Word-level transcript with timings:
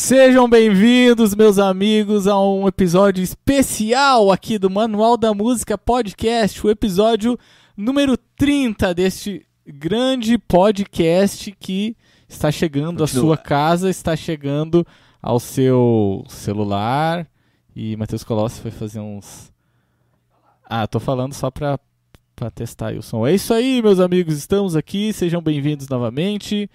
Sejam 0.00 0.48
bem-vindos, 0.48 1.34
meus 1.34 1.58
amigos, 1.58 2.28
a 2.28 2.40
um 2.40 2.68
episódio 2.68 3.20
especial 3.20 4.30
aqui 4.30 4.56
do 4.56 4.70
Manual 4.70 5.16
da 5.16 5.34
Música 5.34 5.76
Podcast, 5.76 6.64
o 6.64 6.70
episódio 6.70 7.36
número 7.76 8.16
30 8.36 8.94
deste 8.94 9.44
grande 9.66 10.38
podcast 10.38 11.50
que 11.58 11.96
está 12.28 12.52
chegando 12.52 13.02
à 13.02 13.08
sua 13.08 13.36
casa, 13.36 13.90
está 13.90 14.14
chegando 14.14 14.86
ao 15.20 15.40
seu 15.40 16.22
celular. 16.28 17.26
E 17.74 17.96
Matheus 17.96 18.22
Colossi 18.22 18.60
foi 18.60 18.70
fazer 18.70 19.00
uns. 19.00 19.52
Ah, 20.64 20.86
tô 20.86 21.00
falando 21.00 21.34
só 21.34 21.50
pra, 21.50 21.76
pra 22.36 22.52
testar 22.52 22.90
aí 22.90 22.98
o 22.98 23.02
som. 23.02 23.26
É 23.26 23.34
isso 23.34 23.52
aí, 23.52 23.82
meus 23.82 23.98
amigos, 23.98 24.38
estamos 24.38 24.76
aqui, 24.76 25.12
sejam 25.12 25.42
bem-vindos 25.42 25.88
novamente. 25.88 26.70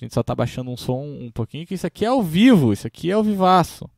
A 0.00 0.04
gente 0.04 0.14
só 0.14 0.22
tá 0.22 0.32
baixando 0.32 0.70
um 0.70 0.76
som 0.76 1.02
um 1.02 1.30
pouquinho, 1.30 1.66
que 1.66 1.74
isso 1.74 1.86
aqui 1.86 2.04
é 2.04 2.08
ao 2.08 2.22
vivo, 2.22 2.72
isso 2.72 2.86
aqui 2.86 3.10
é 3.10 3.14
ao 3.14 3.24
vivaço. 3.24 3.90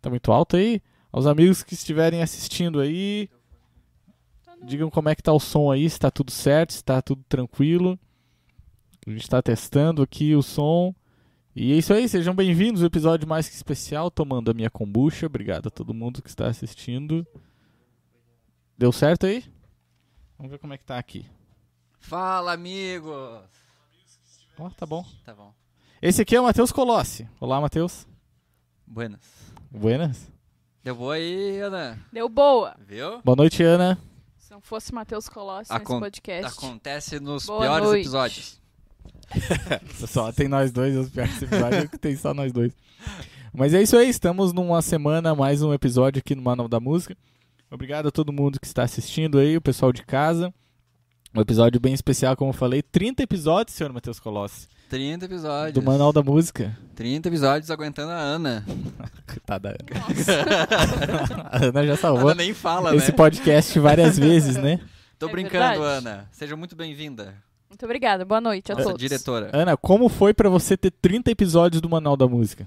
Tá 0.00 0.08
muito 0.08 0.30
alto 0.30 0.56
aí? 0.56 0.80
Aos 1.10 1.26
amigos 1.26 1.64
que 1.64 1.74
estiverem 1.74 2.22
assistindo 2.22 2.78
aí, 2.78 3.28
digam 4.62 4.88
como 4.88 5.08
é 5.08 5.14
que 5.16 5.22
tá 5.22 5.32
o 5.32 5.40
som 5.40 5.72
aí, 5.72 5.90
se 5.90 5.98
tá 5.98 6.12
tudo 6.12 6.30
certo, 6.30 6.74
se 6.74 6.84
tá 6.84 7.02
tudo 7.02 7.24
tranquilo. 7.28 7.98
A 9.04 9.10
gente 9.10 9.28
tá 9.28 9.42
testando 9.42 10.00
aqui 10.00 10.32
o 10.36 10.42
som. 10.42 10.94
E 11.56 11.72
é 11.72 11.76
isso 11.76 11.92
aí, 11.92 12.08
sejam 12.08 12.34
bem-vindos 12.34 12.80
ao 12.80 12.86
episódio 12.86 13.28
mais 13.28 13.48
que 13.48 13.54
especial, 13.56 14.12
tomando 14.12 14.52
a 14.52 14.54
minha 14.54 14.70
kombucha. 14.70 15.26
Obrigado 15.26 15.66
a 15.66 15.70
todo 15.70 15.92
mundo 15.92 16.22
que 16.22 16.28
está 16.28 16.46
assistindo. 16.46 17.26
Deu 18.78 18.92
certo 18.92 19.26
aí? 19.26 19.44
Vamos 20.38 20.52
ver 20.52 20.58
como 20.58 20.72
é 20.72 20.78
que 20.78 20.84
tá 20.84 20.98
aqui. 20.98 21.26
Fala, 21.98 22.52
amigos! 22.52 23.63
Ó, 24.58 24.70
tá 24.70 24.86
bom. 24.86 25.04
Tá 25.24 25.34
bom. 25.34 25.52
Esse 26.00 26.22
aqui 26.22 26.36
é 26.36 26.40
o 26.40 26.44
Matheus 26.44 26.70
Colossi. 26.70 27.28
Olá, 27.40 27.60
Matheus. 27.60 28.06
Buenas. 28.86 29.20
Buenas. 29.70 30.30
Deu 30.82 30.94
boa 30.94 31.14
aí, 31.14 31.58
Ana. 31.60 31.98
Deu 32.12 32.28
boa. 32.28 32.76
Viu? 32.86 33.20
Boa 33.22 33.36
noite, 33.36 33.62
Ana. 33.62 33.98
Se 34.38 34.50
não 34.52 34.60
fosse 34.60 34.92
Matheus 34.94 35.28
Colossi 35.28 35.72
Acon- 35.72 35.94
nesse 35.94 36.00
podcast. 36.20 36.58
Acontece 36.58 37.18
nos 37.18 37.46
Boa 37.46 37.60
piores 37.62 37.84
noite. 37.88 38.00
episódios. 38.02 38.60
Só 40.06 40.30
tem 40.30 40.46
nós 40.48 40.70
dois, 40.70 40.94
os 40.96 41.08
piores 41.08 41.40
episódios 41.42 41.90
que 41.90 41.98
tem 41.98 42.14
só 42.14 42.34
nós 42.34 42.52
dois. 42.52 42.72
Mas 43.52 43.72
é 43.72 43.82
isso 43.82 43.96
aí, 43.96 44.08
estamos 44.08 44.52
numa 44.52 44.82
semana, 44.82 45.34
mais 45.34 45.62
um 45.62 45.72
episódio 45.72 46.18
aqui 46.20 46.34
no 46.34 46.42
Manual 46.42 46.68
da 46.68 46.78
Música. 46.78 47.16
Obrigado 47.70 48.08
a 48.08 48.10
todo 48.12 48.32
mundo 48.32 48.60
que 48.60 48.66
está 48.66 48.82
assistindo 48.82 49.38
aí, 49.38 49.56
o 49.56 49.60
pessoal 49.62 49.92
de 49.92 50.04
casa. 50.04 50.52
Um 51.34 51.40
episódio 51.40 51.80
bem 51.80 51.92
especial, 51.92 52.36
como 52.36 52.50
eu 52.50 52.54
falei, 52.54 52.80
30 52.82 53.22
episódios, 53.24 53.76
senhor 53.76 53.92
Matheus 53.92 54.20
Colossi, 54.20 54.68
30 54.88 55.24
episódios. 55.24 55.72
do 55.74 55.82
Manual 55.82 56.12
da 56.12 56.22
Música. 56.22 56.76
30 56.94 57.26
episódios 57.28 57.70
aguentando 57.70 58.12
a 58.12 58.18
Ana. 58.18 58.64
Coitada 59.26 59.70
Ana. 59.70 60.00
Nossa. 60.08 61.46
A 61.50 61.64
Ana 61.66 61.86
já 61.86 61.94
A 61.94 61.96
salvou 61.96 62.28
Ana 62.28 62.36
nem 62.42 62.54
fala, 62.54 62.94
esse 62.94 63.10
né? 63.10 63.16
podcast 63.16 63.78
várias 63.80 64.16
vezes, 64.18 64.56
né? 64.56 64.78
Tô 65.18 65.28
É 65.28 65.32
brincando, 65.32 65.80
verdade. 65.82 66.06
Ana. 66.06 66.28
Seja 66.30 66.56
muito 66.56 66.76
bem-vinda. 66.76 67.34
Muito 67.68 67.84
obrigada. 67.84 68.24
Boa 68.24 68.40
noite 68.40 68.70
a 68.70 68.74
Nossa 68.76 68.86
todos. 68.90 69.00
diretora. 69.00 69.50
Ana, 69.52 69.76
como 69.76 70.08
foi 70.08 70.32
pra 70.32 70.48
você 70.48 70.76
ter 70.76 70.92
30 70.92 71.32
episódios 71.32 71.80
do 71.80 71.88
Manual 71.88 72.16
da 72.16 72.28
Música? 72.28 72.64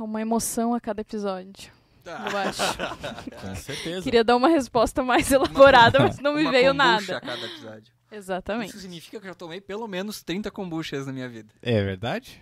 Uma 0.00 0.20
emoção 0.20 0.74
a 0.74 0.80
cada 0.80 1.02
episódio. 1.02 1.70
Eu 2.04 2.38
acho. 2.38 2.62
Com 3.40 3.54
certeza. 3.54 4.02
Queria 4.02 4.24
dar 4.24 4.36
uma 4.36 4.48
resposta 4.48 5.02
mais 5.02 5.30
elaborada, 5.30 5.98
mas 6.00 6.18
não 6.18 6.34
me 6.34 6.42
Uma 6.42 6.50
veio 6.50 6.72
nada. 6.74 7.16
a 7.16 7.20
cada 7.20 7.46
episódio. 7.46 7.92
Exatamente. 8.12 8.70
Isso 8.70 8.80
significa 8.80 9.20
que 9.20 9.26
eu 9.26 9.30
já 9.30 9.34
tomei 9.34 9.60
pelo 9.60 9.86
menos 9.86 10.22
30 10.22 10.50
kombuchas 10.50 11.06
na 11.06 11.12
minha 11.12 11.28
vida. 11.28 11.54
É 11.62 11.82
verdade? 11.84 12.40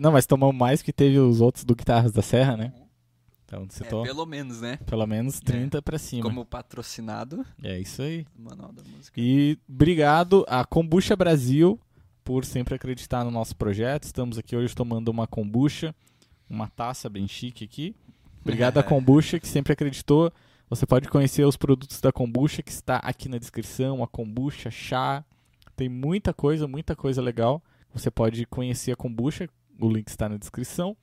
Não, 0.00 0.12
mas 0.12 0.26
tomamos 0.26 0.54
mais 0.54 0.82
que 0.82 0.92
teve 0.92 1.18
os 1.18 1.40
outros 1.40 1.64
do 1.64 1.74
Guitarras 1.74 2.12
da 2.12 2.20
Serra, 2.20 2.56
né? 2.56 2.72
Então 3.46 3.66
você 3.66 3.82
É, 3.82 3.86
pelo 3.88 4.26
menos, 4.26 4.60
né? 4.60 4.76
pelo 4.84 5.06
menos 5.06 5.40
30 5.40 5.80
pra 5.80 5.98
cima. 5.98 6.22
Como 6.22 6.44
patrocinado 6.44 7.46
É 7.62 7.78
isso 7.80 8.02
aí. 8.02 8.26
Manual 8.38 8.72
da 8.74 8.82
Música. 8.82 9.18
E 9.18 9.58
obrigado 9.66 10.44
a 10.46 10.66
Kombucha 10.66 11.16
Brasil 11.16 11.80
por 12.22 12.44
sempre 12.44 12.74
acreditar 12.74 13.24
no 13.24 13.30
nosso 13.30 13.56
projeto. 13.56 14.04
Estamos 14.04 14.36
aqui 14.36 14.54
hoje 14.54 14.74
tomando 14.74 15.08
uma 15.08 15.26
kombucha, 15.26 15.94
uma 16.46 16.68
taça 16.68 17.08
bem 17.08 17.26
chique 17.26 17.64
aqui. 17.64 17.96
Obrigado 18.48 18.78
à 18.78 18.82
Kombucha 18.82 19.38
que 19.38 19.46
sempre 19.46 19.74
acreditou. 19.74 20.32
Você 20.70 20.86
pode 20.86 21.06
conhecer 21.06 21.44
os 21.44 21.54
produtos 21.54 22.00
da 22.00 22.10
Kombucha 22.10 22.62
que 22.62 22.70
está 22.70 22.96
aqui 22.96 23.28
na 23.28 23.36
descrição, 23.36 24.02
a 24.02 24.08
Kombucha, 24.08 24.70
chá. 24.70 25.22
Tem 25.76 25.86
muita 25.86 26.32
coisa, 26.32 26.66
muita 26.66 26.96
coisa 26.96 27.20
legal. 27.20 27.62
Você 27.92 28.10
pode 28.10 28.46
conhecer 28.46 28.92
a 28.92 28.96
Kombucha, 28.96 29.50
o 29.78 29.90
link 29.90 30.08
está 30.08 30.30
na 30.30 30.38
descrição. 30.38 30.96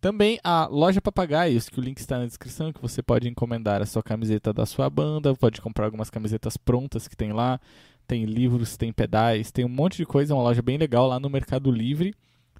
Também 0.00 0.40
a 0.42 0.66
loja 0.66 1.00
Papagaios, 1.00 1.68
que 1.68 1.78
o 1.78 1.82
link 1.82 1.98
está 1.98 2.18
na 2.18 2.26
descrição, 2.26 2.72
que 2.72 2.82
você 2.82 3.00
pode 3.00 3.28
encomendar 3.28 3.80
a 3.80 3.86
sua 3.86 4.02
camiseta 4.02 4.52
da 4.52 4.66
sua 4.66 4.90
banda, 4.90 5.36
pode 5.36 5.60
comprar 5.60 5.84
algumas 5.84 6.10
camisetas 6.10 6.56
prontas 6.56 7.06
que 7.06 7.16
tem 7.16 7.32
lá, 7.32 7.60
tem 8.08 8.24
livros, 8.24 8.76
tem 8.76 8.92
pedais, 8.92 9.52
tem 9.52 9.64
um 9.64 9.68
monte 9.68 9.98
de 9.98 10.04
coisa, 10.04 10.32
é 10.32 10.36
uma 10.36 10.42
loja 10.42 10.62
bem 10.62 10.76
legal 10.76 11.06
lá 11.06 11.20
no 11.20 11.30
Mercado 11.30 11.70
Livre. 11.70 12.12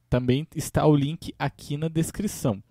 Também 0.08 0.46
está 0.54 0.86
o 0.86 0.94
link 0.94 1.34
aqui 1.36 1.76
na 1.76 1.88
descrição. 1.88 2.62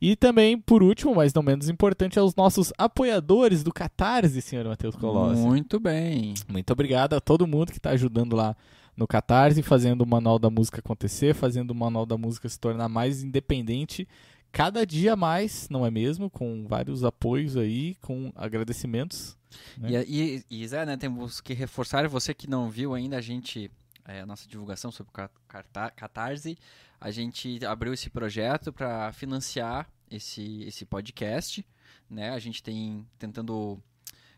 E 0.00 0.14
também, 0.14 0.58
por 0.58 0.82
último, 0.82 1.14
mas 1.14 1.34
não 1.34 1.42
menos 1.42 1.68
importante, 1.68 2.18
aos 2.18 2.34
nossos 2.36 2.72
apoiadores 2.78 3.62
do 3.64 3.72
Catarse, 3.72 4.40
senhor 4.40 4.64
Matheus 4.66 4.94
Colossi. 4.94 5.40
Muito 5.40 5.80
bem. 5.80 6.34
Muito 6.48 6.72
obrigado 6.72 7.14
a 7.14 7.20
todo 7.20 7.46
mundo 7.46 7.72
que 7.72 7.78
está 7.78 7.90
ajudando 7.90 8.36
lá 8.36 8.56
no 8.96 9.06
Catarse, 9.06 9.62
fazendo 9.62 10.02
o 10.02 10.06
Manual 10.06 10.38
da 10.38 10.50
Música 10.50 10.80
acontecer, 10.80 11.34
fazendo 11.34 11.70
o 11.70 11.74
Manual 11.74 12.06
da 12.06 12.16
Música 12.16 12.48
se 12.48 12.58
tornar 12.58 12.88
mais 12.88 13.22
independente, 13.22 14.06
cada 14.52 14.84
dia 14.86 15.14
mais, 15.14 15.68
não 15.68 15.86
é 15.86 15.90
mesmo? 15.90 16.28
Com 16.28 16.66
vários 16.66 17.04
apoios 17.04 17.56
aí, 17.56 17.94
com 18.02 18.32
agradecimentos. 18.34 19.36
né? 19.76 20.04
E, 20.06 20.44
e, 20.50 20.62
e 20.62 20.68
Zé, 20.68 20.84
né, 20.84 20.96
temos 20.96 21.40
que 21.40 21.54
reforçar, 21.54 22.08
você 22.08 22.34
que 22.34 22.48
não 22.48 22.68
viu 22.68 22.94
ainda 22.94 23.18
a 23.18 23.20
gente, 23.20 23.70
é, 24.08 24.22
a 24.22 24.26
nossa 24.26 24.48
divulgação 24.48 24.90
sobre 24.90 25.12
o 25.12 25.28
Catarse, 25.94 26.58
a 27.00 27.10
gente 27.10 27.64
abriu 27.64 27.92
esse 27.92 28.08
projeto 28.10 28.72
para 28.72 29.12
financiar 29.12 29.88
esse, 30.10 30.62
esse 30.62 30.84
podcast, 30.84 31.64
né, 32.08 32.30
a 32.30 32.38
gente 32.38 32.62
tem 32.62 33.06
tentando 33.18 33.78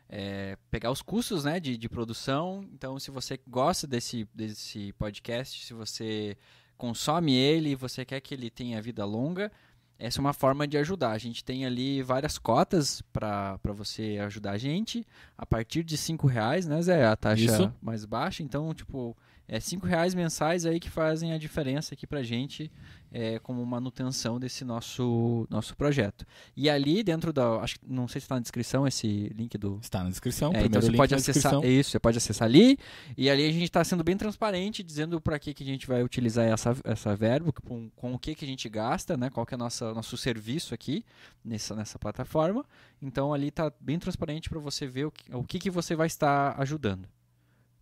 é, 0.09 0.59
pegar 0.71 0.91
os 0.91 1.01
custos, 1.01 1.45
né, 1.45 1.61
de, 1.61 1.77
de 1.77 1.89
produção, 1.89 2.69
então 2.75 2.99
se 2.99 3.11
você 3.11 3.41
gosta 3.47 3.87
desse, 3.87 4.29
desse 4.35 4.93
podcast, 4.95 5.65
se 5.65 5.73
você 5.73 6.37
consome 6.77 7.33
ele, 7.33 7.77
você 7.77 8.05
quer 8.05 8.21
que 8.21 8.35
ele 8.35 8.51
tenha 8.51 8.83
vida 8.83 9.05
longa, 9.05 9.53
essa 10.01 10.19
é 10.19 10.23
uma 10.23 10.33
forma 10.33 10.67
de 10.67 10.79
ajudar. 10.79 11.11
A 11.11 11.19
gente 11.19 11.45
tem 11.45 11.67
ali 11.67 12.03
várias 12.03 12.39
cotas 12.39 13.03
para 13.13 13.61
você 13.65 14.19
ajudar 14.25 14.53
a 14.53 14.59
gente. 14.59 15.07
A 15.37 15.45
partir 15.45 15.85
de 15.85 15.99
cinco 15.99 16.27
reais, 16.27 16.67
né, 16.67 16.81
Zé? 16.81 17.05
A 17.05 17.15
taxa 17.15 17.45
Isso. 17.45 17.75
mais 17.83 18.07
baixa. 18.07 18.43
Então, 18.43 18.73
tipo, 18.73 19.15
é 19.53 19.59
cinco 19.59 19.85
reais 19.85 20.15
mensais 20.15 20.65
aí 20.65 20.79
que 20.79 20.89
fazem 20.89 21.33
a 21.33 21.39
diferença 21.39 21.93
aqui 21.93 22.07
pra 22.07 22.23
gente 22.23 22.71
é, 23.11 23.41
como 23.41 23.67
manutenção 23.67 24.39
desse 24.39 24.65
nosso, 24.65 25.45
nosso 25.51 25.77
projeto. 25.77 26.25
E 26.57 26.71
ali 26.71 27.03
dentro 27.03 27.33
da. 27.33 27.61
Acho, 27.61 27.75
não 27.85 28.07
sei 28.07 28.21
se 28.21 28.27
está 28.27 28.37
na 28.37 28.41
descrição 28.41 28.87
esse 28.87 29.29
link 29.35 29.59
do, 29.59 29.81
Está 29.83 30.05
na 30.05 30.09
descrição, 30.09 30.51
é, 30.51 30.53
primeiro 30.53 30.69
então 30.69 30.83
você 30.83 30.89
link 30.91 30.97
pode 30.97 31.15
acessar 31.17 31.65
isso, 31.65 31.91
você 31.91 31.99
pode 31.99 32.17
acessar 32.17 32.47
ali 32.47 32.79
e 33.17 33.29
ali 33.29 33.45
a 33.45 33.51
gente 33.51 33.65
está 33.65 33.83
sendo 33.83 34.05
bem 34.05 34.17
transparente, 34.17 34.85
dizendo 34.85 35.21
para 35.21 35.37
que, 35.37 35.53
que 35.53 35.65
a 35.65 35.67
gente 35.67 35.85
vai 35.85 36.05
utilizar 36.05 36.47
essa, 36.47 36.77
essa 36.85 37.17
verba, 37.17 37.53
com, 37.53 37.91
com 37.91 38.15
o 38.15 38.19
que, 38.21 38.37
que 38.37 38.45
a 38.45 38.49
gente 38.49 38.69
gasta, 38.69 39.17
né? 39.17 39.31
Qual 39.31 39.45
que 39.45 39.53
é 39.53 39.57
o 39.57 39.59
nosso, 39.59 39.85
nosso 39.93 40.17
serviço 40.17 40.73
aqui 40.73 41.05
nessa, 41.45 41.75
nessa 41.75 41.99
plataforma. 41.99 42.65
Então 43.03 43.35
ali 43.35 43.49
está 43.49 43.73
bem 43.81 43.99
transparente 43.99 44.49
para 44.49 44.61
você 44.61 44.87
ver 44.87 45.07
o 45.07 45.11
que, 45.11 45.35
o 45.35 45.43
que, 45.43 45.59
que 45.59 45.71
você 45.71 45.97
vai 45.97 46.07
estar 46.07 46.55
ajudando. 46.61 47.09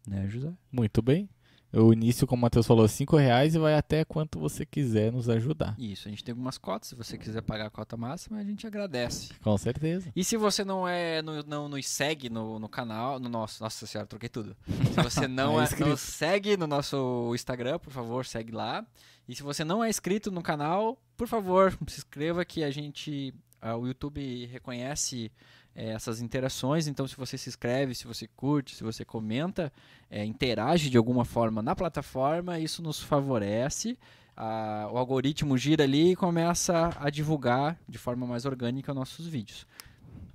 Né, 0.07 0.27
José? 0.31 0.51
Muito 0.73 1.03
bem. 1.03 1.29
O 1.73 1.93
início, 1.93 2.27
como 2.27 2.41
o 2.41 2.43
Matheus 2.43 2.67
falou, 2.67 2.89
5 2.89 3.15
reais 3.17 3.55
e 3.55 3.59
vai 3.59 3.75
até 3.75 4.03
quanto 4.05 4.39
você 4.39 4.65
quiser 4.65 5.13
nos 5.13 5.29
ajudar. 5.29 5.75
Isso, 5.79 6.09
a 6.09 6.11
gente 6.11 6.25
tem 6.25 6.33
algumas 6.33 6.57
cotas, 6.57 6.89
se 6.89 6.95
você 6.95 7.19
quiser 7.19 7.43
pagar 7.43 7.67
a 7.67 7.71
cota 7.71 7.95
máxima, 7.97 8.39
a 8.39 8.45
gente 8.45 8.67
agradece. 8.67 9.29
Com 9.43 9.57
certeza. 9.59 10.11
E 10.17 10.25
se 10.25 10.37
você 10.39 10.65
não 10.65 10.89
é 10.89 11.21
no- 11.21 11.43
não 11.43 11.69
nos 11.69 11.87
segue 11.87 12.31
no, 12.31 12.59
no 12.59 12.69
canal, 12.71 13.21
no 13.21 13.29
nosso, 13.29 13.63
nossa 13.63 13.87
senhora, 13.87 14.07
troquei 14.09 14.31
tudo. 14.31 14.57
Se 14.95 15.03
você 15.03 15.29
não 15.29 15.61
É 15.61 15.65
é, 15.71 15.85
nos 15.85 16.01
segue 16.01 16.57
no 16.57 16.67
nosso 16.67 17.33
Instagram, 17.35 17.79
por 17.79 17.93
favor, 17.93 18.25
segue 18.25 18.53
lá. 18.53 18.83
E 19.29 19.35
se 19.37 19.43
você 19.43 19.63
não 19.63 19.85
é 19.85 19.91
inscrito 19.91 20.31
no 20.31 20.41
canal, 20.43 20.99
por 21.19 21.29
favor, 21.29 21.77
se 21.87 21.99
inscreva 21.99 22.47
que 22.47 22.65
a 22.65 22.71
gente, 22.71 23.35
ah, 23.61 23.77
o 23.77 23.87
YouTube 23.87 24.47
reconhece 24.47 25.31
eh, 25.79 25.93
essas 25.93 26.21
interações. 26.21 26.89
Então, 26.89 27.07
se 27.07 27.17
você 27.17 27.39
se 27.39 27.49
inscreve, 27.49 27.95
se 27.95 28.05
você 28.05 28.27
curte, 28.27 28.75
se 28.75 28.83
você 28.83 29.05
comenta, 29.05 29.73
eh, 30.11 30.25
interage 30.25 30.91
de 30.91 30.99
alguma 30.99 31.25
forma 31.25 31.63
na 31.63 31.77
plataforma, 31.77 32.59
isso 32.59 32.83
nos 32.83 33.01
favorece. 33.01 33.97
Ah, 34.37 34.89
o 34.93 34.99
algoritmo 34.99 35.57
gira 35.57 35.85
ali 35.85 36.13
e 36.13 36.17
começa 36.17 36.91
a 36.99 37.09
divulgar 37.11 37.79
de 37.89 37.97
forma 37.97 38.27
mais 38.27 38.45
orgânica 38.45 38.93
nossos 38.93 39.29
vídeos. 39.29 39.67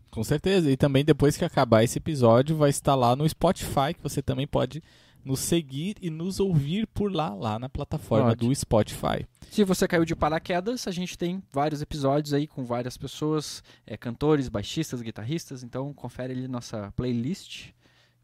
Com 0.09 0.23
certeza. 0.23 0.71
E 0.71 0.77
também 0.77 1.03
depois 1.03 1.35
que 1.35 1.43
acabar 1.43 1.83
esse 1.83 1.97
episódio, 1.97 2.55
vai 2.55 2.69
estar 2.69 2.95
lá 2.95 3.13
no 3.13 3.27
Spotify, 3.27 3.93
que 3.93 4.01
você 4.01 4.21
também 4.21 4.47
pode 4.47 4.81
nos 5.23 5.39
seguir 5.39 5.95
e 6.01 6.09
nos 6.09 6.39
ouvir 6.39 6.85
por 6.87 7.13
lá, 7.13 7.33
lá 7.33 7.57
na 7.57 7.69
plataforma 7.69 8.31
Ótimo. 8.31 8.49
do 8.49 8.55
Spotify. 8.55 9.25
Se 9.49 9.63
você 9.63 9.87
caiu 9.87 10.03
de 10.05 10.15
paraquedas, 10.15 10.87
a 10.87 10.91
gente 10.91 11.17
tem 11.17 11.41
vários 11.51 11.81
episódios 11.81 12.33
aí 12.33 12.47
com 12.47 12.63
várias 12.65 12.97
pessoas, 12.97 13.63
é, 13.85 13.95
cantores, 13.95 14.49
baixistas, 14.49 15.01
guitarristas. 15.01 15.63
Então 15.63 15.93
confere 15.93 16.33
ali 16.33 16.47
nossa 16.47 16.91
playlist 16.95 17.69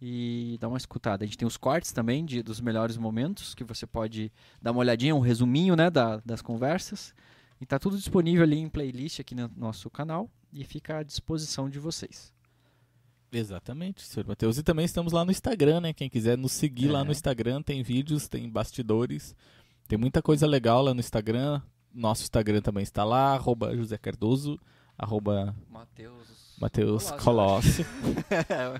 e 0.02 0.58
dá 0.60 0.68
uma 0.68 0.78
escutada. 0.78 1.24
A 1.24 1.28
gente 1.28 1.38
tem 1.38 1.48
os 1.48 1.58
cortes 1.58 1.92
também 1.92 2.26
de, 2.26 2.42
dos 2.42 2.60
melhores 2.62 2.98
momentos, 2.98 3.54
que 3.54 3.64
você 3.64 3.86
pode 3.86 4.32
dar 4.62 4.72
uma 4.72 4.80
olhadinha, 4.80 5.16
um 5.16 5.20
resuminho 5.20 5.76
né, 5.76 5.90
da- 5.90 6.22
das 6.26 6.42
conversas. 6.42 7.14
E 7.62 7.66
tá 7.66 7.78
tudo 7.78 7.98
disponível 7.98 8.44
ali 8.44 8.58
em 8.58 8.70
playlist 8.70 9.20
aqui 9.20 9.36
no 9.36 9.52
nosso 9.58 9.90
canal 9.90 10.30
e 10.54 10.64
fica 10.64 10.98
à 11.00 11.04
disposição 11.04 11.70
de 11.70 11.78
vocês. 11.78 12.34
Exatamente, 13.32 14.02
senhor 14.04 14.26
Matheus. 14.28 14.58
E 14.58 14.64
também 14.64 14.86
estamos 14.86 15.14
lá 15.14 15.24
no 15.24 15.32
Instagram, 15.32 15.82
né? 15.82 15.94
Quem 15.94 16.10
quiser 16.10 16.38
nos 16.38 16.52
seguir 16.52 16.88
lá 16.88 17.02
É. 17.02 17.04
no 17.04 17.12
Instagram, 17.12 17.62
tem 17.62 17.84
vídeos, 17.84 18.28
tem 18.28 18.50
bastidores, 18.50 19.36
tem 19.88 19.98
muita 19.98 20.22
coisa 20.22 20.48
legal 20.48 20.82
lá 20.84 20.94
no 20.94 21.00
Instagram. 21.00 21.62
Nosso 21.94 22.24
Instagram 22.24 22.62
também 22.62 22.84
está 22.84 23.04
lá, 23.04 23.34
arroba 23.34 23.76
José 23.76 23.98
Cardoso, 23.98 24.60
arroba 24.98 25.56
Matheus. 25.70 26.40
Matheus 26.60 27.12
Colossi. 27.12 27.86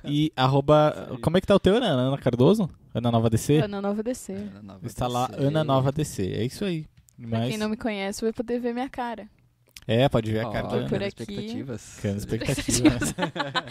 E 0.04 0.32
arroba. 0.36 1.18
Como 1.22 1.38
é 1.38 1.42
que 1.42 1.48
tá 1.48 1.56
o 1.56 1.60
teu, 1.60 1.76
Ana? 1.78 1.88
Ana 1.88 2.18
Cardoso? 2.18 2.70
Ana 2.94 3.10
Nova 3.12 3.30
DC? 3.30 3.58
Ana 3.62 3.82
Nova 3.82 4.04
DC. 4.04 4.34
Ana 4.34 4.62
Nova 4.62 4.86
Está 4.86 5.08
lá, 5.08 5.28
DC. 5.28 5.44
Ana 5.46 5.64
Nova 5.64 5.92
DC. 5.92 6.24
É 6.34 6.44
isso 6.44 6.66
aí. 6.66 6.86
Pra 7.18 7.40
Mas... 7.40 7.50
quem 7.50 7.58
não 7.58 7.70
me 7.70 7.78
conhece, 7.78 8.22
vai 8.22 8.34
poder 8.34 8.60
ver 8.60 8.74
minha 8.74 8.90
cara. 8.90 9.30
É, 9.88 10.08
pode 10.08 10.32
ver 10.32 10.42
a 10.42 10.48
Ó, 10.48 10.52
cara 10.52 10.68
Por 10.68 11.02
aqui. 11.04 11.06
expectativas. 11.08 12.04
Expectativas. 12.06 13.16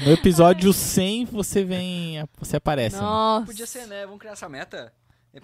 no 0.04 0.12
episódio 0.12 0.72
100 0.72 1.26
você 1.26 1.62
vem. 1.64 2.24
Você 2.38 2.56
aparece. 2.56 2.96
né? 2.96 3.02
Nossa. 3.02 3.46
Podia 3.46 3.66
ser, 3.66 3.86
né? 3.86 4.04
Vamos 4.04 4.18
criar 4.18 4.32
essa 4.32 4.48
meta? 4.48 4.92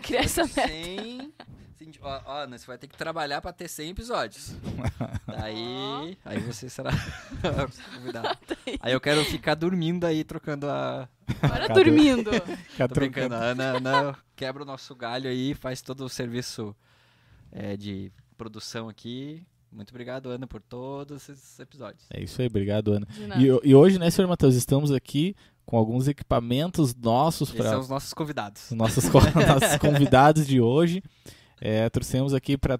Criar 0.02 0.22
essa 0.22 0.42
Episódio 0.42 0.72
100, 0.74 1.32
assim, 1.74 1.92
ó, 2.00 2.20
ó, 2.24 2.46
né, 2.46 2.58
você 2.58 2.66
vai 2.66 2.78
ter 2.78 2.88
que 2.88 2.96
trabalhar 2.96 3.40
pra 3.40 3.52
ter 3.52 3.68
100 3.68 3.90
episódios. 3.90 4.56
Daí, 5.26 6.18
aí 6.24 6.40
você 6.40 6.68
será 6.68 6.90
convidado. 7.94 8.36
Aí 8.80 8.92
eu 8.92 9.00
quero 9.00 9.24
ficar 9.24 9.54
dormindo 9.54 10.04
aí, 10.04 10.24
trocando 10.24 10.68
a... 10.68 11.08
Cadê? 11.40 11.74
dormindo. 11.74 12.30
Fica 12.70 12.88
Tô 12.88 12.94
brincando, 12.94 13.34
a 13.34 13.38
Ana, 13.38 13.76
Ana 13.76 14.18
quebra 14.34 14.62
o 14.62 14.66
nosso 14.66 14.96
galho 14.96 15.28
aí, 15.30 15.54
faz 15.54 15.80
todo 15.82 16.04
o 16.04 16.08
serviço 16.08 16.74
é, 17.52 17.76
de 17.76 18.10
produção 18.36 18.88
aqui. 18.88 19.46
Muito 19.74 19.90
obrigado, 19.90 20.30
Ana, 20.30 20.46
por 20.46 20.62
todos 20.62 21.28
esses 21.28 21.58
episódios. 21.58 22.06
É 22.08 22.22
isso 22.22 22.40
aí, 22.40 22.46
obrigado, 22.46 22.92
Ana. 22.92 23.08
E, 23.36 23.68
e 23.68 23.74
hoje, 23.74 23.98
né, 23.98 24.08
senhor 24.08 24.28
Matheus, 24.28 24.54
estamos 24.54 24.92
aqui 24.92 25.34
com 25.66 25.76
alguns 25.76 26.06
equipamentos 26.06 26.94
nossos 26.94 27.50
para 27.50 27.70
são 27.70 27.80
os 27.80 27.88
nossos 27.88 28.14
convidados. 28.14 28.70
os 28.70 28.76
nossos, 28.76 29.04
nossos 29.10 29.76
convidados 29.80 30.46
de 30.46 30.60
hoje. 30.60 31.02
É, 31.60 31.90
trouxemos 31.90 32.32
aqui 32.32 32.56
para 32.56 32.78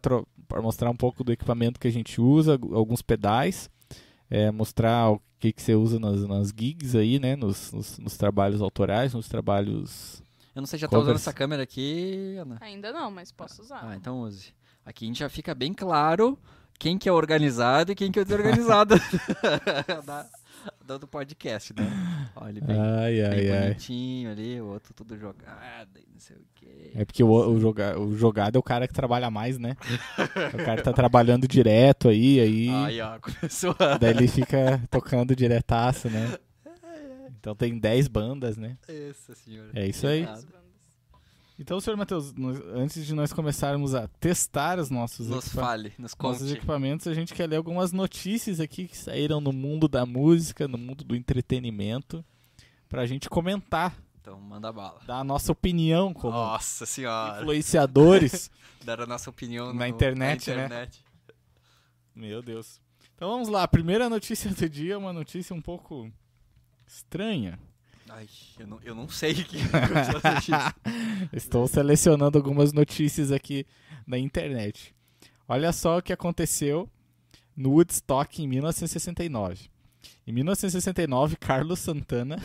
mostrar 0.62 0.88
um 0.88 0.96
pouco 0.96 1.25
do 1.25 1.32
equipamento 1.32 1.81
que 1.81 1.88
a 1.88 1.93
gente 1.93 2.20
usa, 2.20 2.52
alguns 2.73 3.02
pedais, 3.02 3.69
é, 4.31 4.52
mostrar 4.52 5.11
o 5.11 5.23
que, 5.41 5.52
que 5.52 5.62
você 5.62 5.75
usa 5.75 5.99
nas, 5.99 6.23
nas 6.23 6.52
gigs 6.56 6.96
aí, 6.96 7.19
né, 7.19 7.35
nos, 7.35 7.73
nos, 7.73 7.99
nos 7.99 8.17
trabalhos 8.17 8.62
autorais, 8.62 9.14
nos 9.14 9.29
trabalhos... 9.29 10.23
Eu 10.55 10.62
não 10.62 10.67
sei, 10.67 10.79
já 10.79 10.87
tá 10.87 10.96
usando 10.96 11.17
essa 11.17 11.32
câmera 11.32 11.64
aqui, 11.64 12.37
Ana? 12.38 12.58
Ainda 12.61 12.93
não, 12.93 13.11
mas 13.11 13.32
posso 13.32 13.62
usar. 13.62 13.81
Ah, 13.82 13.96
então 13.96 14.20
use. 14.20 14.55
Aqui 14.85 15.06
a 15.06 15.08
gente 15.08 15.19
já 15.19 15.29
fica 15.29 15.52
bem 15.55 15.73
claro 15.73 16.38
quem 16.79 16.99
que 16.99 17.09
é 17.09 17.12
organizado 17.12 17.93
e 17.93 17.94
quem 17.94 18.11
que 18.12 18.19
é 18.21 18.25
desorganizado 18.25 18.94
da, 20.05 20.26
da- 20.87 20.97
do 20.99 21.06
podcast, 21.06 21.75
né? 21.76 21.87
Olha, 22.37 22.61
bem, 22.61 22.76
Ai, 22.79 23.12
bem 23.15 23.25
ai, 23.25 23.50
ai. 23.50 23.62
bonitinho 23.69 24.31
ali, 24.31 24.61
o 24.61 24.67
outro 24.67 24.93
tudo 24.94 25.17
jogado 25.17 25.99
e 25.99 26.06
não 26.12 26.21
sei 26.21 26.37
o 26.37 26.41
quê. 26.55 26.93
É 26.94 27.05
porque 27.05 27.23
o, 27.23 27.29
o, 27.29 27.61
joga, 27.61 27.99
o 27.99 28.17
jogado 28.17 28.56
é 28.56 28.59
o 28.59 28.62
cara 28.62 28.87
que 28.87 28.94
trabalha 28.94 29.31
mais, 29.31 29.59
né? 29.59 29.76
o 30.53 30.65
cara 30.65 30.82
tá 30.82 30.93
trabalhando 30.93 31.49
direto 31.49 32.09
aí, 32.09 32.41
aí... 32.41 32.69
Aí, 32.71 33.00
ó, 33.00 33.19
começou 33.19 33.75
a... 33.79 33.97
Daí 33.99 34.11
ele 34.11 34.29
fica 34.29 34.81
tocando 34.91 35.35
diretaço, 35.35 36.09
né? 36.09 36.37
Então 37.41 37.55
tem 37.55 37.79
10 37.79 38.09
bandas, 38.09 38.56
né? 38.56 38.79
Isso, 38.88 39.35
senhora. 39.35 39.69
É 39.75 39.87
isso 39.87 40.06
aí. 40.06 40.23
Nada. 40.23 40.43
Então, 41.59 41.81
senhor 41.81 41.97
Matheus, 41.97 42.33
nós- 42.33 42.61
antes 42.75 43.06
de 43.06 43.15
nós 43.15 43.33
começarmos 43.33 43.95
a 43.95 44.09
testar 44.09 44.79
os 44.81 44.91
nossos, 44.91 45.29
Nos 45.29 45.47
equipa- 45.47 45.62
fale, 45.62 45.93
nos 45.99 46.12
nossos 46.21 46.51
equipamentos, 46.51 47.06
a 47.06 47.15
gente 47.15 47.33
quer 47.33 47.49
ler 47.49 47.56
algumas 47.56 47.93
notícias 47.93 48.59
aqui 48.59 48.89
que 48.89 48.97
saíram 48.97 49.41
no 49.41 49.53
mundo 49.53 49.87
da 49.87 50.05
música, 50.05 50.67
no 50.67 50.77
mundo 50.77 51.05
do 51.05 51.15
entretenimento, 51.15 52.25
pra 52.89 53.06
gente 53.06 53.31
comentar, 53.31 53.97
Então, 54.21 54.41
manda 54.41 54.73
bala. 54.73 55.01
dar 55.06 55.19
a 55.21 55.25
nossa 55.25 55.53
opinião 55.53 56.12
como 56.12 56.33
Nossa 56.33 56.85
senhora. 56.87 57.41
influenciadores. 57.41 58.51
Dar 58.85 59.01
a 59.01 59.06
nossa 59.06 59.31
opinião 59.31 59.69
Na 59.73 59.73
no- 59.73 59.87
internet, 59.87 60.51
na 60.51 60.56
né? 60.56 60.65
internet. 60.67 61.05
Meu 62.15 62.43
Deus. 62.43 62.81
Então 63.15 63.31
vamos 63.31 63.49
lá, 63.49 63.62
a 63.62 63.69
primeira 63.69 64.11
notícia 64.11 64.51
do 64.51 64.69
dia 64.69 64.95
é 64.95 64.97
uma 64.97 65.12
notícia 65.12 65.55
um 65.56 65.62
pouco 65.62 66.11
estranha. 66.87 67.59
Ai, 68.16 68.28
eu 68.61 68.66
não, 68.69 68.81
eu 68.84 68.94
não 68.94 69.08
sei 69.08 69.32
o 69.32 69.43
que. 69.44 69.58
Estou 71.37 71.66
selecionando 71.66 72.38
algumas 72.38 72.72
notícias 72.72 73.32
aqui 73.32 73.66
na 74.06 74.16
internet. 74.16 74.94
Olha 75.49 75.72
só 75.72 75.99
o 75.99 76.02
que 76.02 76.12
aconteceu 76.12 76.88
no 77.56 77.72
Woodstock 77.72 78.40
em 78.40 78.46
1969. 78.46 79.69
Em 80.25 80.32
1969, 80.32 81.34
Carlos 81.34 81.81
Santana 81.81 82.37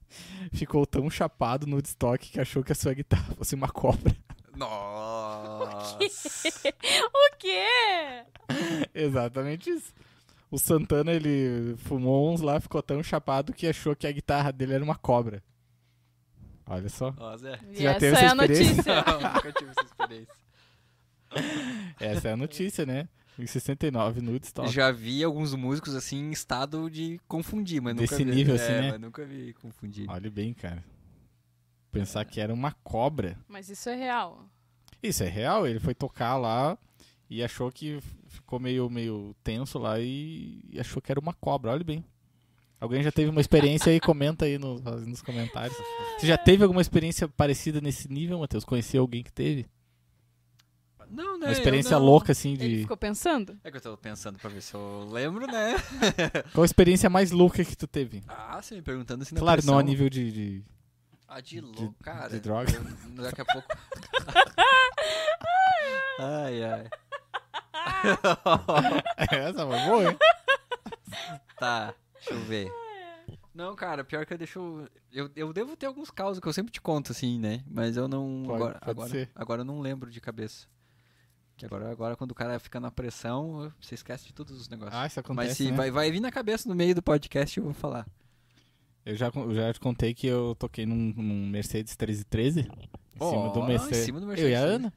ficou 0.50 0.86
tão 0.86 1.10
chapado 1.10 1.66
no 1.66 1.76
Woodstock 1.76 2.26
que 2.26 2.40
achou 2.40 2.64
que 2.64 2.72
a 2.72 2.74
sua 2.74 2.94
guitarra 2.94 3.34
fosse 3.34 3.54
uma 3.54 3.68
cobra. 3.68 4.16
Nossa. 4.56 5.98
O 5.98 7.36
quê? 7.38 8.24
Exatamente 8.94 9.68
isso. 9.68 9.92
O 10.50 10.58
Santana, 10.58 11.12
ele 11.12 11.76
fumou 11.78 12.32
uns 12.32 12.40
lá, 12.40 12.58
ficou 12.60 12.82
tão 12.82 13.02
chapado 13.02 13.52
que 13.52 13.66
achou 13.66 13.94
que 13.94 14.06
a 14.06 14.12
guitarra 14.12 14.50
dele 14.50 14.74
era 14.74 14.84
uma 14.84 14.96
cobra. 14.96 15.42
Olha 16.66 16.88
só. 16.88 17.14
Ó, 17.18 17.36
Zé. 17.36 17.58
E 17.70 17.82
já 17.82 17.90
essa 17.90 18.00
teve 18.00 18.16
é 18.16 18.24
essa 18.24 18.32
a 18.32 18.34
notícia. 18.34 18.84
Não, 19.06 19.32
nunca 19.34 19.52
tive 19.52 19.70
essa 19.70 19.84
experiência. 19.84 20.34
Essa 22.00 22.28
é 22.28 22.32
a 22.32 22.36
notícia, 22.36 22.86
né? 22.86 23.06
Em 23.38 23.46
69, 23.46 24.22
no 24.22 24.32
Woodstock. 24.32 24.68
Já 24.72 24.90
vi 24.90 25.22
alguns 25.22 25.54
músicos 25.54 25.94
assim 25.94 26.16
em 26.16 26.30
estado 26.30 26.90
de 26.90 27.20
confundir, 27.28 27.82
mas 27.82 27.94
Desse 27.94 28.14
nunca 28.14 28.24
vi. 28.24 28.36
nível, 28.36 28.54
é, 28.54 28.58
assim, 28.58 28.72
né? 28.72 28.90
mas 28.92 29.00
nunca 29.00 29.24
vi 29.26 29.52
confundir. 29.54 30.08
Olha 30.08 30.30
bem, 30.30 30.54
cara. 30.54 30.82
Pensar 31.92 32.24
que 32.24 32.40
era 32.40 32.52
uma 32.52 32.72
cobra. 32.72 33.38
Mas 33.46 33.68
isso 33.68 33.88
é 33.88 33.94
real. 33.94 34.48
Isso 35.02 35.22
é 35.22 35.28
real, 35.28 35.66
ele 35.66 35.78
foi 35.78 35.94
tocar 35.94 36.36
lá 36.36 36.76
e 37.30 37.42
achou 37.44 37.70
que 37.70 38.00
ficou 38.38 38.58
meio, 38.58 38.88
meio 38.90 39.34
tenso 39.44 39.78
lá 39.78 40.00
e, 40.00 40.60
e 40.70 40.80
achou 40.80 41.00
que 41.02 41.12
era 41.12 41.20
uma 41.20 41.34
cobra, 41.34 41.70
olha 41.72 41.84
bem. 41.84 42.04
Alguém 42.80 43.02
já 43.02 43.10
teve 43.10 43.30
uma 43.30 43.40
experiência 43.40 43.90
aí? 43.90 43.98
Comenta 44.00 44.44
aí 44.44 44.56
nos, 44.58 44.80
nos 44.82 45.22
comentários. 45.22 45.76
Você 46.18 46.26
já 46.26 46.38
teve 46.38 46.62
alguma 46.62 46.80
experiência 46.80 47.28
parecida 47.28 47.80
nesse 47.80 48.10
nível, 48.10 48.38
Matheus? 48.38 48.64
Conheceu 48.64 49.02
alguém 49.02 49.22
que 49.22 49.32
teve? 49.32 49.66
Não, 51.10 51.38
né? 51.38 51.46
Uma 51.46 51.52
experiência 51.52 51.98
não. 51.98 52.04
louca, 52.04 52.32
assim, 52.32 52.52
Ele 52.52 52.76
de... 52.76 52.80
ficou 52.82 52.96
pensando? 52.96 53.58
É 53.64 53.70
que 53.70 53.78
eu 53.78 53.80
tô 53.80 53.96
pensando 53.96 54.38
pra 54.38 54.50
ver 54.50 54.60
se 54.60 54.74
eu 54.74 55.08
lembro, 55.10 55.46
né? 55.46 55.74
Qual 56.52 56.62
a 56.62 56.66
experiência 56.66 57.08
mais 57.08 57.30
louca 57.30 57.64
que 57.64 57.74
tu 57.74 57.86
teve? 57.86 58.22
Ah, 58.28 58.60
você 58.60 58.74
me 58.74 58.82
perguntando 58.82 59.22
assim 59.22 59.34
na 59.34 59.40
Claro, 59.40 59.62
não 59.64 59.78
a 59.78 59.82
nível 59.82 60.10
de... 60.10 60.30
de- 60.30 60.62
Ah, 61.26 61.40
de 61.40 61.62
louco, 61.62 61.94
cara. 62.02 62.28
de 62.28 62.40
droga. 62.40 62.70
Eu- 62.72 63.22
Daqui 63.24 63.40
a 63.40 63.44
pouco. 63.46 63.66
ai, 66.20 66.62
ai. 66.62 66.84
Essa 69.30 69.66
foi 69.66 69.80
boa, 69.86 70.10
hein? 70.10 70.18
Tá, 71.58 71.94
deixa 72.14 72.32
eu 72.34 72.40
ver. 72.44 72.70
Não, 73.54 73.74
cara, 73.74 74.04
pior 74.04 74.24
que 74.24 74.32
eu 74.34 74.38
deixo. 74.38 74.88
Eu, 75.12 75.30
eu 75.34 75.52
devo 75.52 75.76
ter 75.76 75.86
alguns 75.86 76.10
causos 76.10 76.38
que 76.40 76.46
eu 76.46 76.52
sempre 76.52 76.70
te 76.72 76.80
conto, 76.80 77.10
assim, 77.12 77.38
né? 77.38 77.64
Mas 77.68 77.96
eu 77.96 78.06
não. 78.06 78.44
Pode- 78.46 78.56
agora, 78.62 78.78
pode 78.78 78.90
agora, 78.90 79.10
ser. 79.10 79.30
agora 79.34 79.60
eu 79.62 79.64
não 79.64 79.80
lembro 79.80 80.10
de 80.10 80.20
cabeça. 80.20 80.66
Que 81.56 81.66
agora, 81.66 81.90
agora 81.90 82.14
quando 82.16 82.30
o 82.30 82.34
cara 82.36 82.56
fica 82.60 82.78
na 82.78 82.88
pressão, 82.90 83.72
você 83.80 83.96
esquece 83.96 84.26
de 84.26 84.32
todos 84.32 84.60
os 84.60 84.68
negócios. 84.68 84.94
Ah, 84.94 85.06
isso 85.06 85.18
acontece, 85.18 85.48
Mas 85.48 85.56
se 85.56 85.70
né? 85.72 85.76
vai, 85.76 85.90
vai 85.90 86.08
vir 86.12 86.20
na 86.20 86.30
cabeça 86.30 86.68
no 86.68 86.74
meio 86.74 86.94
do 86.94 87.02
podcast, 87.02 87.58
eu 87.58 87.64
vou 87.64 87.74
falar. 87.74 88.06
Eu 89.04 89.16
já, 89.16 89.28
eu 89.34 89.54
já 89.54 89.72
te 89.72 89.80
contei 89.80 90.14
que 90.14 90.26
eu 90.28 90.54
toquei 90.56 90.86
num, 90.86 91.12
num 91.16 91.48
Mercedes 91.48 91.96
1313. 91.98 92.60
Em 92.60 93.18
cima 93.28 93.48
do 93.52 93.62
Mercedes. 93.64 93.98
em 93.98 94.04
cima 94.04 94.20
do 94.20 94.24
Eu 94.26 94.28
Mercedes 94.28 94.52
e 94.52 94.54
a 94.54 94.60
13. 94.60 94.74
Ana. 94.76 94.92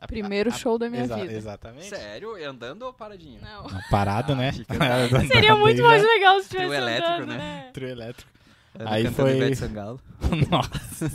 A- 0.00 0.06
Primeiro 0.06 0.50
a- 0.50 0.52
show 0.52 0.78
da 0.78 0.88
minha 0.88 1.02
exa- 1.04 1.16
vida. 1.16 1.32
Exatamente. 1.32 1.88
Sério? 1.88 2.34
Andando 2.48 2.82
ou 2.82 2.92
paradinho? 2.92 3.40
Não. 3.40 3.66
Uma 3.66 3.82
parada, 3.90 4.34
né? 4.34 4.52
fica 4.52 4.74
andando. 4.74 5.26
Seria 5.28 5.56
muito 5.56 5.82
mais 5.82 6.02
legal 6.02 6.40
se 6.40 6.48
tivesse 6.48 6.68
Trio 6.68 6.72
elétrico, 6.82 7.12
andando, 7.12 7.28
né? 7.28 7.36
né? 7.38 7.70
Trio 7.72 7.88
elétrico. 7.88 8.30
Aí 8.78 9.10
foi-. 9.10 9.38
Nossa. 10.50 11.10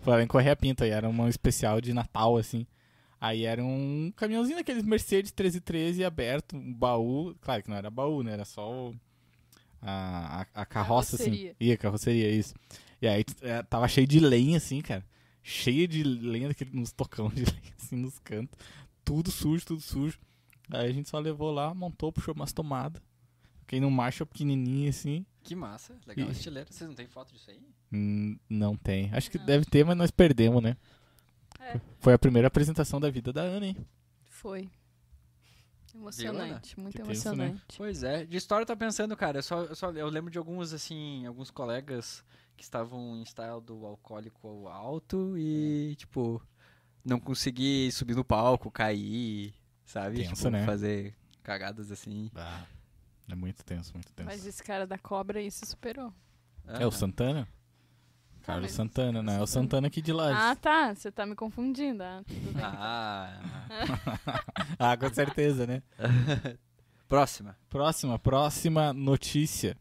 Foi 0.00 0.14
lá 0.14 0.22
em 0.22 0.26
Correia 0.26 0.56
Pinto 0.56 0.82
aí, 0.84 0.90
era 0.90 1.08
um 1.08 1.28
especial 1.28 1.80
de 1.80 1.92
Natal, 1.92 2.36
assim. 2.36 2.66
Aí 3.20 3.44
era 3.44 3.62
um 3.62 4.12
caminhãozinho 4.16 4.56
daqueles 4.56 4.82
Mercedes 4.82 5.30
1313 5.30 6.04
aberto, 6.04 6.56
um 6.56 6.72
baú. 6.72 7.34
Claro 7.40 7.62
que 7.62 7.70
não 7.70 7.76
era 7.76 7.88
baú, 7.90 8.22
né? 8.22 8.32
Era 8.32 8.44
só 8.44 8.68
o- 8.70 8.94
a, 9.80 10.46
a, 10.54 10.62
a 10.62 10.66
carroça, 10.66 11.16
Carroceria. 11.16 11.50
assim. 11.52 11.56
Ia, 11.60 11.76
carroceria, 11.76 12.30
isso. 12.30 12.54
E 13.00 13.06
aí 13.06 13.24
é, 13.42 13.62
tava 13.62 13.86
cheio 13.88 14.06
de 14.06 14.18
lenha, 14.20 14.56
assim, 14.56 14.80
cara. 14.80 15.04
Cheio 15.42 15.88
de 15.88 16.02
lenha 16.04 16.48
daquele, 16.48 16.70
nos 16.78 16.92
tocão 16.92 17.28
de 17.28 17.44
lenha, 17.44 17.74
assim, 17.78 17.96
nos 17.96 18.18
cantos. 18.20 18.58
Tudo 19.04 19.30
sujo, 19.30 19.64
tudo 19.66 19.80
sujo. 19.80 20.18
Aí 20.70 20.88
a 20.88 20.92
gente 20.92 21.08
só 21.08 21.18
levou 21.18 21.50
lá, 21.50 21.74
montou, 21.74 22.12
puxou 22.12 22.34
umas 22.34 22.52
tomadas. 22.52 23.02
Fiquei 23.60 23.80
num 23.80 23.90
marcha 23.90 24.24
pequenininho, 24.24 24.88
assim. 24.90 25.26
Que 25.42 25.54
massa, 25.56 25.96
legal, 26.06 26.28
E- 26.28 26.32
estileiro. 26.32 26.72
Vocês 26.72 26.88
não 26.88 26.94
tem 26.94 27.06
foto 27.08 27.32
disso 27.32 27.50
aí? 27.50 27.60
Hum, 27.92 28.38
não 28.48 28.76
tem. 28.76 29.10
Acho 29.12 29.30
que 29.30 29.38
Não. 29.38 29.44
deve 29.46 29.64
ter, 29.66 29.84
mas 29.84 29.96
nós 29.96 30.10
perdemos, 30.10 30.62
né? 30.62 30.76
É. 31.58 31.80
Foi 31.98 32.12
a 32.12 32.18
primeira 32.18 32.48
apresentação 32.48 33.00
da 33.00 33.10
vida 33.10 33.32
da 33.32 33.42
Ana, 33.42 33.66
hein? 33.66 33.76
Foi. 34.26 34.70
Emocionante, 35.94 36.78
muito 36.80 36.96
Que 36.96 37.02
tenso, 37.02 37.28
né? 37.34 37.44
emocionante. 37.46 37.76
Pois 37.76 38.02
é, 38.02 38.24
de 38.24 38.36
história 38.36 38.62
eu 38.62 38.66
tô 38.66 38.76
pensando, 38.76 39.14
cara, 39.16 39.38
eu 39.38 39.42
só, 39.42 39.62
eu 39.64 39.74
só 39.74 39.90
eu 39.90 40.08
lembro 40.08 40.30
de 40.30 40.38
alguns, 40.38 40.72
assim, 40.72 41.26
alguns 41.26 41.50
colegas 41.50 42.24
que 42.56 42.62
estavam 42.62 43.16
em 43.16 43.24
style 43.24 43.60
do 43.60 43.84
alcoólico 43.86 44.68
alto 44.68 45.36
e, 45.36 45.94
tipo, 45.96 46.40
não 47.04 47.18
consegui 47.18 47.90
subir 47.92 48.14
no 48.14 48.24
palco, 48.24 48.70
cair, 48.70 49.54
sabe? 49.84 50.18
Tenso, 50.18 50.34
tipo, 50.34 50.50
né? 50.50 50.64
fazer 50.64 51.14
cagadas 51.42 51.90
assim. 51.90 52.30
É 53.28 53.34
muito 53.34 53.64
tenso, 53.64 53.92
muito 53.94 54.12
tenso. 54.12 54.28
Mas 54.28 54.46
esse 54.46 54.62
cara 54.62 54.86
da 54.86 54.98
cobra 54.98 55.38
aí 55.40 55.50
se 55.50 55.64
superou. 55.66 56.12
É 56.66 56.86
o 56.86 56.90
Santana? 56.92 57.48
Carlos 58.42 58.64
mas- 58.66 58.72
Santana, 58.72 59.22
né? 59.22 59.36
É 59.38 59.40
o 59.40 59.46
Santana 59.46 59.86
aqui 59.86 60.02
de 60.02 60.12
Lages. 60.12 60.42
Ah, 60.42 60.56
tá. 60.56 60.94
Você 60.94 61.12
tá 61.12 61.24
me 61.24 61.34
confundindo. 61.36 62.02
Ah, 62.02 62.22
tudo 62.26 62.52
bem. 62.52 62.62
Ah, 62.64 63.66
Ah, 64.78 64.96
com 64.96 65.12
certeza, 65.14 65.64
né? 65.66 65.82
próxima. 67.08 67.56
Próxima, 67.68 68.18
próxima 68.18 68.92
notícia. 68.92 69.76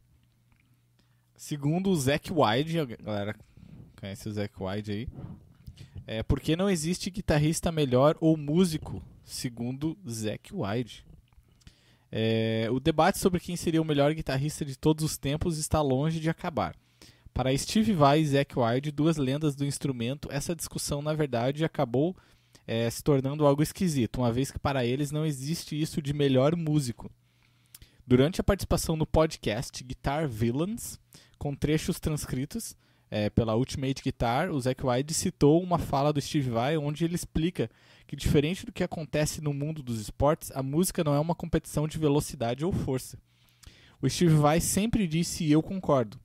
Segundo 1.42 1.90
o 1.90 1.96
Zack 1.96 2.32
Wide, 2.32 2.80
a 2.80 2.86
galera 2.86 3.36
conhece 4.00 4.30
o 4.30 4.32
Zack 4.32 4.54
Wide 4.62 4.92
aí. 4.92 5.08
É 6.06 6.22
porque 6.22 6.56
não 6.56 6.70
existe 6.70 7.10
guitarrista 7.10 7.72
melhor 7.72 8.16
ou 8.22 8.38
músico, 8.38 9.02
segundo 9.26 9.98
Zack 10.08 10.54
Wide. 10.54 11.04
É, 12.12 12.68
o 12.72 12.80
debate 12.80 13.18
sobre 13.18 13.40
quem 13.40 13.56
seria 13.56 13.82
o 13.82 13.86
melhor 13.86 14.14
guitarrista 14.14 14.64
de 14.64 14.78
todos 14.78 15.04
os 15.04 15.18
tempos 15.18 15.58
está 15.58 15.82
longe 15.82 16.20
de 16.20 16.30
acabar. 16.30 16.76
Para 17.34 17.58
Steve 17.58 17.92
Vai 17.94 18.20
e 18.20 18.28
Zack 18.28 18.54
Wide, 18.60 18.92
duas 18.92 19.18
lendas 19.18 19.56
do 19.56 19.66
instrumento, 19.66 20.30
essa 20.32 20.56
discussão 20.56 21.02
na 21.02 21.16
verdade 21.16 21.66
acabou 21.66 22.16
é, 22.68 22.88
se 22.88 23.04
tornando 23.04 23.48
algo 23.48 23.64
esquisito, 23.64 24.22
uma 24.22 24.32
vez 24.32 24.52
que 24.52 24.60
para 24.60 24.86
eles 24.86 25.10
não 25.10 25.26
existe 25.26 25.82
isso 25.82 26.04
de 26.04 26.14
melhor 26.14 26.56
músico. 26.56 27.10
Durante 28.06 28.40
a 28.40 28.44
participação 28.44 28.96
no 28.96 29.08
podcast 29.08 29.84
Guitar 29.84 30.28
Villains, 30.28 31.00
com 31.42 31.56
trechos 31.56 32.00
transcritos 32.00 32.76
é, 33.10 33.28
pela 33.28 33.56
Ultimate 33.56 34.04
Guitar, 34.04 34.52
o 34.52 34.62
Zack 34.62 34.86
Wide 34.86 35.12
citou 35.12 35.60
uma 35.64 35.80
fala 35.80 36.14
do 36.14 36.22
Steve 36.22 36.52
Vai 36.52 36.78
onde 36.78 37.04
ele 37.04 37.16
explica 37.16 37.68
que, 38.06 38.16
diferente 38.16 38.64
do 38.64 38.72
que 38.72 38.84
acontece 38.84 39.42
no 39.42 39.52
mundo 39.52 39.82
dos 39.82 40.00
esportes, 40.00 40.52
a 40.52 40.62
música 40.62 41.04
não 41.04 41.16
é 41.16 41.20
uma 41.20 41.34
competição 41.34 41.88
de 41.88 41.98
velocidade 41.98 42.64
ou 42.64 42.72
força. 42.72 43.18
O 44.00 44.08
Steve 44.08 44.36
Vai 44.36 44.62
sempre 44.62 45.08
disse, 45.08 45.44
e 45.44 45.52
eu 45.52 45.64
concordo, 45.64 46.20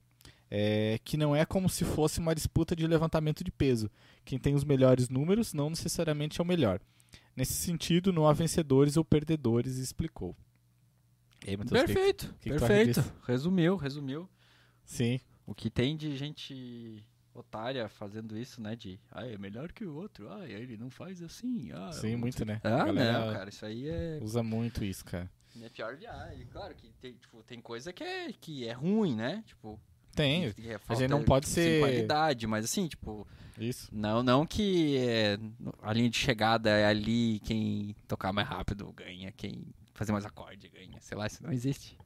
é, 0.51 0.99
que 1.03 1.17
não 1.17 1.35
é 1.35 1.45
como 1.47 1.67
se 1.67 1.83
fosse 1.83 2.19
uma 2.19 2.35
disputa 2.35 2.75
de 2.75 2.85
levantamento 2.85 3.43
de 3.43 3.49
peso. 3.49 3.89
Quem 4.23 4.37
tem 4.37 4.53
os 4.53 4.63
melhores 4.63 5.09
números 5.09 5.51
não 5.51 5.71
necessariamente 5.71 6.39
é 6.39 6.43
o 6.43 6.47
melhor. 6.47 6.79
Nesse 7.35 7.53
sentido, 7.53 8.13
não 8.13 8.27
há 8.27 8.33
vencedores 8.33 8.97
ou 8.97 9.03
perdedores, 9.03 9.77
explicou. 9.77 10.35
E 11.43 11.49
aí, 11.49 11.57
Matheus, 11.57 11.81
que- 11.81 11.87
Perfeito, 11.87 12.35
que 12.39 12.49
que 12.51 12.59
perfeito. 12.59 13.01
disso? 13.01 13.13
Resumiu, 13.25 13.77
resumiu. 13.77 14.29
Sim, 14.87 15.19
O 15.45 15.53
que 15.53 15.69
tem 15.69 15.95
de 15.95 16.15
gente 16.17 17.03
otária 17.33 17.87
fazendo 17.89 18.37
isso, 18.37 18.59
né? 18.61 18.75
De, 18.75 18.99
ah, 19.11 19.27
é 19.27 19.37
melhor 19.37 19.71
que 19.71 19.85
o 19.85 19.93
outro, 19.93 20.31
ah, 20.31 20.47
ele 20.49 20.77
não 20.77 20.89
faz 20.89 21.21
assim, 21.21 21.71
ah... 21.73 21.91
sim, 21.91 22.15
muito, 22.15 22.43
né? 22.45 22.59
Ah, 22.63 22.85
não, 22.91 23.33
cara, 23.33 23.49
isso 23.49 23.65
aí 23.65 23.87
é, 23.87 24.17
Usa 24.21 24.41
muito 24.41 24.83
isso, 24.83 25.05
cara. 25.05 25.29
é 25.61 25.69
pior 25.69 25.95
viagem. 25.97 26.47
Claro 26.47 26.73
que 26.73 26.89
tem, 27.01 27.13
tipo, 27.13 27.43
tem 27.43 27.61
coisa 27.61 27.91
que 27.93 28.03
é, 28.03 28.31
que 28.33 28.67
é 28.67 28.71
ruim, 28.71 29.13
né? 29.15 29.43
Tipo, 29.45 29.79
Tem, 30.15 30.51
que 30.53 30.69
é 30.71 30.79
a 30.87 30.95
gente 30.95 31.09
não 31.09 31.23
pode 31.23 31.47
ser- 31.47 31.61
Sem 31.61 31.79
qualidade, 31.81 32.47
mas 32.47 32.65
assim, 32.65 32.87
tipo, 32.87 33.27
isso. 33.59 33.89
não, 33.91 34.23
não 34.23 34.45
que 34.45 34.97
é, 34.97 35.37
a 35.81 35.93
linha 35.93 36.09
de 36.09 36.17
chegada 36.17 36.69
é 36.69 36.85
ali, 36.85 37.39
quem 37.41 37.93
tocar 38.07 38.31
mais 38.33 38.47
rápido 38.47 38.91
ganha, 38.93 39.31
quem 39.33 39.65
fazer 39.93 40.11
mais 40.13 40.25
acorde 40.25 40.69
ganha. 40.69 40.99
Sei 41.01 41.17
lá, 41.17 41.27
isso 41.27 41.43
não 41.43 41.51
existe. 41.51 41.97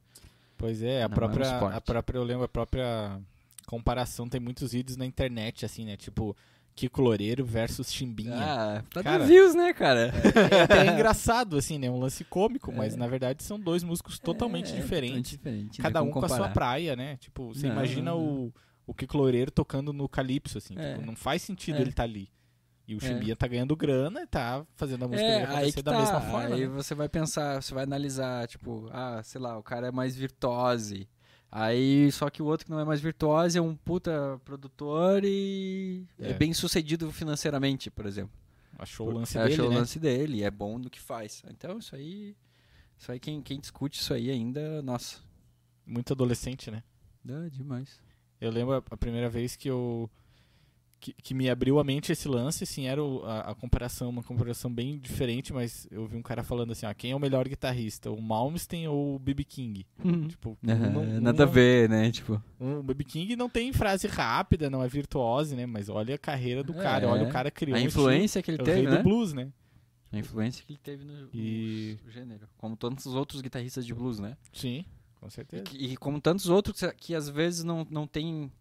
Pois 0.62 0.80
é, 0.80 1.02
a 1.02 1.08
Não, 1.08 1.14
é 1.14 1.16
um 1.16 1.16
própria, 1.16 1.58
a 1.76 1.80
própria, 1.80 2.18
eu 2.18 2.22
lembro, 2.22 2.44
a 2.44 2.48
própria 2.48 3.20
comparação 3.66 4.28
tem 4.28 4.40
muitos 4.40 4.70
vídeos 4.72 4.96
na 4.96 5.04
internet, 5.04 5.64
assim, 5.64 5.84
né? 5.84 5.96
Tipo, 5.96 6.36
Kiko 6.76 7.02
Loureiro 7.02 7.44
versus 7.44 7.92
Chimbinha. 7.92 8.36
Ah, 8.36 8.82
tá 8.88 9.02
Cara, 9.02 9.18
dando 9.18 9.28
views, 9.28 9.56
né, 9.56 9.72
cara? 9.72 10.12
É 10.54 10.62
até 10.62 10.86
engraçado, 10.94 11.56
assim, 11.56 11.78
né? 11.78 11.90
Um 11.90 11.98
lance 11.98 12.22
cômico, 12.22 12.72
mas 12.72 12.94
É. 12.94 12.96
na 12.96 13.08
verdade 13.08 13.42
são 13.42 13.58
dois 13.58 13.82
músicos 13.82 14.20
totalmente 14.20 14.72
É, 14.72 14.76
diferentes. 14.76 15.32
diferente, 15.32 15.78
né? 15.80 15.82
Cada 15.82 16.00
um 16.00 16.10
Como 16.10 16.20
com 16.20 16.26
a 16.26 16.28
sua 16.28 16.36
comparar. 16.38 16.54
praia, 16.54 16.94
né? 16.94 17.16
Tipo, 17.16 17.52
você 17.52 17.66
Não, 17.66 17.74
imagina 17.74 18.12
não. 18.12 18.20
o, 18.20 18.54
o 18.86 18.94
Kiko 18.94 19.16
Loureiro 19.18 19.50
tocando 19.50 19.92
no 19.92 20.08
Calypso, 20.08 20.58
assim. 20.58 20.74
É. 20.78 20.92
Tipo, 20.94 21.04
não 21.06 21.16
faz 21.16 21.42
sentido 21.42 21.78
É. 21.78 21.80
ele 21.80 21.90
estar 21.90 22.04
ali. 22.04 22.28
E 22.86 22.94
o 22.94 22.98
É. 22.98 23.00
Chimbinha 23.00 23.36
tá 23.36 23.46
ganhando 23.46 23.76
grana 23.76 24.22
e 24.22 24.26
tá 24.26 24.66
fazendo 24.74 25.04
a 25.04 25.08
música 25.08 25.26
dele 25.26 25.40
É, 25.40 25.44
acontecer 25.44 25.64
aí 25.64 25.72
que 25.72 25.82
da 25.82 25.92
tá. 25.92 25.98
mesma 26.00 26.20
forma. 26.20 26.54
Aí 26.56 26.60
né? 26.62 26.66
você 26.66 26.94
vai 26.94 27.08
pensar, 27.08 27.62
você 27.62 27.72
vai 27.72 27.84
analisar, 27.84 28.46
tipo, 28.48 28.88
ah, 28.92 29.22
sei 29.22 29.40
lá, 29.40 29.56
o 29.56 29.62
cara 29.62 29.88
é 29.88 29.92
mais 29.92 30.16
virtuose. 30.16 31.08
Aí, 31.50 32.10
só 32.10 32.30
que 32.30 32.40
o 32.42 32.46
outro 32.46 32.64
que 32.66 32.72
não 32.72 32.80
é 32.80 32.84
mais 32.84 33.00
virtuose 33.00 33.58
é 33.58 33.60
um 33.62 33.76
puta 33.76 34.40
produtor 34.44 35.22
e 35.24 36.06
é, 36.18 36.30
É. 36.30 36.32
bem 36.32 36.52
sucedido 36.54 37.12
financeiramente, 37.12 37.90
por 37.90 38.06
exemplo. 38.06 38.32
Achou 38.78 39.08
o 39.08 39.12
lance 39.12 39.36
é, 39.36 39.42
dele, 39.42 39.54
achou 39.54 39.68
né? 39.68 39.76
o 39.76 39.78
lance 39.78 39.98
dele, 39.98 40.42
é 40.42 40.50
bom 40.50 40.78
no 40.78 40.88
que 40.88 40.98
faz. 40.98 41.42
Então, 41.50 41.78
isso 41.78 41.94
aí, 41.94 42.34
isso 42.98 43.12
aí 43.12 43.20
quem, 43.20 43.42
quem 43.42 43.60
discute 43.60 44.00
isso 44.00 44.14
aí 44.14 44.30
ainda, 44.30 44.80
nossa, 44.82 45.18
Muito 45.86 46.12
adolescente, 46.14 46.70
né? 46.70 46.82
dá 47.22 47.48
demais. 47.48 48.00
Eu 48.40 48.50
lembro 48.50 48.82
a 48.90 48.96
primeira 48.96 49.28
vez 49.28 49.54
que 49.54 49.68
eu. 49.68 50.10
Que, 51.04 51.12
que 51.14 51.34
me 51.34 51.50
abriu 51.50 51.80
a 51.80 51.84
mente 51.84 52.12
esse 52.12 52.28
lance, 52.28 52.62
assim, 52.62 52.86
era 52.86 53.02
o- 53.02 53.24
a, 53.24 53.40
a 53.50 53.54
comparação, 53.56 54.08
uma 54.08 54.22
comparação 54.22 54.72
bem 54.72 55.00
diferente, 55.00 55.52
mas 55.52 55.84
eu 55.90 56.06
vi 56.06 56.16
um 56.16 56.22
cara 56.22 56.44
falando 56.44 56.70
assim, 56.70 56.86
ah, 56.86 56.94
quem 56.94 57.10
é 57.10 57.16
o 57.16 57.18
melhor 57.18 57.48
guitarrista, 57.48 58.08
o 58.08 58.22
Malmsteen 58.22 58.86
ou 58.86 59.16
o 59.16 59.18
B.B. 59.18 59.42
King? 59.42 59.84
Tipo, 60.28 60.56
um 60.62 60.66
não- 60.92 61.02
um 61.02 61.20
Nada 61.20 61.42
a 61.42 61.46
não- 61.46 61.52
ver, 61.52 61.88
né? 61.88 62.08
Tipo, 62.12 62.40
um- 62.60 62.78
o 62.78 62.82
B.B. 62.84 63.02
King 63.02 63.34
não 63.34 63.48
tem 63.48 63.72
frase 63.72 64.06
rápida, 64.06 64.70
não 64.70 64.80
é 64.80 64.86
virtuose, 64.86 65.56
né? 65.56 65.66
Mas 65.66 65.88
olha 65.88 66.14
a 66.14 66.18
carreira 66.18 66.62
do 66.62 66.72
cara, 66.72 67.04
É, 67.04 67.08
olha 67.08 67.24
o 67.24 67.32
cara 67.32 67.50
criou 67.50 67.76
a 67.76 67.80
um 67.80 67.84
influência 67.84 68.40
que 68.40 68.52
ele 68.52 68.58
é 68.58 68.62
o 68.62 68.64
teve, 68.64 68.82
né? 68.88 68.96
do 68.98 69.02
blues, 69.02 69.32
né? 69.32 69.50
A 70.12 70.18
influência 70.18 70.62
que 70.64 70.72
ele 70.74 70.80
teve 70.80 71.04
no 71.04 71.28
E- 71.34 71.98
gênero. 72.10 72.46
Como 72.58 72.76
tantos 72.76 73.06
outros 73.06 73.40
guitarristas 73.40 73.84
de 73.84 73.92
blues, 73.92 74.20
né? 74.20 74.36
Sim, 74.52 74.84
com 75.18 75.26
E, 75.26 75.30
certeza. 75.32 75.64
que- 75.64 75.76
e 75.78 75.96
como 75.96 76.20
tantos 76.20 76.48
outros 76.48 76.78
que, 76.78 76.92
que 76.92 77.14
às 77.16 77.28
vezes 77.28 77.64
não, 77.64 77.84
não 77.90 78.06
tem, 78.06 78.52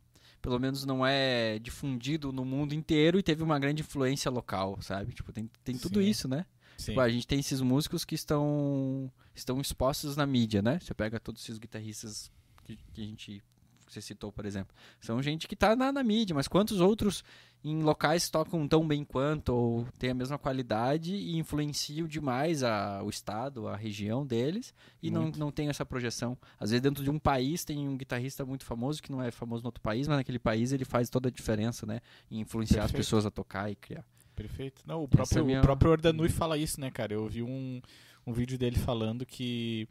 pelo 0.41 0.59
menos 0.59 0.85
não 0.85 1.05
é 1.05 1.59
difundido 1.59 2.31
no 2.31 2.43
mundo 2.43 2.73
inteiro 2.73 3.19
e 3.19 3.23
teve 3.23 3.43
uma 3.43 3.59
grande 3.59 3.81
influência 3.81 4.31
local, 4.31 4.81
sabe? 4.81 5.13
Tipo, 5.13 5.31
tem, 5.31 5.49
tem 5.63 5.77
tudo 5.77 6.01
Sim. 6.01 6.09
isso, 6.09 6.27
né? 6.27 6.45
Tipo, 6.77 6.99
a 6.99 7.09
gente 7.09 7.27
tem 7.27 7.39
esses 7.39 7.61
músicos 7.61 8.03
que 8.03 8.15
estão, 8.15 9.11
estão 9.35 9.61
expostos 9.61 10.15
na 10.15 10.25
mídia, 10.25 10.61
né? 10.61 10.79
Você 10.79 10.93
pega 10.93 11.19
todos 11.19 11.43
esses 11.43 11.59
guitarristas 11.59 12.31
que, 12.63 12.77
que 12.93 13.01
a 13.01 13.05
gente 13.05 13.43
que 13.91 13.95
você 13.95 14.01
citou, 14.01 14.31
por 14.31 14.45
exemplo. 14.45 14.73
São 14.99 15.21
gente 15.21 15.47
que 15.47 15.55
tá 15.55 15.75
na, 15.75 15.91
na 15.91 16.03
mídia, 16.03 16.33
mas 16.33 16.47
quantos 16.47 16.79
outros 16.79 17.23
em 17.63 17.83
locais 17.83 18.27
tocam 18.29 18.67
tão 18.67 18.87
bem 18.87 19.03
quanto 19.03 19.49
ou 19.53 19.85
têm 19.99 20.09
a 20.09 20.13
mesma 20.15 20.37
qualidade 20.39 21.13
e 21.13 21.37
influenciam 21.37 22.07
demais 22.07 22.63
a, 22.63 23.03
o 23.03 23.09
estado, 23.09 23.67
a 23.67 23.75
região 23.75 24.25
deles 24.25 24.73
e 25.03 25.11
não, 25.11 25.23
Muito. 25.23 25.39
não 25.39 25.51
tem 25.51 25.69
essa 25.69 25.85
projeção. 25.85 26.35
Às 26.59 26.71
vezes 26.71 26.81
dentro 26.81 27.03
de 27.03 27.09
um 27.11 27.19
país 27.19 27.63
tem 27.63 27.87
um 27.87 27.95
guitarrista 27.95 28.43
muito 28.43 28.65
famoso 28.65 29.01
que 29.03 29.11
não 29.11 29.21
é 29.21 29.29
famoso 29.29 29.61
no 29.63 29.67
outro 29.67 29.81
país, 29.81 30.07
mas 30.07 30.17
naquele 30.17 30.39
país 30.39 30.71
ele 30.71 30.85
faz 30.85 31.07
toda 31.09 31.27
a 31.29 31.31
diferença, 31.31 31.85
né? 31.85 32.01
Em 32.31 32.39
influenciar 32.39 32.79
as 32.85 32.91
Perfeito. 32.91 33.05
pessoas 33.05 33.25
a 33.27 33.29
tocar 33.31 33.69
e 33.69 33.75
criar. 33.75 34.03
Perfeito. 34.35 34.81
Não, 34.87 35.01
o 35.01 35.03
Essa 35.03 35.11
próprio, 35.17 35.39
é 35.39 35.43
minha- 35.43 35.59
o 35.59 35.61
próprio 35.61 35.91
Ordanui 35.91 36.29
fala 36.29 36.57
isso, 36.57 36.79
né, 36.81 36.89
cara? 36.89 37.13
Eu 37.13 37.27
vi 37.27 37.43
um, 37.43 37.79
um 38.25 38.33
vídeo 38.33 38.57
dele 38.57 38.77
falando 38.77 39.23
que, 39.23 39.87